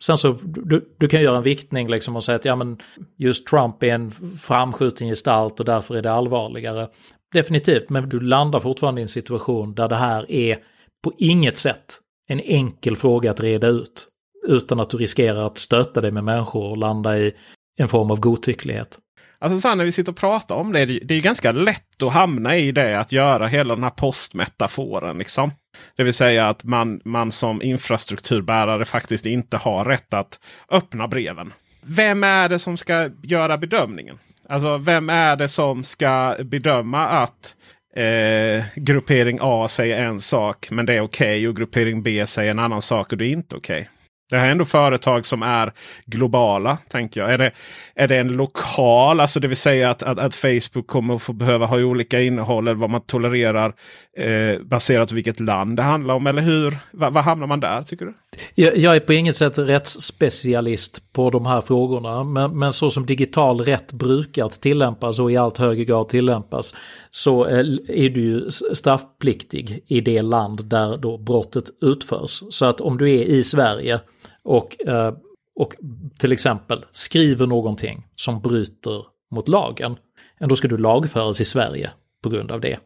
Sen 0.03 0.17
så, 0.17 0.31
du, 0.43 0.93
du 0.97 1.07
kan 1.07 1.21
göra 1.21 1.37
en 1.37 1.43
viktning 1.43 1.89
liksom 1.89 2.15
och 2.15 2.23
säga 2.23 2.35
att 2.35 2.45
ja 2.45 2.55
men 2.55 2.77
just 3.17 3.47
Trump 3.47 3.83
är 3.83 3.93
en 3.93 4.11
framskjuten 4.39 5.07
gestalt 5.07 5.59
och 5.59 5.65
därför 5.65 5.95
är 5.95 6.01
det 6.01 6.11
allvarligare. 6.11 6.87
Definitivt, 7.33 7.89
men 7.89 8.09
du 8.09 8.19
landar 8.19 8.59
fortfarande 8.59 9.01
i 9.01 9.03
en 9.03 9.07
situation 9.07 9.75
där 9.75 9.87
det 9.87 9.95
här 9.95 10.31
är 10.31 10.57
på 11.03 11.13
inget 11.17 11.57
sätt 11.57 11.99
en 12.27 12.39
enkel 12.39 12.95
fråga 12.95 13.31
att 13.31 13.39
reda 13.39 13.67
ut. 13.67 14.07
Utan 14.47 14.79
att 14.79 14.89
du 14.89 14.97
riskerar 14.97 15.47
att 15.47 15.57
stöta 15.57 16.01
dig 16.01 16.11
med 16.11 16.23
människor 16.23 16.69
och 16.69 16.77
landa 16.77 17.17
i 17.17 17.33
en 17.79 17.87
form 17.87 18.11
av 18.11 18.19
godtycklighet. 18.19 18.99
Alltså 19.39 19.59
så 19.61 19.75
när 19.75 19.85
vi 19.85 19.91
sitter 19.91 20.11
och 20.11 20.17
pratar 20.17 20.55
om 20.55 20.71
det, 20.71 20.85
det 20.85 21.15
är 21.15 21.21
ganska 21.21 21.51
lätt 21.51 22.03
att 22.03 22.13
hamna 22.13 22.57
i 22.57 22.71
det 22.71 22.99
att 22.99 23.11
göra 23.11 23.47
hela 23.47 23.75
den 23.75 23.83
här 23.83 23.91
postmetaforen. 23.91 25.17
Liksom. 25.17 25.51
Det 25.95 26.03
vill 26.03 26.13
säga 26.13 26.49
att 26.49 26.63
man, 26.63 27.01
man 27.05 27.31
som 27.31 27.61
infrastrukturbärare 27.61 28.85
faktiskt 28.85 29.25
inte 29.25 29.57
har 29.57 29.85
rätt 29.85 30.13
att 30.13 30.39
öppna 30.71 31.07
breven. 31.07 31.53
Vem 31.81 32.23
är 32.23 32.49
det 32.49 32.59
som 32.59 32.77
ska 32.77 33.09
göra 33.23 33.57
bedömningen? 33.57 34.19
Alltså 34.49 34.77
vem 34.77 35.09
är 35.09 35.35
det 35.35 35.47
som 35.47 35.83
ska 35.83 36.35
bedöma 36.43 37.07
att 37.07 37.55
eh, 37.95 38.63
gruppering 38.75 39.39
A 39.41 39.67
säger 39.67 40.03
en 40.03 40.21
sak 40.21 40.71
men 40.71 40.85
det 40.85 40.93
är 40.93 41.01
okej 41.01 41.37
okay, 41.37 41.47
och 41.47 41.55
gruppering 41.55 42.03
B 42.03 42.25
säger 42.25 42.51
en 42.51 42.59
annan 42.59 42.81
sak 42.81 43.11
och 43.11 43.17
det 43.17 43.25
är 43.25 43.31
inte 43.31 43.55
okej. 43.55 43.81
Okay. 43.81 43.98
Det 44.29 44.37
här 44.37 44.47
är 44.47 44.51
ändå 44.51 44.65
företag 44.65 45.25
som 45.25 45.43
är 45.43 45.73
globala. 46.05 46.77
tänker 46.89 47.21
jag. 47.21 47.33
Är 47.33 47.37
det, 47.37 47.51
är 47.95 48.07
det 48.07 48.17
en 48.17 48.33
lokal, 48.33 49.19
alltså 49.19 49.39
det 49.39 49.47
vill 49.47 49.57
säga 49.57 49.89
att, 49.89 50.03
att, 50.03 50.19
att 50.19 50.35
Facebook 50.35 50.87
kommer 50.87 51.15
att 51.15 51.21
få 51.21 51.33
behöva 51.33 51.65
ha 51.65 51.77
olika 51.77 52.21
innehåll 52.21 52.67
eller 52.67 52.79
vad 52.79 52.89
man 52.89 53.01
tolererar 53.01 53.73
eh, 54.17 54.61
baserat 54.61 55.09
på 55.09 55.15
vilket 55.15 55.39
land 55.39 55.77
det 55.77 55.83
handlar 55.83 56.13
om. 56.13 56.27
Eller 56.27 56.41
hur? 56.41 56.77
Vad 56.91 57.23
hamnar 57.23 57.47
man 57.47 57.59
där 57.59 57.83
tycker 57.83 58.05
du? 58.05 58.13
Jag, 58.55 58.77
jag, 58.77 58.95
är 58.95 58.99
på 58.99 59.13
inget 59.13 59.35
sätt 59.35 59.57
rättsspecialist 59.57 61.13
på 61.13 61.29
de 61.29 61.45
här 61.45 61.61
frågorna. 61.61 62.23
Men, 62.23 62.59
men 62.59 62.73
så 62.73 62.89
som 62.89 63.05
digital 63.05 63.61
rätt 63.61 63.91
brukar 63.91 64.47
tillämpas 64.47 65.19
och 65.19 65.31
i 65.31 65.37
allt 65.37 65.57
högre 65.57 65.85
grad 65.85 66.09
tillämpas 66.09 66.75
så 67.11 67.45
eh, 67.45 67.59
är 67.89 68.09
du 68.09 68.21
ju 68.21 68.51
straffpliktig 68.73 69.83
i 69.87 70.01
det 70.01 70.21
land 70.21 70.65
där 70.65 70.97
då 70.97 71.17
brottet 71.17 71.65
utförs. 71.81 72.43
Så 72.49 72.65
att 72.65 72.81
om 72.81 72.97
du 72.97 73.11
är 73.11 73.23
i 73.23 73.43
Sverige 73.43 73.99
och, 74.43 74.87
eh, 74.87 75.13
och 75.55 75.75
till 76.19 76.31
exempel 76.31 76.85
skriver 76.91 77.47
någonting 77.47 78.07
som 78.15 78.41
bryter 78.41 79.05
mot 79.31 79.47
lagen, 79.47 79.97
då 80.39 80.55
ska 80.55 80.67
du 80.67 80.77
lagföras 80.77 81.41
i 81.41 81.45
Sverige 81.45 81.91
på 82.23 82.29
grund 82.29 82.51
av 82.51 82.61
det. 82.61 82.79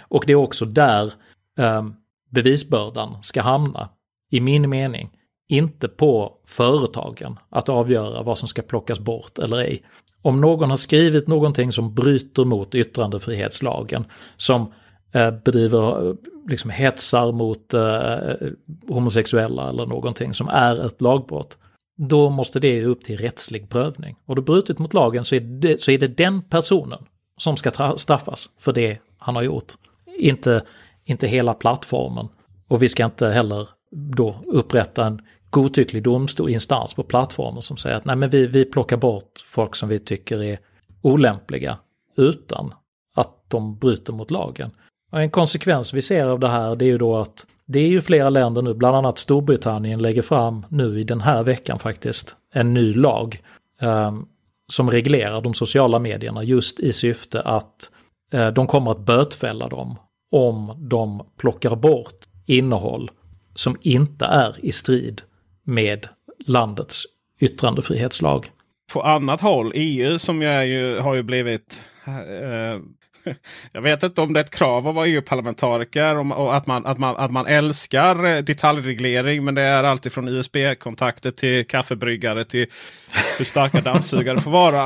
Och 0.00 0.24
det 0.26 0.32
är 0.32 0.36
också 0.36 0.64
där 0.64 1.12
ehm, 1.58 1.94
bevisbördan 2.30 3.22
ska 3.22 3.42
hamna, 3.42 3.88
i 4.30 4.40
min 4.40 4.70
mening. 4.70 5.10
Inte 5.48 5.88
på 5.88 6.32
företagen 6.46 7.38
att 7.50 7.68
avgöra 7.68 8.22
vad 8.22 8.38
som 8.38 8.48
ska 8.48 8.62
plockas 8.62 9.00
bort 9.00 9.38
eller 9.38 9.56
ej. 9.56 9.82
Om 10.22 10.40
någon 10.40 10.70
har 10.70 10.76
skrivit 10.76 11.26
någonting 11.26 11.72
som 11.72 11.94
bryter 11.94 12.44
mot 12.44 12.74
yttrandefrihetslagen, 12.74 14.04
som 14.36 14.72
eh, 15.12 15.30
bedriver, 15.30 16.16
liksom 16.48 16.70
hetsar 16.70 17.32
mot 17.32 17.74
eh, 17.74 18.48
homosexuella 18.88 19.68
eller 19.68 19.86
någonting 19.86 20.34
som 20.34 20.48
är 20.48 20.86
ett 20.86 21.00
lagbrott, 21.00 21.58
då 21.96 22.30
måste 22.30 22.60
det 22.60 22.84
upp 22.84 23.04
till 23.04 23.16
rättslig 23.16 23.68
prövning. 23.68 24.16
Och 24.26 24.36
du 24.36 24.42
brutit 24.42 24.78
mot 24.78 24.94
lagen 24.94 25.24
så 25.24 25.34
är, 25.34 25.40
det, 25.40 25.80
så 25.80 25.90
är 25.90 25.98
det 25.98 26.08
den 26.08 26.42
personen 26.42 27.04
som 27.38 27.56
ska 27.56 27.96
straffas 27.96 28.48
för 28.58 28.72
det 28.72 28.98
han 29.18 29.36
har 29.36 29.42
gjort. 29.42 29.72
Inte, 30.18 30.64
inte 31.04 31.26
hela 31.26 31.52
plattformen. 31.52 32.28
Och 32.68 32.82
vi 32.82 32.88
ska 32.88 33.04
inte 33.04 33.28
heller 33.28 33.68
då 33.90 34.40
upprätta 34.46 35.06
en 35.06 35.22
godtycklig 35.50 36.02
domstol 36.02 36.50
instans 36.50 36.94
på 36.94 37.02
plattformen 37.02 37.62
som 37.62 37.76
säger 37.76 37.96
att 37.96 38.04
nej 38.04 38.16
men 38.16 38.30
vi, 38.30 38.46
vi 38.46 38.64
plockar 38.64 38.96
bort 38.96 39.44
folk 39.46 39.74
som 39.74 39.88
vi 39.88 39.98
tycker 39.98 40.42
är 40.42 40.58
olämpliga 41.02 41.78
utan 42.16 42.74
att 43.14 43.50
de 43.50 43.78
bryter 43.78 44.12
mot 44.12 44.30
lagen. 44.30 44.70
Och 45.14 45.20
en 45.20 45.30
konsekvens 45.30 45.94
vi 45.94 46.02
ser 46.02 46.24
av 46.24 46.40
det 46.40 46.48
här 46.48 46.76
det 46.76 46.84
är 46.84 46.86
ju 46.86 46.98
då 46.98 47.16
att 47.16 47.46
det 47.66 47.78
är 47.78 47.88
ju 47.88 48.00
flera 48.00 48.30
länder 48.30 48.62
nu, 48.62 48.74
bland 48.74 48.96
annat 48.96 49.18
Storbritannien 49.18 50.02
lägger 50.02 50.22
fram 50.22 50.66
nu 50.68 51.00
i 51.00 51.04
den 51.04 51.20
här 51.20 51.42
veckan 51.42 51.78
faktiskt 51.78 52.36
en 52.52 52.74
ny 52.74 52.92
lag 52.92 53.40
eh, 53.80 54.12
som 54.72 54.90
reglerar 54.90 55.40
de 55.40 55.54
sociala 55.54 55.98
medierna 55.98 56.42
just 56.42 56.80
i 56.80 56.92
syfte 56.92 57.40
att 57.40 57.90
eh, 58.32 58.48
de 58.48 58.66
kommer 58.66 58.90
att 58.90 59.06
bötfälla 59.06 59.68
dem 59.68 59.98
om 60.30 60.88
de 60.90 61.26
plockar 61.36 61.76
bort 61.76 62.18
innehåll 62.46 63.10
som 63.54 63.76
inte 63.80 64.24
är 64.24 64.64
i 64.64 64.72
strid 64.72 65.22
med 65.64 66.08
landets 66.46 67.04
yttrandefrihetslag. 67.40 68.46
På 68.92 69.02
annat 69.02 69.40
håll, 69.40 69.72
EU 69.74 70.18
som 70.18 70.42
jag 70.42 70.66
ju, 70.66 70.98
har 70.98 71.14
ju 71.14 71.22
blivit 71.22 71.82
eh, 72.06 72.80
jag 73.72 73.82
vet 73.82 74.02
inte 74.02 74.20
om 74.20 74.32
det 74.32 74.40
är 74.40 74.44
ett 74.44 74.50
krav 74.50 74.88
att 74.88 74.94
vara 74.94 75.06
EU-parlamentariker 75.06 76.32
och 76.32 76.56
att 76.56 76.66
man, 76.66 76.86
att, 76.86 76.98
man, 76.98 77.16
att 77.16 77.30
man 77.30 77.46
älskar 77.46 78.24
eh, 78.24 78.38
detaljreglering. 78.38 79.44
Men 79.44 79.54
det 79.54 79.62
är 79.62 79.84
alltid 79.84 80.12
från 80.12 80.28
USB-kontakter 80.28 81.30
till 81.30 81.66
kaffebryggare 81.66 82.44
till 82.44 82.66
hur 83.38 83.44
starka 83.44 83.80
dammsugare 83.80 84.40
får 84.40 84.50
vara. 84.50 84.84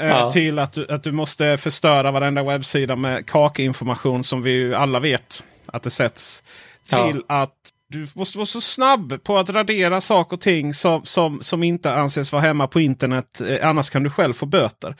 Eh, 0.00 0.06
ja. 0.08 0.30
Till 0.30 0.58
att 0.58 0.72
du, 0.72 0.86
att 0.88 1.02
du 1.02 1.12
måste 1.12 1.56
förstöra 1.56 2.10
varenda 2.10 2.42
webbsida 2.42 2.96
med 2.96 3.26
kakinformation 3.26 4.24
som 4.24 4.42
vi 4.42 4.74
alla 4.74 5.00
vet 5.00 5.44
att 5.66 5.82
det 5.82 5.90
sätts. 5.90 6.42
Till 6.88 7.22
ja. 7.28 7.42
att 7.42 7.54
du 7.90 8.06
måste 8.14 8.38
vara 8.38 8.46
så 8.46 8.60
snabb 8.60 9.22
på 9.22 9.38
att 9.38 9.50
radera 9.50 10.00
saker 10.00 10.36
och 10.36 10.40
ting 10.40 10.74
som, 10.74 11.04
som, 11.04 11.42
som 11.42 11.62
inte 11.62 11.92
anses 11.92 12.32
vara 12.32 12.42
hemma 12.42 12.66
på 12.66 12.80
internet. 12.80 13.40
Eh, 13.40 13.68
annars 13.68 13.90
kan 13.90 14.02
du 14.02 14.10
själv 14.10 14.32
få 14.32 14.46
böter. 14.46 14.96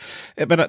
Menar, 0.47 0.69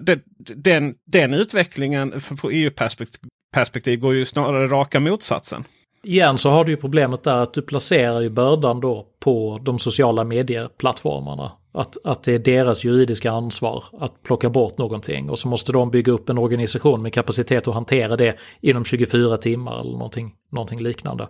den, 0.55 0.95
den 1.05 1.33
utvecklingen 1.33 2.21
på 2.41 2.51
EU-perspektiv 2.51 3.99
går 3.99 4.13
ju 4.13 4.25
snarare 4.25 4.67
raka 4.67 4.99
motsatsen. 4.99 5.63
Igen 6.03 6.37
så 6.37 6.49
har 6.49 6.63
du 6.63 6.71
ju 6.71 6.77
problemet 6.77 7.23
där 7.23 7.37
att 7.37 7.53
du 7.53 7.61
placerar 7.61 8.21
ju 8.21 8.29
bördan 8.29 8.79
då 8.79 9.07
på 9.19 9.59
de 9.63 9.79
sociala 9.79 10.23
medieplattformarna. 10.23 11.51
Att, 11.73 11.97
att 12.03 12.23
det 12.23 12.33
är 12.33 12.39
deras 12.39 12.83
juridiska 12.83 13.31
ansvar 13.31 13.83
att 13.99 14.23
plocka 14.23 14.49
bort 14.49 14.77
någonting 14.77 15.29
och 15.29 15.39
så 15.39 15.47
måste 15.47 15.71
de 15.71 15.91
bygga 15.91 16.13
upp 16.13 16.29
en 16.29 16.37
organisation 16.37 17.01
med 17.01 17.13
kapacitet 17.13 17.67
att 17.67 17.73
hantera 17.73 18.15
det 18.15 18.35
inom 18.61 18.85
24 18.85 19.37
timmar 19.37 19.79
eller 19.79 19.91
någonting, 19.91 20.33
någonting 20.51 20.79
liknande. 20.79 21.27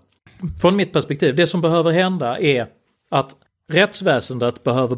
Från 0.62 0.76
mitt 0.76 0.94
perspektiv, 0.94 1.36
det 1.36 1.48
som 1.48 1.62
behöver 1.62 1.92
hända 1.92 2.40
är 2.40 2.68
att 3.12 3.36
rättsväsendet 3.72 4.64
behöver 4.64 4.98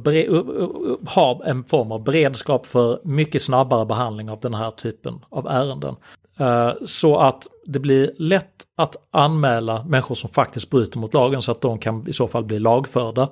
ha 1.16 1.42
en 1.46 1.64
form 1.64 1.92
av 1.92 2.04
beredskap 2.04 2.66
för 2.66 3.00
mycket 3.04 3.42
snabbare 3.42 3.86
behandling 3.86 4.30
av 4.30 4.40
den 4.40 4.54
här 4.54 4.72
typen 4.72 5.20
av 5.30 5.48
ärenden. 5.48 5.96
Eh, 6.40 6.72
så 6.86 7.18
att 7.18 7.48
det 7.66 7.80
blir 7.80 8.14
lätt 8.18 8.54
att 8.78 8.96
anmäla 9.12 9.84
människor 9.84 10.16
som 10.16 10.30
faktiskt 10.30 10.70
bryter 10.70 11.00
mot 11.00 11.14
lagen 11.14 11.42
så 11.42 11.52
att 11.52 11.62
de 11.62 11.80
kan 11.80 12.08
i 12.08 12.14
så 12.14 12.28
fall 12.28 12.44
bli 12.44 12.60
lagförda. 12.60 13.30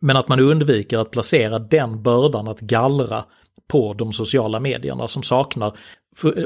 Men 0.00 0.16
att 0.16 0.28
man 0.28 0.40
undviker 0.40 0.98
att 0.98 1.10
placera 1.10 1.58
den 1.58 2.02
bördan 2.02 2.48
att 2.48 2.60
gallra 2.60 3.24
på 3.68 3.94
de 3.94 4.12
sociala 4.12 4.60
medierna 4.60 5.06
som 5.06 5.22
saknar, 5.22 5.72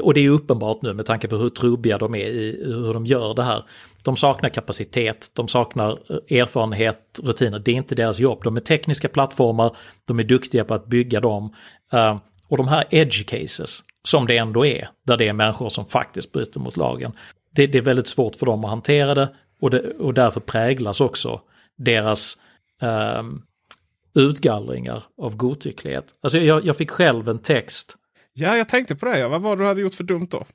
och 0.01 0.13
det 0.13 0.25
är 0.25 0.29
uppenbart 0.29 0.81
nu 0.81 0.93
med 0.93 1.05
tanke 1.05 1.27
på 1.27 1.35
hur 1.35 1.49
trubbiga 1.49 1.97
de 1.97 2.15
är 2.15 2.27
i 2.27 2.63
hur 2.65 2.93
de 2.93 3.05
gör 3.05 3.33
det 3.33 3.43
här. 3.43 3.63
De 4.03 4.15
saknar 4.15 4.49
kapacitet, 4.49 5.31
de 5.35 5.47
saknar 5.47 5.91
eh, 5.91 6.39
erfarenhet, 6.39 7.19
rutiner. 7.23 7.59
Det 7.59 7.71
är 7.71 7.75
inte 7.75 7.95
deras 7.95 8.19
jobb. 8.19 8.43
De 8.43 8.55
är 8.55 8.59
tekniska 8.59 9.07
plattformar, 9.07 9.75
de 10.07 10.19
är 10.19 10.23
duktiga 10.23 10.63
på 10.63 10.73
att 10.73 10.87
bygga 10.87 11.19
dem. 11.19 11.53
Eh, 11.93 12.17
och 12.47 12.57
de 12.57 12.67
här 12.67 12.85
edge 12.89 13.25
cases, 13.27 13.83
som 14.07 14.27
det 14.27 14.37
ändå 14.37 14.65
är, 14.65 14.89
där 15.07 15.17
det 15.17 15.27
är 15.27 15.33
människor 15.33 15.69
som 15.69 15.85
faktiskt 15.85 16.31
bryter 16.31 16.59
mot 16.59 16.77
lagen. 16.77 17.11
Det, 17.55 17.67
det 17.67 17.77
är 17.77 17.81
väldigt 17.81 18.07
svårt 18.07 18.35
för 18.35 18.45
dem 18.45 18.63
att 18.63 18.69
hantera 18.69 19.15
det 19.15 19.29
och, 19.61 19.69
det, 19.69 19.79
och 19.99 20.13
därför 20.13 20.39
präglas 20.39 21.01
också 21.01 21.41
deras 21.77 22.37
um, 22.81 23.41
utgallringar 24.15 25.03
av 25.17 25.35
godtycklighet. 25.35 26.15
Alltså 26.21 26.37
jag, 26.37 26.65
jag 26.65 26.77
fick 26.77 26.91
själv 26.91 27.29
en 27.29 27.39
text. 27.39 27.95
Ja, 28.33 28.57
jag 28.57 28.69
tänkte 28.69 28.95
på 28.95 29.05
det. 29.05 29.27
Vad 29.27 29.41
var 29.41 29.55
det 29.55 29.63
du 29.63 29.67
hade 29.67 29.81
gjort 29.81 29.95
för 29.95 30.03
dumt 30.03 30.27
då? 30.31 30.45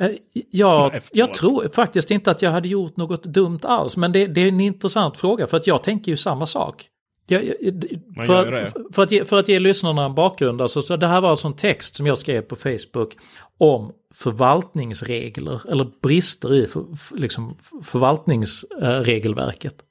Eh, 0.00 0.10
ja, 0.50 0.90
Nej, 0.92 1.02
jag 1.12 1.34
tror 1.34 1.68
faktiskt 1.68 2.10
inte 2.10 2.30
att 2.30 2.42
jag 2.42 2.50
hade 2.50 2.68
gjort 2.68 2.96
något 2.96 3.22
dumt 3.22 3.60
alls. 3.62 3.96
Men 3.96 4.12
det, 4.12 4.26
det, 4.26 4.40
är 4.40 4.48
en 4.48 4.60
intressant 4.60 5.16
fråga 5.16 5.46
för 5.46 5.56
att 5.56 5.66
jag 5.66 5.82
tänker 5.82 6.10
ju 6.10 6.16
samma 6.16 6.46
sak. 6.46 6.88
Jag, 7.26 7.42
för, 8.26 8.50
för, 8.50 8.92
för, 8.92 9.02
att 9.02 9.12
ge, 9.12 9.24
för 9.24 9.38
att 9.38 9.48
ge 9.48 9.58
lyssnarna 9.58 10.04
en 10.04 10.14
bakgrund, 10.14 10.60
alltså, 10.60 10.82
så 10.82 10.96
det 10.96 11.06
här 11.06 11.20
var 11.20 11.30
alltså 11.30 11.48
en 11.48 11.56
text 11.56 11.96
som 11.96 12.06
jag 12.06 12.18
skrev 12.18 12.42
på 12.42 12.56
Facebook 12.56 13.16
om 13.58 13.92
förvaltningsregler 14.14 15.70
eller 15.70 15.90
brister 16.02 16.54
i 16.54 16.66
för, 16.66 16.84
liksom, 17.14 17.56
förvaltningsregelverket. 17.82 19.84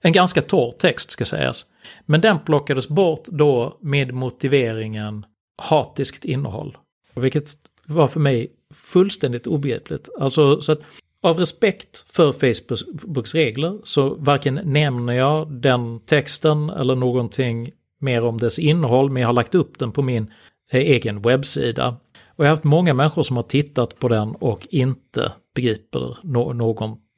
En 0.00 0.12
ganska 0.12 0.42
torr 0.42 0.72
text 0.72 1.10
ska 1.10 1.24
sägas. 1.24 1.66
Men 2.06 2.20
den 2.20 2.38
plockades 2.38 2.88
bort 2.88 3.24
då 3.24 3.78
med 3.80 4.14
motiveringen 4.14 5.26
hatiskt 5.62 6.24
innehåll. 6.24 6.76
Vilket 7.14 7.50
var 7.86 8.08
för 8.08 8.20
mig 8.20 8.52
fullständigt 8.74 9.46
obegripligt. 9.46 10.08
Alltså, 10.20 10.60
så 10.60 10.72
att 10.72 10.80
av 11.22 11.38
respekt 11.38 12.04
för 12.10 12.32
Facebooks 12.32 13.34
regler 13.34 13.78
så 13.84 14.14
varken 14.14 14.60
nämner 14.64 15.12
jag 15.12 15.52
den 15.52 16.00
texten 16.00 16.70
eller 16.70 16.96
någonting 16.96 17.70
mer 18.00 18.24
om 18.24 18.38
dess 18.38 18.58
innehåll, 18.58 19.10
men 19.10 19.20
jag 19.20 19.28
har 19.28 19.32
lagt 19.32 19.54
upp 19.54 19.78
den 19.78 19.92
på 19.92 20.02
min 20.02 20.32
eh, 20.72 20.80
egen 20.80 21.22
webbsida. 21.22 21.96
Och 22.26 22.44
jag 22.44 22.48
har 22.48 22.56
haft 22.56 22.64
många 22.64 22.94
människor 22.94 23.22
som 23.22 23.36
har 23.36 23.42
tittat 23.42 23.98
på 23.98 24.08
den 24.08 24.34
och 24.34 24.66
inte 24.70 25.32
begriper 25.54 26.16
no 26.22 26.52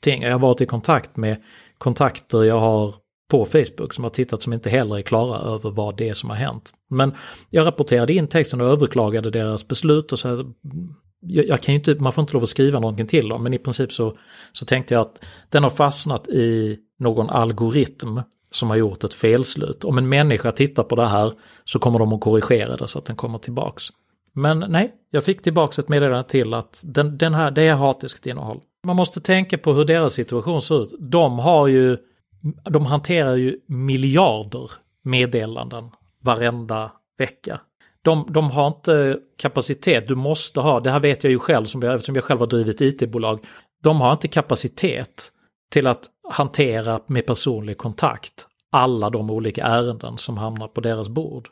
ting. 0.01 0.23
Jag 0.23 0.33
har 0.33 0.39
varit 0.39 0.61
i 0.61 0.67
kontakt 0.67 1.17
med 1.17 1.43
kontakter 1.79 2.45
jag 2.45 2.61
har 2.61 2.95
på 3.31 3.45
Facebook 3.45 3.93
som 3.93 4.05
har 4.05 4.11
tittat 4.11 4.43
som 4.43 4.53
inte 4.53 4.71
heller 4.71 4.99
är 4.99 5.03
klara 5.03 5.39
över 5.39 5.71
vad 5.71 5.97
det 5.97 6.09
är 6.09 6.15
som 6.15 6.31
har 6.31 6.37
hänt. 6.37 6.73
Men 6.91 7.15
jag 7.51 7.67
rapporterade 7.67 8.13
in 8.13 8.29
texten 8.29 8.61
och 8.61 8.67
överklagade 8.67 9.31
deras 9.31 9.69
beslut 9.69 10.13
och 10.13 10.19
så 10.19 10.53
jag, 11.21 11.47
jag, 11.47 11.63
kan 11.63 11.75
ju 11.75 11.79
inte, 11.79 11.95
man 11.95 12.13
får 12.13 12.23
inte 12.23 12.35
lov 12.35 12.43
att 12.43 12.49
skriva 12.49 12.81
någonting 12.81 13.07
till 13.07 13.29
dem, 13.29 13.43
men 13.43 13.55
i 13.55 13.59
princip 13.59 13.93
så, 13.93 14.17
så 14.53 14.65
tänkte 14.65 14.95
jag 14.95 15.01
att 15.01 15.25
den 15.49 15.63
har 15.63 15.71
fastnat 15.71 16.29
i 16.29 16.79
någon 16.99 17.31
algoritm 17.31 18.21
som 18.51 18.71
har 18.71 18.77
gjort 18.77 19.05
ett 19.05 19.15
felslut. 19.15 19.85
Om 19.85 19.99
en 19.99 20.09
människa 20.09 20.53
tittar 20.53 20.83
på 20.83 20.97
det 20.97 21.09
här 21.09 21.33
så 21.65 21.79
kommer 21.79 21.99
de 21.99 22.13
att 22.13 22.21
korrigera 22.21 22.77
det 22.77 22.89
så 22.89 22.99
att 22.99 23.05
den 23.05 23.17
kommer 23.17 23.39
tillbaks. 23.39 23.85
Men 24.33 24.65
nej, 24.69 24.95
jag 25.11 25.25
fick 25.25 25.43
tillbaks 25.43 25.79
ett 25.79 25.89
meddelande 25.89 26.29
till 26.29 26.55
att 26.55 26.81
den, 26.85 27.19
den 27.19 27.35
här, 27.35 27.51
det 27.51 27.63
är 27.63 27.75
hatiskt 27.75 28.27
innehåll. 28.27 28.61
Man 28.87 28.97
måste 28.97 29.21
tänka 29.21 29.59
på 29.59 29.73
hur 29.73 29.85
deras 29.85 30.13
situation 30.13 30.63
ser 30.63 30.83
ut. 30.83 30.95
De 30.99 31.39
har 31.39 31.67
ju, 31.67 31.99
de 32.71 32.87
hanterar 32.87 33.35
ju 33.35 33.61
miljarder 33.67 34.71
meddelanden 35.03 35.91
varenda 36.23 36.93
vecka. 37.19 37.61
De, 38.03 38.27
de 38.31 38.51
har 38.51 38.67
inte 38.67 39.19
kapacitet, 39.37 40.09
du 40.09 40.15
måste 40.15 40.61
ha, 40.61 40.81
det 40.81 40.91
här 40.91 41.01
vet 41.01 41.25
jag 41.25 41.31
ju 41.31 41.39
själv 41.39 41.65
som 41.65 41.83
jag, 41.83 41.95
eftersom 41.95 42.15
jag 42.15 42.25
själv 42.25 42.41
har 42.41 42.47
drivit 42.47 42.81
IT-bolag. 42.81 43.41
De 43.83 44.01
har 44.01 44.13
inte 44.13 44.29
kapacitet 44.29 45.33
till 45.73 45.87
att 45.87 46.07
hantera 46.31 47.01
med 47.07 47.27
personlig 47.27 47.79
kontakt 47.79 48.47
alla 48.73 49.11
de 49.11 49.31
olika 49.31 49.65
ärenden 49.65 50.17
som 50.19 50.39
hamnar 50.39 50.69
på 50.69 50.81
deras 50.81 51.09
bord. 51.09 51.49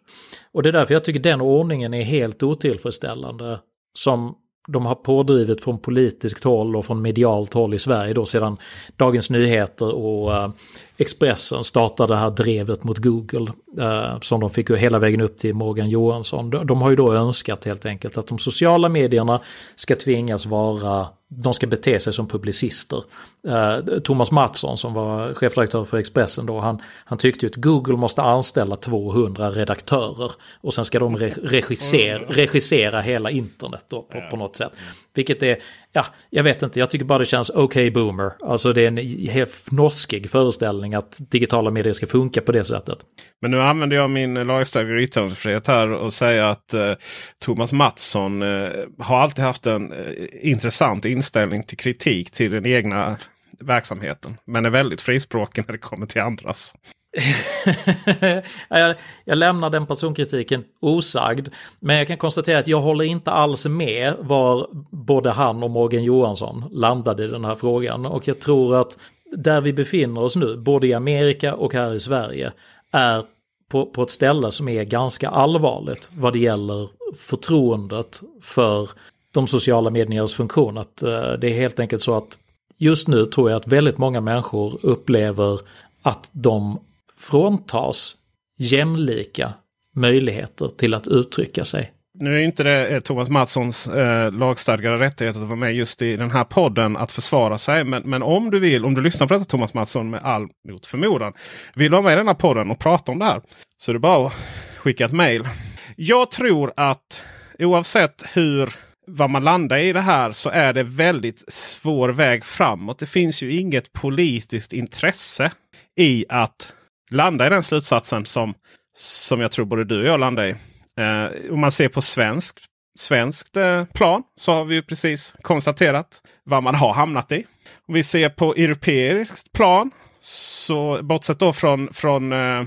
Och 0.53 0.63
det 0.63 0.69
är 0.69 0.73
därför 0.73 0.95
jag 0.95 1.05
tycker 1.05 1.21
den 1.21 1.41
ordningen 1.41 1.95
är 1.95 2.03
helt 2.03 2.43
otillfredsställande 2.43 3.61
som 3.99 4.35
de 4.71 4.87
har 4.87 4.95
pådrivit 4.95 5.65
från 5.65 5.79
politiskt 5.79 6.45
håll 6.45 6.77
och 6.77 6.87
från 6.87 7.03
medialt 7.03 7.55
håll 7.55 7.75
i 7.75 7.79
Sverige 7.79 8.15
då 8.15 8.27
sedan 8.27 8.57
Dagens 8.97 9.31
Nyheter 9.31 9.95
och 9.95 10.35
eh, 10.35 10.51
Expressen 10.97 11.65
startade 11.65 12.15
det 12.15 12.19
här 12.19 12.31
drevet 12.31 12.85
mot 12.85 12.99
Google 12.99 13.53
eh, 13.79 14.21
som 14.21 14.41
de 14.41 14.51
fick 14.51 14.71
ju 14.71 14.77
hela 14.77 14.99
vägen 14.99 15.21
upp 15.21 15.39
till 15.39 15.55
Morgan 15.55 15.89
Johansson. 15.89 16.51
De 16.51 16.83
har 16.83 16.91
ju 16.91 16.97
då 16.97 17.13
önskat 17.13 17.65
helt 17.65 17.87
enkelt 17.87 18.19
att 18.19 18.27
de 18.27 18.39
sociala 18.39 18.89
medierna 18.89 19.41
ska 19.77 19.97
tvingas 19.97 20.47
vara 20.47 21.07
de 21.29 21.55
ska 21.55 21.67
bete 21.67 22.01
sig 22.01 22.13
som 22.13 22.29
publicister. 22.29 23.05
Eh, 23.49 23.99
Thomas 23.99 24.31
Mattsson 24.31 24.77
som 24.77 24.95
var 24.95 25.35
chefredaktör 25.35 25.85
för 25.85 25.99
Expressen 25.99 26.47
då, 26.47 26.61
han, 26.61 26.83
han 27.05 27.19
tyckte 27.19 27.47
ju 27.47 27.51
att 27.51 27.57
Google 27.57 27.97
måste 27.97 28.23
anställa 28.23 28.77
200 28.77 29.51
redaktörer 29.51 30.33
och 30.61 30.75
sen 30.75 30.85
ska 30.85 30.99
de 30.99 31.17
re 31.17 31.33
regissera, 31.43 32.19
regissera 32.29 33.01
hela 33.01 33.31
internet 33.31 33.85
då 33.89 34.03
på, 34.03 34.29
på 34.31 34.37
något 34.37 34.57
sätt. 34.57 34.73
Vilket 35.15 35.43
är, 35.43 35.57
ja, 35.93 36.07
jag 36.31 36.43
vet 36.43 36.63
inte, 36.63 36.79
jag 36.79 36.91
tycker 36.91 37.05
bara 37.05 37.19
det 37.19 37.27
känns 37.27 37.51
okej 37.51 37.63
okay 37.63 37.91
boomer. 37.91 38.33
Alltså 38.41 38.73
det 38.73 38.83
är 38.83 38.89
en 38.89 38.97
helt 39.29 39.51
fnoskig 39.51 40.31
föreställning 40.31 40.95
att 40.95 41.17
digitala 41.31 41.71
medier 41.71 41.93
ska 41.93 42.07
funka 42.07 42.41
på 42.41 42.53
det 42.53 42.65
sättet. 42.65 42.99
Men 43.43 43.51
nu 43.51 43.61
använder 43.61 43.97
jag 43.97 44.11
min 44.11 44.35
lagstadgade 44.35 45.03
yttrandefrihet 45.03 45.67
här 45.67 45.93
och 45.93 46.13
säger 46.13 46.43
att 46.43 46.75
eh, 46.75 46.93
Thomas 47.39 47.73
Mattsson 47.73 48.43
eh, 48.43 48.71
har 48.99 49.19
alltid 49.19 49.45
haft 49.45 49.67
en 49.67 49.93
eh, 49.93 49.99
intressant 50.41 51.05
inställning 51.05 51.63
till 51.63 51.79
kritik 51.79 52.31
till 52.31 52.51
den 52.51 52.67
egna 52.67 53.17
verksamheten. 53.61 54.37
Men 54.45 54.65
är 54.65 54.71
väldigt 54.71 55.01
frispråkig 55.01 55.65
när 55.67 55.73
det 55.73 55.79
kommer 55.79 56.07
till 56.07 56.21
andras. 56.21 56.75
jag, 58.69 58.95
jag 59.25 59.39
lämnar 59.39 59.71
den 59.71 59.87
personkritiken 59.87 60.65
osagd. 60.81 61.49
Men 61.81 61.97
jag 61.97 62.07
kan 62.07 62.17
konstatera 62.17 62.59
att 62.59 62.69
jag 62.69 62.81
håller 62.81 63.05
inte 63.05 63.31
alls 63.31 63.67
med 63.67 64.15
var 64.21 64.69
både 64.91 65.31
han 65.31 65.63
och 65.63 65.71
Morgan 65.71 66.05
Johansson 66.05 66.65
landade 66.73 67.25
i 67.25 67.29
den 67.29 67.45
här 67.45 67.55
frågan. 67.55 68.07
Och 68.07 68.29
jag 68.29 68.41
tror 68.41 68.77
att 68.77 68.99
där 69.33 69.61
vi 69.61 69.73
befinner 69.73 70.23
oss 70.23 70.37
nu, 70.37 70.57
både 70.57 70.87
i 70.87 70.95
Amerika 70.95 71.55
och 71.55 71.75
här 71.75 71.95
i 71.95 72.01
Sverige, 72.01 72.53
är 72.93 73.25
på, 73.69 73.87
på 73.87 74.03
ett 74.03 74.11
ställe 74.11 74.51
som 74.51 74.69
är 74.69 74.85
ganska 74.85 75.29
allvarligt 75.29 76.11
vad 76.13 76.33
det 76.33 76.39
gäller 76.39 76.89
förtroendet 77.17 78.23
för 78.43 78.91
de 79.35 79.47
sociala 79.47 79.91
mediernas 79.91 80.35
funktion. 80.35 80.79
Att 80.79 81.03
uh, 81.03 81.33
det 81.33 81.47
är 81.47 81.55
helt 81.55 81.81
enkelt 81.81 82.03
så 82.03 82.17
att 82.17 82.39
just 82.79 83.09
nu 83.09 83.25
tror 83.25 83.51
jag 83.51 83.57
att 83.57 83.67
väldigt 83.67 83.99
många 83.99 84.21
människor 84.21 84.79
upplever 84.83 85.61
att 86.03 86.29
de 86.33 86.79
fråntas 87.19 88.15
jämlika 88.59 89.55
möjligheter 89.97 90.69
till 90.69 90.95
att 90.95 91.07
uttrycka 91.07 91.65
sig. 91.65 91.93
Nu 92.21 92.35
är 92.35 92.45
inte 92.45 92.63
det 92.63 92.87
eh, 92.87 93.01
Thomas 93.01 93.29
Mattssons 93.29 93.89
eh, 93.89 94.33
lagstadgade 94.33 94.97
rättighet 94.97 95.37
att 95.37 95.43
vara 95.43 95.57
med 95.57 95.75
just 95.75 96.03
i 96.03 96.17
den 96.17 96.31
här 96.31 96.45
podden 96.45 96.97
att 96.97 97.13
försvara 97.13 97.59
sig. 97.59 97.85
Men, 97.85 98.03
men 98.03 98.23
om 98.23 98.51
du 98.51 98.61
vill, 98.61 98.85
om 98.85 98.95
du 98.95 99.03
lyssnar 99.03 99.27
på 99.27 99.35
detta 99.35 99.45
Thomas 99.45 99.75
Mattsson 99.75 100.11
med 100.11 100.23
all 100.23 100.49
mot 100.69 100.87
förmodan. 100.87 101.33
Vill 101.75 101.91
du 101.91 101.93
vara 101.93 102.03
med 102.03 102.13
i 102.13 102.17
denna 102.17 102.35
podden 102.35 102.71
och 102.71 102.79
prata 102.79 103.13
om 103.13 103.19
det 103.19 103.25
här. 103.25 103.43
Så 103.77 103.91
är 103.91 103.93
det 103.93 103.99
bara 103.99 104.27
att 104.27 104.33
skicka 104.77 105.05
ett 105.05 105.13
mejl. 105.13 105.49
Jag 105.97 106.31
tror 106.31 106.73
att 106.77 107.23
oavsett 107.59 108.25
hur 108.35 108.75
vad 109.07 109.31
man 109.31 109.45
landar 109.45 109.79
i 109.79 109.93
det 109.93 110.01
här 110.01 110.33
så 110.33 110.51
är 110.51 110.73
det 110.73 110.83
väldigt 110.83 111.45
svår 111.53 112.09
väg 112.09 112.45
framåt. 112.45 112.99
Det 112.99 113.07
finns 113.07 113.43
ju 113.43 113.53
inget 113.53 113.93
politiskt 113.93 114.73
intresse 114.73 115.53
i 115.97 116.25
att 116.29 116.75
landa 117.11 117.47
i 117.47 117.51
den 117.51 117.63
slutsatsen 117.63 118.27
som, 118.27 118.55
som 118.97 119.41
jag 119.41 119.53
tror 119.53 119.67
både 119.67 119.85
du 119.85 120.01
och 120.01 120.07
jag 120.07 120.21
landar 120.21 120.47
i. 120.47 120.51
Eh, 120.99 121.53
om 121.53 121.61
man 121.61 121.73
ser 121.73 121.89
på 121.89 122.03
svensk, 122.03 122.59
svenskt 122.99 123.57
eh, 123.57 123.85
plan 123.85 124.23
så 124.41 124.53
har 124.53 124.65
vi 124.65 124.75
ju 124.75 124.83
precis 124.83 125.35
konstaterat 125.43 126.23
vad 126.45 126.63
man 126.63 126.75
har 126.75 126.93
hamnat 126.93 127.33
i. 127.33 127.45
Om 127.89 127.95
vi 127.95 128.03
ser 128.03 128.29
på 128.29 128.55
europeiskt 128.55 129.53
plan 129.53 129.91
så 130.21 131.03
bortsett 131.03 131.39
då 131.39 131.53
från, 131.53 131.93
från 131.93 132.33
eh, 132.33 132.61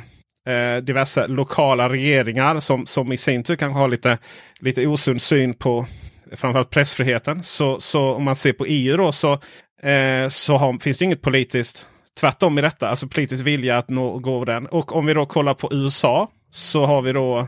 eh 0.47 0.77
diverse 0.77 1.27
lokala 1.27 1.89
regeringar 1.89 2.59
som, 2.59 2.85
som 2.85 3.11
i 3.11 3.17
sin 3.17 3.43
tur 3.43 3.55
kanske 3.55 3.79
har 3.79 3.87
lite, 3.87 4.17
lite 4.59 4.87
osund 4.87 5.21
syn 5.21 5.53
på 5.53 5.85
framförallt 6.31 6.69
pressfriheten. 6.69 7.43
Så, 7.43 7.79
så 7.79 8.13
om 8.13 8.23
man 8.23 8.35
ser 8.35 8.53
på 8.53 8.65
EU 8.65 8.97
då 8.97 9.11
så, 9.11 9.33
eh, 9.83 10.27
så 10.27 10.57
har, 10.57 10.79
finns 10.79 10.97
det 10.97 11.05
inget 11.05 11.21
politiskt 11.21 11.87
tvärtom 12.19 12.57
i 12.57 12.61
detta. 12.61 12.89
Alltså 12.89 13.07
politisk 13.07 13.45
vilja 13.45 13.77
att 13.77 13.89
nå, 13.89 14.19
gå 14.19 14.45
den. 14.45 14.65
Och 14.65 14.95
om 14.95 15.05
vi 15.05 15.13
då 15.13 15.25
kollar 15.25 15.53
på 15.53 15.69
USA 15.71 16.29
så 16.49 16.85
har 16.85 17.01
vi 17.01 17.13
då 17.13 17.39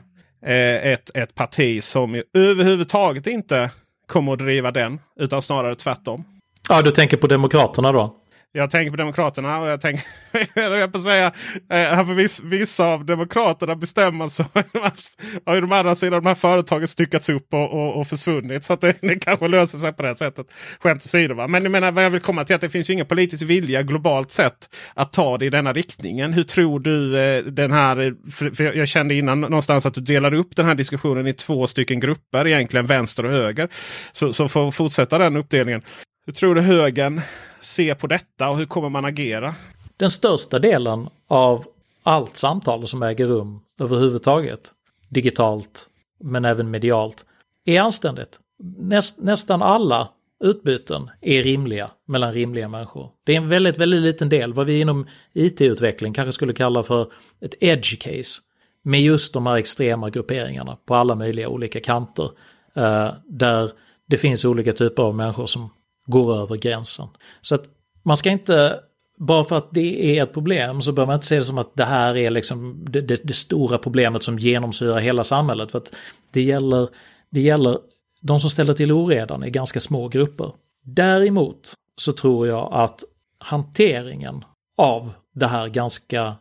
eh, 0.46 0.92
ett, 0.92 1.10
ett 1.14 1.36
parti 1.36 1.84
som 1.84 2.22
överhuvudtaget 2.34 3.28
inte 3.28 3.72
kommer 4.08 4.34
att 4.34 4.40
driva 4.40 4.72
den. 4.72 5.00
Utan 5.20 5.42
snarare 5.42 5.76
tvärtom. 5.76 6.24
Ja, 6.70 6.82
du 6.82 6.92
tänker 6.92 7.18
på 7.18 7.28
Demokraterna 7.28 7.92
då? 7.92 8.16
Jag 8.56 8.72
tänker 8.72 8.92
på 8.92 8.98
Demokraterna 8.98 9.60
och 9.60 9.68
jag 9.68 9.82
tänker 9.82 10.06
jag 10.54 10.94
på 10.94 11.00
säga, 11.00 11.28
eh, 11.70 12.06
för 12.06 12.14
viss, 12.14 12.42
vissa 12.44 12.86
av 12.86 13.06
Demokraterna 13.06 13.76
bestämmer 13.76 14.28
så 14.28 14.44
har 15.46 15.56
ju 15.56 15.62
de 15.62 15.72
andra 15.72 15.96
sidan 15.96 16.24
de 16.24 16.28
här 16.30 16.36
företagen 16.36 16.88
styckats 16.88 17.30
upp 17.30 17.54
och, 17.54 17.74
och, 17.74 18.00
och 18.00 18.08
försvunnit. 18.08 18.64
Så 18.64 18.74
att 18.74 18.82
det, 18.82 18.98
det 19.02 19.16
kanske 19.16 19.48
löser 19.48 19.78
sig 19.78 19.94
på 19.94 20.04
det 20.04 20.16
sättet. 20.16 20.48
Skämt 20.80 21.04
åsido. 21.04 21.36
Va? 21.36 21.48
Men 21.48 21.64
jag 21.64 21.72
menar 21.72 21.92
vad 21.92 22.06
jag 22.06 22.10
vill 22.10 22.22
komma 22.22 22.44
till 22.44 22.56
att 22.56 22.62
det 22.62 22.70
finns 22.70 22.90
ju 22.90 22.94
ingen 22.94 23.06
politisk 23.06 23.44
vilja 23.44 23.84
globalt 23.84 24.32
sett 24.32 24.70
att 24.94 25.14
ta 25.14 25.38
det 25.38 25.46
i 25.46 25.50
denna 25.50 25.74
riktningen. 25.74 26.34
Hur 26.34 26.44
tror 26.44 26.80
du 26.80 27.18
eh, 27.18 27.44
den 27.44 27.72
här, 27.72 28.00
eh, 28.00 28.12
för, 28.34 28.50
för 28.50 28.64
jag 28.64 28.88
kände 28.88 29.16
innan 29.16 29.42
någonstans 29.42 29.86
att 29.86 29.94
du 29.94 30.02
delade 30.02 30.38
upp 30.38 30.56
den 30.56 30.66
här 30.66 30.76
diskussionen 30.76 31.28
i 31.28 31.34
två 31.34 31.68
stycken 31.68 32.00
grupper, 32.00 32.48
egentligen 32.48 32.86
vänster 32.86 33.26
och 33.26 33.32
höger. 33.32 33.70
Så, 34.12 34.34
så 34.34 34.48
för 34.48 34.68
att 34.68 34.76
fortsätta 34.76 35.18
den 35.18 35.38
uppdelningen. 35.38 35.82
Hur 36.26 36.34
tror 36.34 36.56
du 36.56 36.62
högern 36.62 37.22
ser 37.62 37.96
på 37.96 38.08
detta 38.08 38.50
och 38.50 38.58
hur 38.58 38.66
kommer 38.66 38.90
man 38.90 39.06
agera? 39.06 39.56
Den 39.98 40.10
största 40.10 40.60
delen 40.60 41.10
av 41.28 41.66
allt 42.04 42.38
samtal 42.38 42.88
som 42.88 43.04
äger 43.04 43.28
rum 43.28 43.60
överhuvudtaget, 43.82 44.72
digitalt 45.10 45.90
men 46.20 46.46
även 46.46 46.72
medialt, 46.72 47.26
är 47.66 47.82
anständigt. 47.82 48.40
Näst, 48.80 49.18
nästan 49.20 49.62
alla 49.62 50.10
utbyten 50.44 51.10
är 51.22 51.44
rimliga 51.44 51.92
mellan 52.08 52.34
rimliga 52.34 52.68
människor. 52.68 53.10
Det 53.24 53.34
är 53.34 53.38
en 53.38 53.50
väldigt, 53.50 53.78
väldigt 53.78 54.02
liten 54.02 54.30
del, 54.30 54.54
vad 54.54 54.66
vi 54.66 54.80
inom 54.80 55.08
IT-utveckling 55.34 56.14
kanske 56.14 56.32
skulle 56.32 56.54
kalla 56.54 56.84
för 56.84 57.12
ett 57.42 57.56
edge 57.60 58.00
case. 58.02 58.42
Med 58.84 59.02
just 59.02 59.34
de 59.34 59.48
här 59.48 59.56
extrema 59.56 60.10
grupperingarna 60.10 60.78
på 60.86 60.96
alla 60.96 61.16
möjliga 61.16 61.50
olika 61.50 61.80
kanter. 61.80 62.30
Eh, 62.76 63.14
där 63.26 63.72
det 64.08 64.18
finns 64.18 64.46
olika 64.46 64.74
typer 64.74 65.04
av 65.04 65.16
människor 65.16 65.46
som 65.46 65.70
går 66.06 66.36
över 66.36 66.56
gränsen. 66.56 67.08
Så 67.42 67.56
att 67.56 67.64
man 68.04 68.18
ska 68.18 68.30
inte, 68.30 68.80
bara 69.18 69.44
för 69.44 69.56
att 69.56 69.72
det 69.72 70.18
är 70.18 70.24
ett 70.24 70.34
problem 70.34 70.82
så 70.82 70.92
bör 70.92 71.06
man 71.06 71.16
inte 71.16 71.26
se 71.26 71.36
det 71.36 71.44
som 71.44 71.58
att 71.58 71.76
det 71.76 71.86
här 71.86 72.18
är 72.18 72.30
liksom 72.30 72.86
det, 72.90 73.02
det, 73.02 73.22
det 73.24 73.34
stora 73.34 73.78
problemet 73.78 74.24
som 74.24 74.40
genomsyrar 74.40 75.00
hela 75.00 75.24
samhället. 75.24 75.72
För 75.72 75.78
att 75.78 75.96
det 76.32 76.42
gäller, 76.42 76.90
det 77.30 77.42
gäller, 77.42 77.80
de 78.22 78.40
som 78.40 78.50
ställer 78.50 78.74
till 78.74 78.92
oredan 78.92 79.44
är 79.44 79.50
ganska 79.50 79.80
små 79.80 80.08
grupper. 80.08 80.52
Däremot 80.84 81.74
så 81.98 82.12
tror 82.12 82.48
jag 82.48 82.70
att 82.74 83.04
hanteringen 83.38 84.46
av 84.78 85.12
det 85.34 85.48
här 85.48 85.68
ganska, 85.68 86.36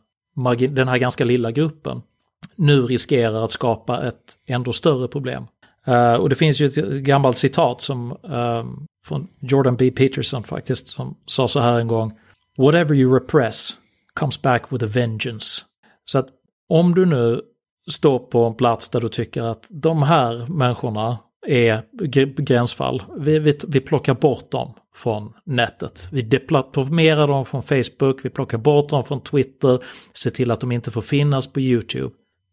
den 0.71 0.89
här 0.89 0.99
ganska 0.99 1.25
lilla 1.25 1.51
gruppen 1.51 2.03
nu 2.55 2.83
riskerar 2.83 3.45
att 3.45 3.51
skapa 3.51 4.03
ett 4.09 4.39
ändå 4.47 4.73
större 4.73 5.09
problem. 5.09 5.47
Uh, 5.89 6.15
och 6.15 6.29
det 6.29 6.35
finns 6.35 6.61
ju 6.61 6.67
ett 6.67 6.77
gammalt 7.05 7.37
citat 7.37 7.81
som 7.81 8.17
um, 8.23 8.87
från 9.07 9.29
Jordan 9.41 9.77
B. 9.77 9.91
Peterson 9.91 10.43
faktiskt 10.43 10.89
som 10.89 11.17
sa 11.27 11.49
så 11.49 11.61
här 11.61 11.79
en 11.79 11.89
gång. 11.89 12.13
Whatever 12.59 12.95
you 12.95 13.15
repress 13.15 13.75
comes 14.15 14.43
back 14.43 14.73
with 14.73 14.85
a 14.85 14.89
vengeance. 14.95 15.63
Så 16.05 16.19
att 16.19 16.29
om 16.69 16.95
du 16.95 17.07
nu 17.07 17.41
står 17.91 18.19
på 18.19 18.45
en 18.45 18.55
plats 18.55 18.89
där 18.89 19.01
du 19.01 19.09
tycker 19.09 19.43
att 19.43 19.67
de 19.71 20.03
här 20.03 20.47
människorna 20.47 21.19
är 21.47 21.83
gränsfall. 22.43 23.03
Vi, 23.19 23.39
vi, 23.39 23.59
vi 23.69 23.81
plockar 23.81 24.15
bort 24.15 24.51
dem 24.51 24.75
från 24.95 25.33
nätet. 25.45 26.09
Vi 26.13 26.23
deplattformerar 26.23 27.29
dem 27.29 27.45
från 27.45 27.63
Facebook, 27.63 28.25
vi 28.25 28.31
plockar 28.31 28.59
bort 28.59 28.89
dem 28.89 29.05
från 29.05 29.21
Twitter, 29.21 29.79
ser 30.15 30.31
till 30.31 30.51
att 30.51 30.61
de 30.61 30.73
inte 30.73 30.91
får 30.91 31.01
finnas 31.01 31.53
på 31.53 31.61
YouTube. 31.61 32.11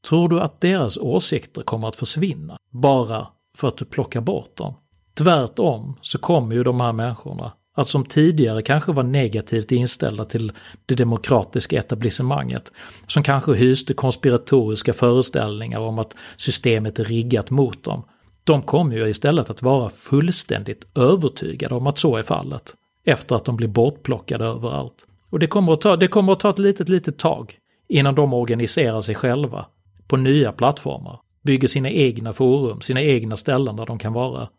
Tror 0.07 0.29
du 0.29 0.39
att 0.39 0.61
deras 0.61 0.97
åsikter 0.97 1.61
kommer 1.61 1.87
att 1.87 1.95
försvinna 1.95 2.57
bara 2.71 3.27
för 3.57 3.67
att 3.67 3.77
du 3.77 3.85
plockar 3.85 4.21
bort 4.21 4.55
dem? 4.55 4.73
Tvärtom 5.17 5.97
så 6.01 6.17
kommer 6.17 6.55
ju 6.55 6.63
de 6.63 6.81
här 6.81 6.93
människorna 6.93 7.51
att 7.75 7.87
som 7.87 8.05
tidigare 8.05 8.61
kanske 8.61 8.91
var 8.91 9.03
negativt 9.03 9.71
inställda 9.71 10.25
till 10.25 10.51
det 10.85 10.95
demokratiska 10.95 11.79
etablissemanget, 11.79 12.71
som 13.07 13.23
kanske 13.23 13.53
hyste 13.53 13.93
konspiratoriska 13.93 14.93
föreställningar 14.93 15.79
om 15.79 15.99
att 15.99 16.15
systemet 16.37 16.99
är 16.99 17.03
riggat 17.03 17.51
mot 17.51 17.83
dem, 17.83 18.03
de 18.43 18.61
kommer 18.61 18.95
ju 18.95 19.09
istället 19.09 19.49
att 19.49 19.61
vara 19.61 19.89
fullständigt 19.89 20.87
övertygade 20.95 21.75
om 21.75 21.87
att 21.87 21.97
så 21.97 22.17
är 22.17 22.23
fallet, 22.23 22.75
efter 23.05 23.35
att 23.35 23.45
de 23.45 23.55
blir 23.55 23.67
bortplockade 23.67 24.45
överallt. 24.45 25.05
Och 25.29 25.39
det 25.39 25.47
kommer 25.47 25.73
att 25.73 25.81
ta, 25.81 25.95
det 25.95 26.07
kommer 26.07 26.31
att 26.31 26.39
ta 26.39 26.49
ett 26.49 26.59
litet, 26.59 26.89
litet 26.89 27.17
tag 27.17 27.55
innan 27.87 28.15
de 28.15 28.33
organiserar 28.33 29.01
sig 29.01 29.15
själva 29.15 29.65
på 30.09 30.17
nya 30.17 30.51
plattformar, 30.51 31.19
bygger 31.43 31.67
sina 31.67 31.89
egna 31.89 32.33
forum, 32.33 32.81
sina 32.81 33.01
egna 33.01 33.35
ställen 33.35 33.75
där 33.75 33.85
de 33.85 33.99
kan 33.99 34.13
vara. 34.13 34.49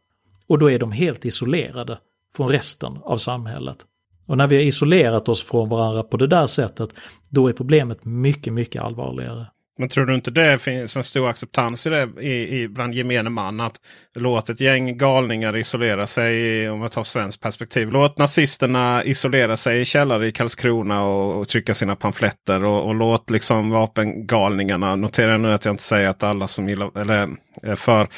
Och 0.47 0.59
då 0.59 0.71
är 0.71 0.79
de 0.79 0.93
helt 0.93 1.25
isolerade 1.25 1.99
från 2.37 2.49
resten 2.49 2.99
av 3.05 3.17
samhället. 3.17 3.79
Och 4.27 4.37
när 4.37 4.47
vi 4.47 4.57
har 4.57 4.63
isolerat 4.63 5.29
oss 5.29 5.45
från 5.45 5.69
varandra 5.69 6.03
på 6.03 6.17
det 6.17 6.27
där 6.27 6.47
sättet, 6.47 6.91
då 7.29 7.49
är 7.49 7.53
problemet 7.53 8.05
mycket, 8.05 8.53
mycket 8.53 8.83
allvarligare. 8.83 9.47
Men 9.79 9.89
tror 9.89 10.07
du 10.07 10.15
inte 10.15 10.31
det 10.31 10.59
finns 10.59 10.97
en 10.97 11.05
stor 11.05 11.31
acceptans 11.31 11.87
i 11.87 11.91
det 11.91 12.09
i, 12.21 12.61
i 12.61 12.69
bland 12.69 12.95
gemene 12.95 13.31
man? 13.31 13.61
Att 13.61 13.75
låt 14.15 14.51
ett 14.51 14.61
gäng 14.61 14.99
galningar 14.99 15.57
isolera 15.57 16.07
sig, 16.07 16.71
om 16.71 16.79
man 16.79 16.89
tar 16.89 17.05
svenskt 17.05 17.43
perspektiv. 17.43 17.91
Låt 17.91 18.19
nazisterna 18.19 19.05
isolera 19.05 19.57
sig 19.57 19.81
i 19.81 19.85
källare 19.85 20.27
i 20.27 20.33
Karlskrona 20.33 21.03
och, 21.03 21.41
och 21.41 21.49
trycka 21.49 21.75
sina 21.75 21.97
pamfletter. 21.97 22.65
Och, 22.65 22.87
och, 22.87 22.95
låt 22.95 23.31
liksom 23.31 23.71
vapengalningarna, 23.71 24.97
notera 24.97 25.37
nu 25.37 25.53
att 25.53 25.65
jag 25.65 25.73
inte 25.73 25.83
säger 25.83 26.09
att 26.09 26.23
alla 26.23 26.49
som 26.49 26.69
gillar, 26.69 26.99
eller 26.99 27.29
eh, 27.63 27.75
för 27.75 28.09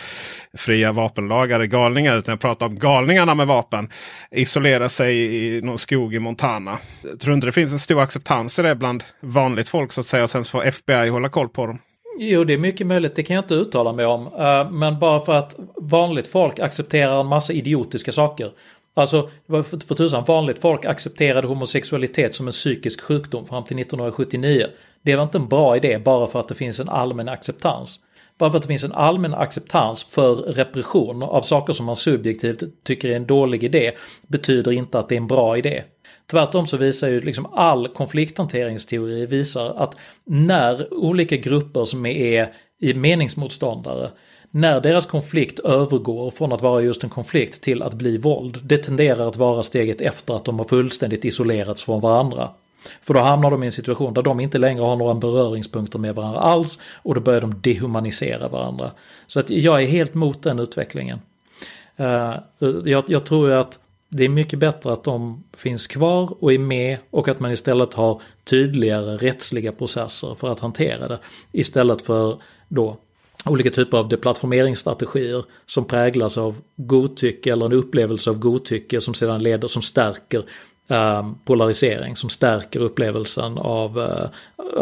fria 0.58 0.92
vapenlagar 0.92 1.60
är 1.60 1.64
galningar. 1.64 2.16
Utan 2.16 2.32
jag 2.32 2.40
pratar 2.40 2.66
om 2.66 2.78
galningarna 2.78 3.34
med 3.34 3.46
vapen. 3.46 3.90
Isolera 4.30 4.88
sig 4.88 5.36
i 5.46 5.60
någon 5.60 5.78
skog 5.78 6.14
i 6.14 6.18
Montana. 6.18 6.78
Tror 7.02 7.18
du 7.30 7.34
inte 7.34 7.46
det 7.46 7.52
finns 7.52 7.72
en 7.72 7.78
stor 7.78 8.02
acceptans 8.02 8.58
i 8.58 8.62
det 8.62 8.74
bland 8.74 9.04
vanligt 9.20 9.68
folk 9.68 9.92
så 9.92 10.00
att 10.00 10.06
säga. 10.06 10.22
Och 10.22 10.30
sen 10.30 10.44
får 10.44 10.64
FBI 10.64 11.08
hålla 11.08 11.28
koll 11.28 11.41
på 11.48 11.66
dem. 11.66 11.78
Jo, 12.18 12.44
det 12.44 12.52
är 12.52 12.58
mycket 12.58 12.86
möjligt. 12.86 13.14
Det 13.14 13.22
kan 13.22 13.36
jag 13.36 13.42
inte 13.42 13.54
uttala 13.54 13.92
mig 13.92 14.06
om. 14.06 14.26
Eh, 14.26 14.70
men 14.70 14.98
bara 14.98 15.20
för 15.20 15.34
att 15.34 15.56
vanligt 15.76 16.26
folk 16.26 16.58
accepterar 16.58 17.20
en 17.20 17.26
massa 17.26 17.52
idiotiska 17.52 18.12
saker. 18.12 18.50
Alltså, 18.94 19.30
för 19.48 19.94
tusan, 19.94 20.24
vanligt 20.24 20.58
folk 20.58 20.84
accepterade 20.84 21.48
homosexualitet 21.48 22.34
som 22.34 22.46
en 22.46 22.52
psykisk 22.52 23.00
sjukdom 23.00 23.46
fram 23.46 23.64
till 23.64 23.78
1979. 23.78 24.66
Det 25.02 25.16
var 25.16 25.22
inte 25.22 25.38
en 25.38 25.48
bra 25.48 25.76
idé 25.76 25.98
bara 25.98 26.26
för 26.26 26.40
att 26.40 26.48
det 26.48 26.54
finns 26.54 26.80
en 26.80 26.88
allmän 26.88 27.28
acceptans. 27.28 28.00
Bara 28.42 28.50
för 28.50 28.56
att 28.56 28.62
det 28.62 28.68
finns 28.68 28.84
en 28.84 28.92
allmän 28.92 29.34
acceptans 29.34 30.04
för 30.04 30.34
repression 30.34 31.22
av 31.22 31.40
saker 31.40 31.72
som 31.72 31.86
man 31.86 31.96
subjektivt 31.96 32.62
tycker 32.84 33.08
är 33.08 33.16
en 33.16 33.26
dålig 33.26 33.64
idé 33.64 33.92
betyder 34.26 34.72
inte 34.72 34.98
att 34.98 35.08
det 35.08 35.14
är 35.14 35.20
en 35.20 35.26
bra 35.26 35.58
idé. 35.58 35.82
Tvärtom 36.30 36.66
så 36.66 36.76
visar 36.76 37.08
ju 37.08 37.20
liksom 37.20 37.46
all 37.52 37.88
konflikthanteringsteori 37.88 39.26
visar 39.26 39.74
att 39.76 39.96
när 40.24 40.94
olika 40.94 41.36
grupper 41.36 41.84
som 41.84 42.06
är 42.06 42.52
meningsmotståndare 42.94 44.10
när 44.50 44.80
deras 44.80 45.06
konflikt 45.06 45.58
övergår 45.58 46.30
från 46.30 46.52
att 46.52 46.62
vara 46.62 46.82
just 46.82 47.04
en 47.04 47.10
konflikt 47.10 47.62
till 47.62 47.82
att 47.82 47.94
bli 47.94 48.18
våld, 48.18 48.60
det 48.64 48.78
tenderar 48.78 49.28
att 49.28 49.36
vara 49.36 49.62
steget 49.62 50.00
efter 50.00 50.34
att 50.34 50.44
de 50.44 50.58
har 50.58 50.66
fullständigt 50.66 51.24
isolerats 51.24 51.84
från 51.84 52.00
varandra. 52.00 52.50
För 53.02 53.14
då 53.14 53.20
hamnar 53.20 53.50
de 53.50 53.62
i 53.62 53.66
en 53.66 53.72
situation 53.72 54.14
där 54.14 54.22
de 54.22 54.40
inte 54.40 54.58
längre 54.58 54.82
har 54.82 54.96
några 54.96 55.14
beröringspunkter 55.14 55.98
med 55.98 56.14
varandra 56.14 56.40
alls 56.40 56.78
och 56.94 57.14
då 57.14 57.20
börjar 57.20 57.40
de 57.40 57.60
dehumanisera 57.60 58.48
varandra. 58.48 58.90
Så 59.26 59.40
att 59.40 59.50
jag 59.50 59.82
är 59.82 59.86
helt 59.86 60.14
mot 60.14 60.42
den 60.42 60.58
utvecklingen. 60.58 61.18
Eh, 61.96 62.30
eh, 62.30 62.38
jag, 62.84 63.04
jag 63.06 63.26
tror 63.26 63.50
att 63.50 63.78
det 64.08 64.24
är 64.24 64.28
mycket 64.28 64.58
bättre 64.58 64.92
att 64.92 65.04
de 65.04 65.44
finns 65.56 65.86
kvar 65.86 66.36
och 66.40 66.52
är 66.52 66.58
med 66.58 66.98
och 67.10 67.28
att 67.28 67.40
man 67.40 67.52
istället 67.52 67.94
har 67.94 68.22
tydligare 68.44 69.16
rättsliga 69.16 69.72
processer 69.72 70.34
för 70.34 70.48
att 70.48 70.60
hantera 70.60 71.08
det. 71.08 71.18
Istället 71.52 72.02
för 72.02 72.38
då 72.68 72.96
olika 73.46 73.70
typer 73.70 73.98
av 73.98 74.08
deplattformeringsstrategier 74.08 75.44
som 75.66 75.84
präglas 75.84 76.38
av 76.38 76.56
godtycke 76.76 77.52
eller 77.52 77.66
en 77.66 77.72
upplevelse 77.72 78.30
av 78.30 78.38
godtycke 78.38 79.00
som 79.00 79.14
sedan 79.14 79.42
leder, 79.42 79.68
som 79.68 79.82
stärker 79.82 80.44
Ehm, 80.88 81.34
polarisering, 81.44 82.16
som 82.16 82.30
stärker 82.30 82.80
upplevelsen 82.80 83.58
av 83.58 84.00
eh, 84.00 84.28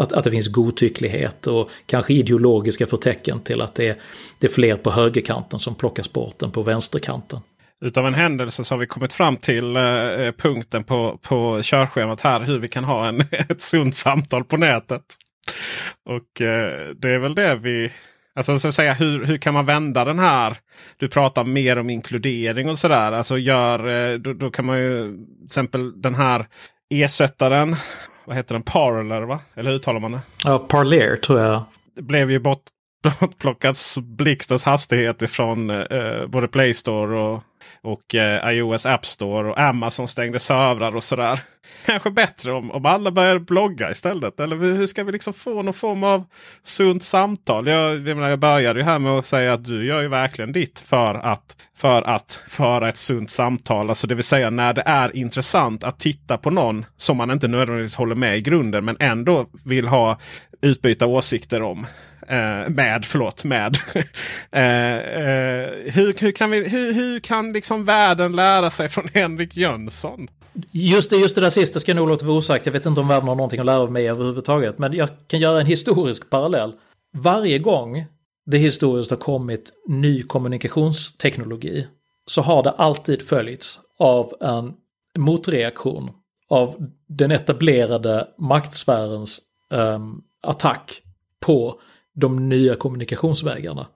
att, 0.01 0.13
att 0.13 0.23
det 0.23 0.31
finns 0.31 0.47
godtycklighet 0.47 1.47
och 1.47 1.69
kanske 1.85 2.13
ideologiska 2.13 2.85
förtecken 2.85 3.39
till 3.39 3.61
att 3.61 3.75
det 3.75 3.87
är, 3.87 3.95
det 4.39 4.47
är 4.47 4.51
fler 4.51 4.75
på 4.75 4.91
högerkanten 4.91 5.59
som 5.59 5.75
plockas 5.75 6.13
bort 6.13 6.41
än 6.41 6.51
på 6.51 6.63
vänsterkanten. 6.63 7.39
Utav 7.85 8.07
en 8.07 8.13
händelse 8.13 8.63
så 8.63 8.73
har 8.73 8.79
vi 8.79 8.87
kommit 8.87 9.13
fram 9.13 9.37
till 9.37 9.75
eh, 9.75 9.83
eh, 9.83 10.31
punkten 10.31 10.83
på, 10.83 11.19
på 11.21 11.61
körschemat 11.63 12.21
här 12.21 12.39
hur 12.39 12.59
vi 12.59 12.67
kan 12.67 12.83
ha 12.83 13.07
en, 13.07 13.21
ett 13.31 13.61
sunt 13.61 13.95
samtal 13.95 14.43
på 14.43 14.57
nätet. 14.57 15.03
Och 16.05 16.29
det 16.95 17.09
är 17.09 17.19
väl 17.19 17.35
det 17.35 17.55
vi 17.55 17.91
Alltså 18.35 18.59
så 18.59 18.67
att 18.67 18.73
säga, 18.73 18.93
hur, 18.93 19.25
hur 19.25 19.37
kan 19.37 19.53
man 19.53 19.65
vända 19.65 20.05
den 20.05 20.19
här? 20.19 20.57
Du 20.97 21.07
pratar 21.07 21.43
mer 21.43 21.77
om 21.77 21.89
inkludering 21.89 22.69
och 22.69 22.79
sådär. 22.79 23.11
Alltså 23.11 23.37
gör, 23.37 23.87
eh, 23.87 24.17
då, 24.17 24.33
då, 24.33 24.51
kan 24.51 24.65
man 24.65 24.79
ju 24.79 25.17
till 25.17 25.45
exempel 25.45 26.01
den 26.01 26.15
här 26.15 26.45
ersättaren. 26.89 27.75
Vad 28.25 28.35
heter 28.35 28.55
den? 28.55 28.63
Parler 28.63 29.21
va? 29.21 29.39
Eller 29.55 29.69
hur 29.69 29.77
uttalar 29.77 29.99
man 29.99 30.11
det? 30.11 30.19
Ja, 30.45 30.59
Parler 30.59 31.15
tror 31.15 31.39
jag. 31.39 31.63
Det 31.95 32.01
blev 32.01 32.31
ju 32.31 32.39
bort, 32.39 32.63
bortplockats 33.19 33.97
blixtens 33.97 34.63
hastighet 34.63 35.21
ifrån 35.21 35.69
eh, 35.69 36.27
både 36.27 36.47
Play 36.47 36.73
Store 36.73 37.19
och 37.19 37.43
och 37.83 38.15
eh, 38.15 38.51
iOS 38.53 38.85
App 38.85 39.05
Store 39.05 39.49
och 39.49 39.59
Amazon 39.59 40.07
stängde 40.07 40.39
servrar 40.39 40.95
och 40.95 41.03
sådär. 41.03 41.39
Kanske 41.85 42.11
bättre 42.11 42.51
om, 42.51 42.71
om 42.71 42.85
alla 42.85 43.11
börjar 43.11 43.39
blogga 43.39 43.91
istället. 43.91 44.39
Eller 44.39 44.55
hur 44.55 44.87
ska 44.87 45.03
vi 45.03 45.11
liksom 45.11 45.33
få 45.33 45.61
någon 45.61 45.73
form 45.73 46.03
av 46.03 46.25
sunt 46.63 47.03
samtal? 47.03 47.67
Jag, 47.67 47.93
jag, 47.93 48.15
menar, 48.15 48.29
jag 48.29 48.39
började 48.39 48.79
ju 48.79 48.85
här 48.85 48.99
med 48.99 49.11
att 49.11 49.25
säga 49.25 49.53
att 49.53 49.65
du 49.65 49.85
gör 49.85 50.01
ju 50.01 50.07
verkligen 50.07 50.51
ditt 50.51 50.79
för 50.79 51.15
att, 51.15 51.57
för 51.77 52.01
att 52.01 52.39
föra 52.47 52.89
ett 52.89 52.97
sunt 52.97 53.31
samtal. 53.31 53.89
Alltså 53.89 54.07
det 54.07 54.15
vill 54.15 54.23
säga 54.23 54.49
när 54.49 54.73
det 54.73 54.83
är 54.85 55.17
intressant 55.17 55.83
att 55.83 55.99
titta 55.99 56.37
på 56.37 56.49
någon 56.49 56.85
som 56.97 57.17
man 57.17 57.31
inte 57.31 57.47
nödvändigtvis 57.47 57.95
håller 57.95 58.15
med 58.15 58.37
i 58.37 58.41
grunden 58.41 58.85
men 58.85 58.97
ändå 58.99 59.47
vill 59.65 59.87
ha 59.87 60.19
utbyta 60.61 61.05
åsikter 61.05 61.61
om. 61.61 61.87
Eh, 62.27 62.69
med, 62.69 63.05
förlåt, 63.05 63.43
med. 63.43 63.77
eh, 64.51 64.63
eh, 64.63 65.69
hur, 65.93 66.21
hur, 66.21 66.31
kan 66.31 66.51
vi, 66.51 66.69
hur, 66.69 66.93
hur 66.93 67.19
kan 67.19 67.53
liksom 67.53 67.85
världen 67.85 68.35
lära 68.35 68.69
sig 68.69 68.89
från 68.89 69.09
Henrik 69.13 69.57
Jönsson? 69.57 70.27
Just 70.71 71.09
det, 71.09 71.17
just 71.17 71.35
det 71.35 71.41
där 71.41 71.49
sista 71.49 71.79
ska 71.79 71.91
jag 71.91 71.95
nog 71.95 72.07
låta 72.07 72.25
vara 72.25 72.37
osagt. 72.37 72.65
Jag 72.65 72.73
vet 72.73 72.85
inte 72.85 73.01
om 73.01 73.07
världen 73.07 73.27
har 73.27 73.35
någonting 73.35 73.59
att 73.59 73.65
lära 73.65 73.79
av 73.79 73.91
mig 73.91 74.09
överhuvudtaget. 74.09 74.79
Men 74.79 74.93
jag 74.93 75.09
kan 75.27 75.39
göra 75.39 75.59
en 75.59 75.65
historisk 75.65 76.29
parallell. 76.29 76.73
Varje 77.13 77.59
gång 77.59 78.05
det 78.45 78.57
historiskt 78.57 79.11
har 79.11 79.17
kommit 79.17 79.73
ny 79.87 80.23
kommunikationsteknologi 80.23 81.87
så 82.25 82.41
har 82.41 82.63
det 82.63 82.71
alltid 82.71 83.21
följts 83.21 83.79
av 83.99 84.33
en 84.41 84.73
motreaktion 85.17 86.11
av 86.49 86.89
den 87.07 87.31
etablerade 87.31 88.27
maktsfärens 88.37 89.41
um, 89.69 90.23
attack 90.43 91.01
på 91.39 91.81
de 92.13 92.49
nya 92.49 92.75
kommunikationsvägarna. 92.75 93.87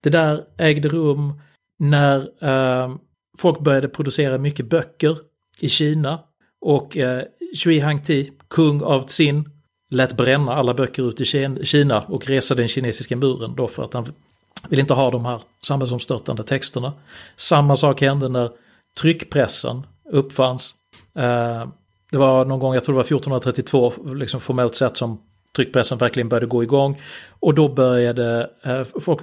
Det 0.00 0.10
där 0.10 0.44
ägde 0.58 0.88
rum 0.88 1.40
när 1.78 2.44
um, 2.44 2.98
folk 3.38 3.60
började 3.60 3.88
producera 3.88 4.38
mycket 4.38 4.66
böcker 4.66 5.16
i 5.60 5.68
Kina 5.68 6.20
och 6.60 6.96
eh, 6.96 7.22
Shui 7.56 7.78
Hangti, 7.78 8.32
kung 8.48 8.82
av 8.82 9.06
Tsin, 9.06 9.48
lät 9.90 10.16
bränna 10.16 10.54
alla 10.54 10.74
böcker 10.74 11.08
ut 11.08 11.20
i 11.20 11.24
Kina 11.64 12.00
och 12.00 12.26
resa 12.28 12.54
den 12.54 12.68
kinesiska 12.68 13.16
muren 13.16 13.54
då 13.56 13.68
för 13.68 13.84
att 13.84 13.94
han 13.94 14.06
vill 14.68 14.78
inte 14.78 14.94
ha 14.94 15.10
de 15.10 15.24
här 15.24 15.40
samhällsomstörtande 15.66 16.42
texterna. 16.42 16.92
Samma 17.36 17.76
sak 17.76 18.00
hände 18.00 18.28
när 18.28 18.50
tryckpressen 19.00 19.86
uppfanns. 20.10 20.74
Eh, 21.14 21.68
det 22.10 22.18
var 22.18 22.44
någon 22.44 22.58
gång, 22.58 22.74
jag 22.74 22.84
tror 22.84 22.92
det 22.92 22.96
var 22.96 23.04
1432, 23.04 23.92
liksom 24.14 24.40
formellt 24.40 24.74
sett 24.74 24.96
som 24.96 25.20
tryckpressen 25.56 25.98
verkligen 25.98 26.28
började 26.28 26.46
gå 26.46 26.62
igång. 26.62 27.00
Och 27.40 27.54
då 27.54 27.68
började 27.68 28.50
eh, 28.62 28.84
folk 29.00 29.20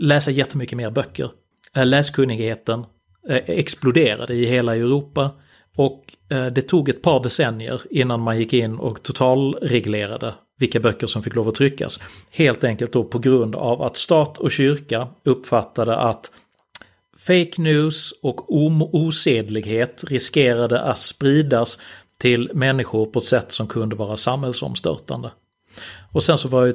läsa 0.00 0.30
jättemycket 0.30 0.76
mer 0.76 0.90
böcker. 0.90 1.30
Eh, 1.76 1.86
läskunnigheten 1.86 2.84
eh, 3.28 3.36
exploderade 3.46 4.34
i 4.34 4.46
hela 4.46 4.76
Europa. 4.76 5.30
Och 5.76 6.02
eh, 6.28 6.46
det 6.46 6.62
tog 6.62 6.88
ett 6.88 7.02
par 7.02 7.22
decennier 7.22 7.80
innan 7.90 8.20
man 8.20 8.38
gick 8.38 8.52
in 8.52 8.78
och 8.78 9.02
totalreglerade 9.02 10.34
vilka 10.58 10.80
böcker 10.80 11.06
som 11.06 11.22
fick 11.22 11.34
lov 11.34 11.48
att 11.48 11.54
tryckas. 11.54 12.00
Helt 12.30 12.64
enkelt 12.64 12.92
då 12.92 13.04
på 13.04 13.18
grund 13.18 13.56
av 13.56 13.82
att 13.82 13.96
stat 13.96 14.38
och 14.38 14.50
kyrka 14.50 15.08
uppfattade 15.24 15.96
att 15.96 16.30
fake 17.26 17.62
news 17.62 18.12
och 18.22 18.54
osedlighet 18.94 20.04
riskerade 20.06 20.80
att 20.80 20.98
spridas 20.98 21.78
till 22.18 22.50
människor 22.54 23.06
på 23.06 23.18
ett 23.18 23.24
sätt 23.24 23.52
som 23.52 23.66
kunde 23.66 23.96
vara 23.96 24.16
samhällsomstörtande. 24.16 25.30
Och 26.12 26.22
sen 26.22 26.38
så 26.38 26.48
var 26.48 26.64
ju 26.66 26.72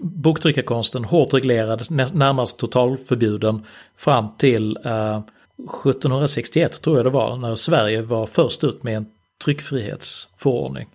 boktryckarkonsten 0.00 1.04
hårt 1.04 1.34
reglerad, 1.34 1.90
närmast 1.90 2.58
totalförbjuden 2.58 3.64
fram 3.96 4.28
till 4.38 4.78
eh, 4.84 5.20
1761 5.58 6.82
tror 6.82 6.96
jag 6.96 7.06
det 7.06 7.10
var, 7.10 7.36
när 7.36 7.54
Sverige 7.54 8.02
var 8.02 8.26
först 8.26 8.64
ut 8.64 8.82
med 8.82 8.96
en 8.96 9.06
tryckfrihetsförordning. 9.44 10.88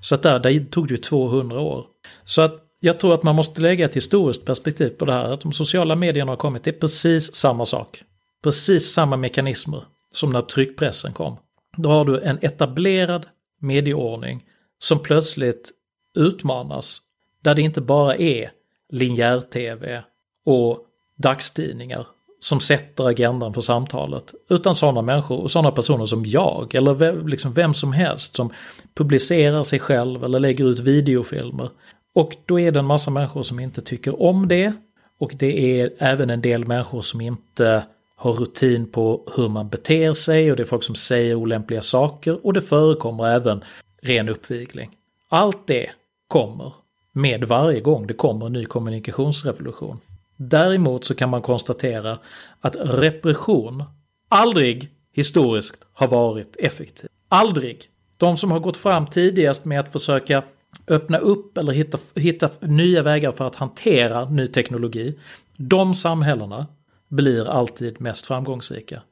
Så 0.00 0.14
att 0.14 0.22
där, 0.22 0.38
där 0.38 0.64
tog 0.64 0.88
det 0.88 0.94
ju 0.94 0.98
200 0.98 1.60
år. 1.60 1.84
Så 2.24 2.42
att 2.42 2.62
jag 2.80 3.00
tror 3.00 3.14
att 3.14 3.22
man 3.22 3.36
måste 3.36 3.60
lägga 3.60 3.84
ett 3.84 3.96
historiskt 3.96 4.44
perspektiv 4.44 4.88
på 4.88 5.04
det 5.04 5.12
här. 5.12 5.32
Att 5.32 5.40
de 5.40 5.52
sociala 5.52 5.96
medierna 5.96 6.32
har 6.32 6.36
kommit, 6.36 6.64
det 6.64 6.70
är 6.70 6.80
precis 6.80 7.34
samma 7.34 7.64
sak. 7.64 8.02
Precis 8.42 8.92
samma 8.92 9.16
mekanismer 9.16 9.84
som 10.12 10.30
när 10.30 10.40
tryckpressen 10.40 11.12
kom. 11.12 11.36
Då 11.76 11.90
har 11.90 12.04
du 12.04 12.20
en 12.20 12.38
etablerad 12.42 13.26
medieordning 13.60 14.44
som 14.78 14.98
plötsligt 14.98 15.70
utmanas. 16.18 17.00
Där 17.42 17.54
det 17.54 17.62
inte 17.62 17.80
bara 17.80 18.16
är 18.16 18.50
linjär-tv 18.90 20.04
och 20.44 20.78
dagstidningar 21.16 22.06
som 22.48 22.60
sätter 22.60 23.04
agendan 23.04 23.54
för 23.54 23.60
samtalet. 23.60 24.34
Utan 24.48 24.74
sådana 24.74 25.02
människor 25.02 25.40
och 25.40 25.50
sådana 25.50 25.70
personer 25.70 26.04
som 26.04 26.24
jag 26.26 26.74
eller 26.74 27.22
liksom 27.28 27.52
vem 27.52 27.74
som 27.74 27.92
helst 27.92 28.34
som 28.36 28.52
publicerar 28.94 29.62
sig 29.62 29.78
själv 29.78 30.24
eller 30.24 30.40
lägger 30.40 30.64
ut 30.64 30.78
videofilmer. 30.78 31.70
Och 32.14 32.36
då 32.46 32.60
är 32.60 32.72
det 32.72 32.78
en 32.78 32.84
massa 32.84 33.10
människor 33.10 33.42
som 33.42 33.60
inte 33.60 33.80
tycker 33.80 34.22
om 34.22 34.48
det. 34.48 34.72
Och 35.18 35.32
det 35.38 35.80
är 35.80 35.90
även 35.98 36.30
en 36.30 36.40
del 36.40 36.66
människor 36.66 37.00
som 37.00 37.20
inte 37.20 37.84
har 38.16 38.32
rutin 38.32 38.92
på 38.92 39.32
hur 39.36 39.48
man 39.48 39.68
beter 39.68 40.12
sig 40.12 40.50
och 40.50 40.56
det 40.56 40.62
är 40.62 40.64
folk 40.64 40.82
som 40.82 40.94
säger 40.94 41.34
olämpliga 41.34 41.82
saker 41.82 42.46
och 42.46 42.52
det 42.52 42.62
förekommer 42.62 43.26
även 43.26 43.64
ren 44.02 44.28
uppvigling. 44.28 44.90
Allt 45.28 45.66
det 45.66 45.90
kommer 46.28 46.72
med 47.12 47.44
varje 47.44 47.80
gång 47.80 48.06
det 48.06 48.14
kommer 48.14 48.46
en 48.46 48.52
ny 48.52 48.64
kommunikationsrevolution. 48.64 50.00
Däremot 50.36 51.04
så 51.04 51.14
kan 51.14 51.30
man 51.30 51.42
konstatera 51.42 52.18
att 52.60 52.76
repression 52.80 53.84
aldrig 54.28 54.90
historiskt 55.12 55.86
har 55.92 56.08
varit 56.08 56.56
effektiv. 56.58 57.08
Aldrig. 57.28 57.90
De 58.16 58.36
som 58.36 58.50
har 58.50 58.60
gått 58.60 58.76
fram 58.76 59.06
tidigast 59.06 59.64
med 59.64 59.80
att 59.80 59.92
försöka 59.92 60.42
öppna 60.88 61.18
upp 61.18 61.58
eller 61.58 61.72
hitta, 61.72 61.98
hitta 62.14 62.50
nya 62.60 63.02
vägar 63.02 63.32
för 63.32 63.46
att 63.46 63.54
hantera 63.54 64.24
ny 64.24 64.46
teknologi. 64.46 65.18
De 65.56 65.94
samhällena 65.94 66.66
blir 67.08 67.48
alltid 67.48 68.00
mest 68.00 68.26
framgångsrika. 68.26 69.02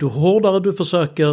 Ju 0.00 0.06
hårdare 0.06 0.60
du 0.60 0.72
försöker 0.72 1.30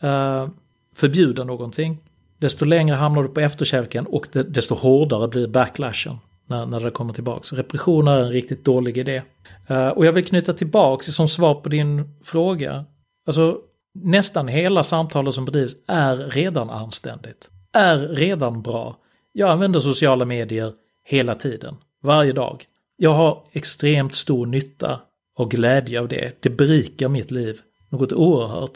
eh, 0.00 0.48
förbjuda 0.94 1.44
någonting, 1.44 1.98
desto 2.38 2.64
längre 2.64 2.96
hamnar 2.96 3.22
du 3.22 3.28
på 3.28 3.40
efterkälken 3.40 4.06
och 4.06 4.26
desto 4.32 4.74
hårdare 4.74 5.28
blir 5.28 5.46
backlashen 5.46 6.18
när, 6.46 6.66
när 6.66 6.80
det 6.80 6.90
kommer 6.90 7.12
tillbaks. 7.12 7.52
Repression 7.52 8.08
är 8.08 8.16
en 8.16 8.30
riktigt 8.30 8.64
dålig 8.64 8.98
idé. 8.98 9.22
Uh, 9.70 9.88
och 9.88 10.06
jag 10.06 10.12
vill 10.12 10.24
knyta 10.24 10.52
tillbaks 10.52 11.06
som 11.06 11.28
svar 11.28 11.54
på 11.54 11.68
din 11.68 12.14
fråga. 12.24 12.84
Alltså 13.26 13.58
nästan 13.94 14.48
hela 14.48 14.82
samtalet 14.82 15.34
som 15.34 15.44
bedrivs 15.44 15.76
är 15.86 16.16
redan 16.16 16.70
anständigt. 16.70 17.48
Är 17.72 17.98
redan 17.98 18.62
bra. 18.62 18.96
Jag 19.32 19.50
använder 19.50 19.80
sociala 19.80 20.24
medier 20.24 20.72
hela 21.04 21.34
tiden. 21.34 21.76
Varje 22.02 22.32
dag. 22.32 22.64
Jag 22.96 23.12
har 23.12 23.42
extremt 23.52 24.14
stor 24.14 24.46
nytta 24.46 25.00
och 25.36 25.50
glädje 25.50 26.00
av 26.00 26.08
det. 26.08 26.42
Det 26.42 26.50
berikar 26.50 27.08
mitt 27.08 27.30
liv. 27.30 27.60
Något 27.88 28.12
oerhört. 28.12 28.70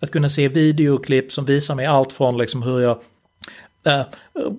Att 0.00 0.10
kunna 0.10 0.28
se 0.28 0.48
videoklipp 0.48 1.32
som 1.32 1.44
visar 1.44 1.74
mig 1.74 1.86
allt 1.86 2.12
från 2.12 2.38
liksom 2.38 2.62
hur 2.62 2.80
jag 2.80 2.98
Eh, 3.86 4.02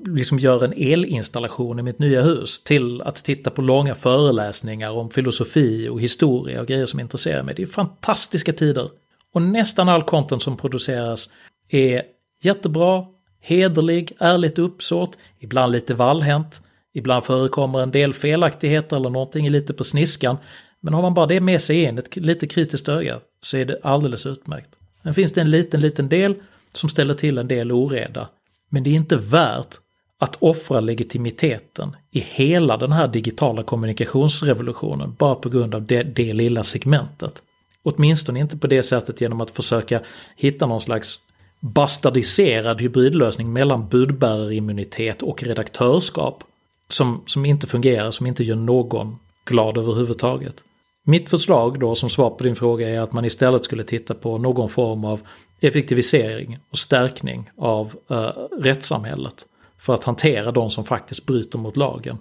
liksom 0.06 0.40
gör 0.40 0.64
en 0.64 0.74
elinstallation 0.74 1.80
i 1.80 1.84
mitt 1.84 2.00
nya 2.00 2.22
hus 2.22 2.64
till 2.64 3.02
att 3.02 3.16
titta 3.16 3.50
på 3.50 3.62
långa 3.62 3.96
föreläsningar 3.96 4.92
om 4.92 5.10
filosofi 5.10 5.90
och 5.90 6.02
historia 6.02 6.62
och 6.62 6.68
grejer 6.68 6.86
som 6.86 7.00
intresserar 7.00 7.44
mig. 7.44 7.56
Det 7.56 7.62
är 7.62 7.68
fantastiska 7.68 8.54
tider. 8.54 8.90
Och 9.34 9.42
nästan 9.42 9.90
all 9.90 10.04
content 10.04 10.42
som 10.42 10.58
produceras 10.58 11.30
är 11.70 12.04
jättebra, 12.42 13.06
hederlig, 13.42 14.12
ärligt 14.20 14.60
uppsåt, 14.60 15.18
ibland 15.40 15.72
lite 15.72 15.94
vallhänt, 15.94 16.62
ibland 16.94 17.24
förekommer 17.24 17.80
en 17.80 17.92
del 17.92 18.14
felaktigheter 18.14 18.96
eller 18.96 19.10
någonting 19.10 19.50
lite 19.50 19.74
på 19.74 19.84
sniskan. 19.84 20.38
Men 20.82 20.94
har 20.94 21.02
man 21.02 21.14
bara 21.14 21.26
det 21.26 21.40
med 21.40 21.62
sig 21.62 21.84
in, 21.84 21.98
ett 21.98 22.16
lite 22.16 22.48
kritiskt 22.48 22.90
öga, 22.90 23.20
så 23.42 23.58
är 23.58 23.66
det 23.66 23.80
alldeles 23.84 24.26
utmärkt. 24.26 24.70
Sen 25.04 25.14
finns 25.14 25.34
det 25.34 25.42
en 25.42 25.52
liten, 25.52 25.82
liten 25.82 26.10
del 26.10 26.36
som 26.74 26.90
ställer 26.90 27.14
till 27.14 27.38
en 27.38 27.48
del 27.48 27.72
oreda. 27.72 28.30
Men 28.76 28.84
det 28.84 28.90
är 28.90 28.96
inte 28.96 29.16
värt 29.16 29.80
att 30.20 30.36
offra 30.40 30.80
legitimiteten 30.80 31.96
i 32.12 32.20
hela 32.20 32.78
den 32.78 32.92
här 32.92 33.08
digitala 33.08 33.64
kommunikationsrevolutionen 33.64 35.16
bara 35.18 35.36
på 35.36 35.50
grund 35.50 35.76
av 35.76 35.86
det, 35.86 36.04
det 36.04 36.34
lilla 36.34 36.64
segmentet. 36.64 37.42
Åtminstone 37.84 38.40
inte 38.40 38.58
på 38.58 38.68
det 38.68 38.84
sättet 38.84 39.22
genom 39.22 39.42
att 39.42 39.52
försöka 39.52 40.02
hitta 40.36 40.66
någon 40.66 40.82
slags 40.82 41.22
bastardiserad 41.60 42.82
hybridlösning 42.82 43.54
mellan 43.54 43.88
budbärarimmunitet 43.88 45.22
och 45.22 45.44
redaktörskap 45.44 46.44
som, 46.88 47.24
som 47.26 47.46
inte 47.46 47.68
fungerar, 47.68 48.12
som 48.12 48.28
inte 48.28 48.44
gör 48.44 48.56
någon 48.56 49.18
glad 49.46 49.78
överhuvudtaget. 49.78 50.64
Mitt 51.06 51.30
förslag 51.30 51.80
då 51.80 51.96
som 51.96 52.10
svar 52.10 52.30
på 52.30 52.44
din 52.44 52.56
fråga 52.56 52.90
är 52.90 53.00
att 53.00 53.14
man 53.14 53.26
istället 53.26 53.66
skulle 53.66 53.84
titta 53.84 54.14
på 54.14 54.38
någon 54.38 54.70
form 54.70 55.06
av 55.06 55.20
effektivisering 55.62 56.60
och 56.70 56.78
stärkning 56.78 57.50
av 57.58 57.96
eh, 58.10 58.32
rättssamhället 58.62 59.46
för 59.80 59.94
att 59.94 60.04
hantera 60.04 60.52
de 60.52 60.70
som 60.70 60.86
faktiskt 60.86 61.26
bryter 61.26 61.60
mot 61.60 61.78
lagen. 61.78 62.18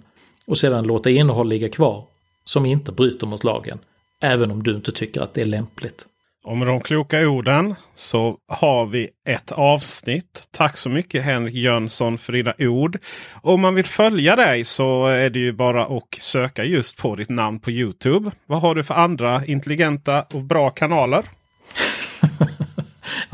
Och 0.47 0.57
sedan 0.57 0.83
låta 0.83 1.09
innehåll 1.09 1.49
ligga 1.49 1.69
kvar 1.69 2.05
som 2.43 2.65
inte 2.65 2.91
bryter 2.91 3.27
mot 3.27 3.43
lagen, 3.43 3.79
även 4.21 4.51
om 4.51 4.63
du 4.63 4.75
inte 4.75 4.91
tycker 4.91 5.21
att 5.21 5.33
det 5.33 5.41
är 5.41 5.45
lämpligt. 5.45 6.05
Och 6.45 6.57
med 6.57 6.67
de 6.67 6.79
kloka 6.79 7.27
orden 7.27 7.75
så 7.95 8.37
har 8.47 8.85
vi 8.85 9.09
ett 9.27 9.51
avsnitt. 9.51 10.47
Tack 10.51 10.77
så 10.77 10.89
mycket 10.89 11.23
Henrik 11.23 11.55
Jönsson 11.55 12.17
för 12.17 12.33
dina 12.33 12.53
ord. 12.59 12.99
Om 13.41 13.61
man 13.61 13.75
vill 13.75 13.85
följa 13.85 14.35
dig 14.35 14.63
så 14.63 15.07
är 15.07 15.29
det 15.29 15.39
ju 15.39 15.51
bara 15.51 15.85
att 15.85 16.03
söka 16.19 16.63
just 16.63 16.97
på 16.97 17.15
ditt 17.15 17.29
namn 17.29 17.59
på 17.59 17.71
Youtube. 17.71 18.31
Vad 18.45 18.61
har 18.61 18.75
du 18.75 18.83
för 18.83 18.93
andra 18.93 19.45
intelligenta 19.45 20.25
och 20.33 20.41
bra 20.41 20.69
kanaler? 20.69 21.25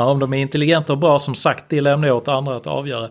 Ja, 0.01 0.11
om 0.11 0.19
de 0.19 0.33
är 0.33 0.37
intelligenta 0.37 0.93
och 0.93 0.99
bra 0.99 1.19
som 1.19 1.35
sagt, 1.35 1.65
det 1.69 1.81
lämnar 1.81 2.07
jag 2.07 2.17
åt 2.17 2.27
andra 2.27 2.55
att 2.55 2.67
avgöra. 2.67 3.09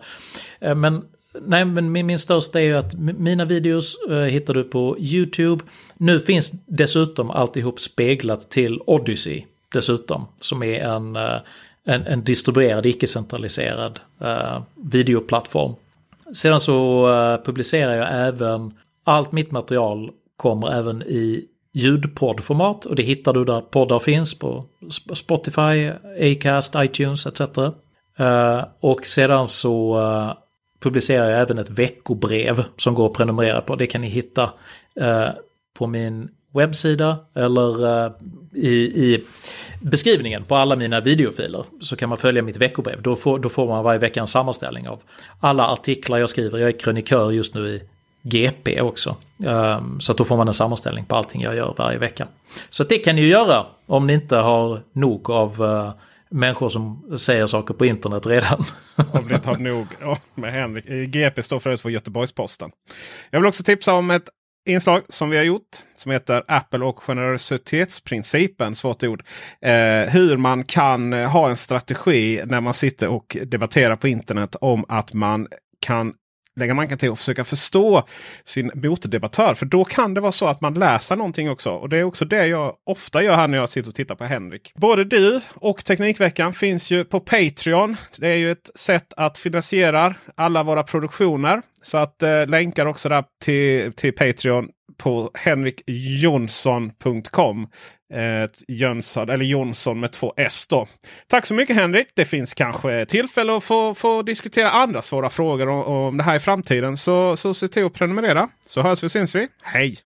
Eh, 0.59 0.75
men 0.75 1.03
Nej, 1.41 1.65
men 1.65 1.91
min, 1.91 2.19
största 2.19 2.59
är 2.59 2.63
ju 2.63 2.77
att 2.77 2.93
mina 2.99 3.45
videos 3.45 3.97
eh, 4.09 4.17
hittar 4.17 4.53
du 4.53 4.63
på 4.63 4.95
YouTube. 4.99 5.63
Nu 5.97 6.19
finns 6.19 6.51
dessutom 6.65 7.31
alltihop 7.31 7.79
speglat 7.79 8.49
till 8.49 8.81
Odyssey 8.85 9.43
dessutom. 9.73 10.27
Som 10.39 10.63
är 10.63 10.79
en, 10.79 11.15
eh, 11.15 11.37
en, 11.85 12.01
en 12.01 12.23
distribuerad, 12.23 12.85
icke-centraliserad 12.85 13.99
uh, 14.21 14.61
videoplattform. 14.75 15.73
Sedan 16.33 16.59
så 16.59 17.07
publicerar 17.45 17.95
jag 17.95 18.27
även 18.27 18.73
allt 19.03 19.31
mitt 19.31 19.51
material 19.51 20.11
kommer 20.37 20.71
även 20.71 21.01
i 21.01 21.45
ljudpoddformat 21.73 22.85
och 22.85 22.95
det 22.95 23.03
hittar 23.03 23.33
du 23.33 23.45
där 23.45 23.61
poddar 23.61 23.99
finns 23.99 24.39
på 24.39 24.65
Spotify, 25.13 25.91
Acast, 26.21 26.73
iTunes 26.77 27.25
etc. 27.25 27.41
Eh, 28.17 28.63
och 28.79 29.05
sedan 29.05 29.47
så 29.47 29.99
eh, 29.99 30.33
publicerar 30.79 31.29
jag 31.29 31.41
även 31.41 31.57
ett 31.57 31.69
veckobrev 31.69 32.63
som 32.77 32.93
går 32.93 33.07
att 33.07 33.13
prenumerera 33.13 33.61
på. 33.61 33.75
Det 33.75 33.87
kan 33.87 34.01
ni 34.01 34.07
hitta 34.07 34.49
eh, 34.95 35.27
på 35.77 35.87
min 35.87 36.29
webbsida 36.53 37.17
eller 37.35 38.11
i, 38.53 38.75
i, 39.05 39.23
beskrivningen 39.81 40.43
på 40.43 40.55
alla 40.55 40.75
mina 40.75 40.99
videofiler. 40.99 41.65
Så 41.81 41.95
kan 41.95 42.09
man 42.09 42.17
följa 42.17 42.41
mitt 42.41 42.57
veckobrev. 42.57 43.01
Då 43.01 43.15
får, 43.15 43.39
då 43.39 43.49
får 43.49 43.67
man 43.67 43.83
varje 43.83 43.99
vecka 43.99 44.19
en 44.19 44.27
sammanställning 44.27 44.89
av 44.89 45.01
alla 45.39 45.67
artiklar 45.67 46.17
jag 46.17 46.29
skriver. 46.29 46.57
Jag 46.57 46.67
är 46.67 46.79
krönikör 46.79 47.31
just 47.31 47.55
nu 47.55 47.69
i 47.69 47.81
GP 48.21 48.81
också. 48.81 49.15
Ehm, 49.45 49.99
så 49.99 50.11
att 50.11 50.17
då 50.17 50.23
får 50.23 50.37
man 50.37 50.47
en 50.47 50.53
sammanställning 50.53 51.05
på 51.05 51.15
allting 51.15 51.41
jag 51.41 51.55
gör 51.55 51.75
varje 51.77 51.97
vecka. 51.97 52.27
Så 52.69 52.83
det 52.83 52.97
kan 52.97 53.15
ni 53.15 53.21
ju 53.21 53.27
göra 53.27 53.65
om 53.85 54.07
ni 54.07 54.13
inte 54.13 54.35
har 54.35 54.83
nog 54.93 55.29
av 55.29 55.63
eh, 55.63 55.93
människor 56.31 56.69
som 56.69 57.17
säger 57.17 57.45
saker 57.45 57.73
på 57.73 57.85
internet 57.85 58.25
redan. 58.25 58.65
Om 59.11 59.27
ni 59.27 59.33
inte 59.33 59.49
har 59.49 59.57
nog 59.57 59.87
oh, 60.03 60.17
med 60.35 60.53
Henrik. 60.53 60.85
Eh, 60.85 60.95
GP 60.95 61.43
står 61.43 61.59
förut 61.59 61.81
för 61.81 61.89
Göteborgs-Posten. 61.89 62.71
Jag 63.29 63.39
vill 63.39 63.47
också 63.47 63.63
tipsa 63.63 63.93
om 63.93 64.11
ett 64.11 64.29
inslag 64.69 65.01
som 65.09 65.29
vi 65.29 65.37
har 65.37 65.43
gjort 65.43 65.77
som 65.95 66.11
heter 66.11 66.43
Apple 66.47 66.85
och 66.85 67.03
generositetsprincipen. 67.03 68.75
Svårt 68.75 69.03
ord. 69.03 69.23
Eh, 69.61 69.71
hur 70.09 70.37
man 70.37 70.63
kan 70.63 71.13
eh, 71.13 71.29
ha 71.29 71.49
en 71.49 71.55
strategi 71.55 72.41
när 72.45 72.61
man 72.61 72.73
sitter 72.73 73.07
och 73.07 73.37
debatterar 73.45 73.95
på 73.95 74.07
internet 74.07 74.55
om 74.61 74.85
att 74.87 75.13
man 75.13 75.47
kan 75.79 76.13
lägga 76.59 76.73
manken 76.73 76.97
till 76.97 77.09
och 77.09 77.17
försöka 77.17 77.43
förstå 77.43 78.07
sin 78.43 78.71
motdebattör. 78.73 79.53
För 79.53 79.65
då 79.65 79.85
kan 79.85 80.13
det 80.13 80.21
vara 80.21 80.31
så 80.31 80.47
att 80.47 80.61
man 80.61 80.73
läser 80.73 81.15
någonting 81.15 81.49
också. 81.49 81.69
Och 81.69 81.89
det 81.89 81.97
är 81.97 82.03
också 82.03 82.25
det 82.25 82.47
jag 82.47 82.75
ofta 82.85 83.23
gör 83.23 83.35
här 83.35 83.47
när 83.47 83.57
jag 83.57 83.69
sitter 83.69 83.89
och 83.89 83.95
tittar 83.95 84.15
på 84.15 84.23
Henrik. 84.23 84.71
Både 84.75 85.03
du 85.03 85.41
och 85.55 85.85
Teknikveckan 85.85 86.53
finns 86.53 86.91
ju 86.91 87.03
på 87.03 87.19
Patreon. 87.19 87.97
Det 88.17 88.27
är 88.27 88.35
ju 88.35 88.51
ett 88.51 88.69
sätt 88.75 89.13
att 89.17 89.37
finansiera 89.37 90.15
alla 90.35 90.63
våra 90.63 90.83
produktioner. 90.83 91.61
Så 91.81 91.97
att 91.97 92.23
eh, 92.23 92.47
länkar 92.47 92.85
också 92.85 93.09
där 93.09 93.23
till, 93.43 93.93
till 93.93 94.13
Patreon 94.13 94.69
på 95.01 95.31
henrikjonsson.com. 95.33 97.67
Eh, 98.13 98.49
Jönsson, 98.67 99.29
eller 99.29 99.45
Jonsson 99.45 99.99
med 99.99 100.11
två 100.11 100.33
S 100.37 100.67
då. 100.67 100.87
Tack 101.27 101.45
så 101.45 101.53
mycket 101.53 101.75
Henrik! 101.75 102.07
Det 102.15 102.25
finns 102.25 102.53
kanske 102.53 103.05
tillfälle 103.05 103.57
att 103.57 103.63
få, 103.63 103.93
få 103.93 104.21
diskutera 104.21 104.71
andra 104.71 105.01
svåra 105.01 105.29
frågor 105.29 105.69
om, 105.69 105.83
om 105.83 106.17
det 106.17 106.23
här 106.23 106.35
i 106.35 106.39
framtiden. 106.39 106.97
Så, 106.97 107.37
så 107.37 107.53
se 107.53 107.67
till 107.67 107.85
att 107.85 107.93
prenumerera. 107.93 108.49
Så 108.67 108.81
hörs 108.81 109.03
vi 109.03 109.09
syns 109.09 109.35
vi. 109.35 109.47
Hej! 109.63 109.97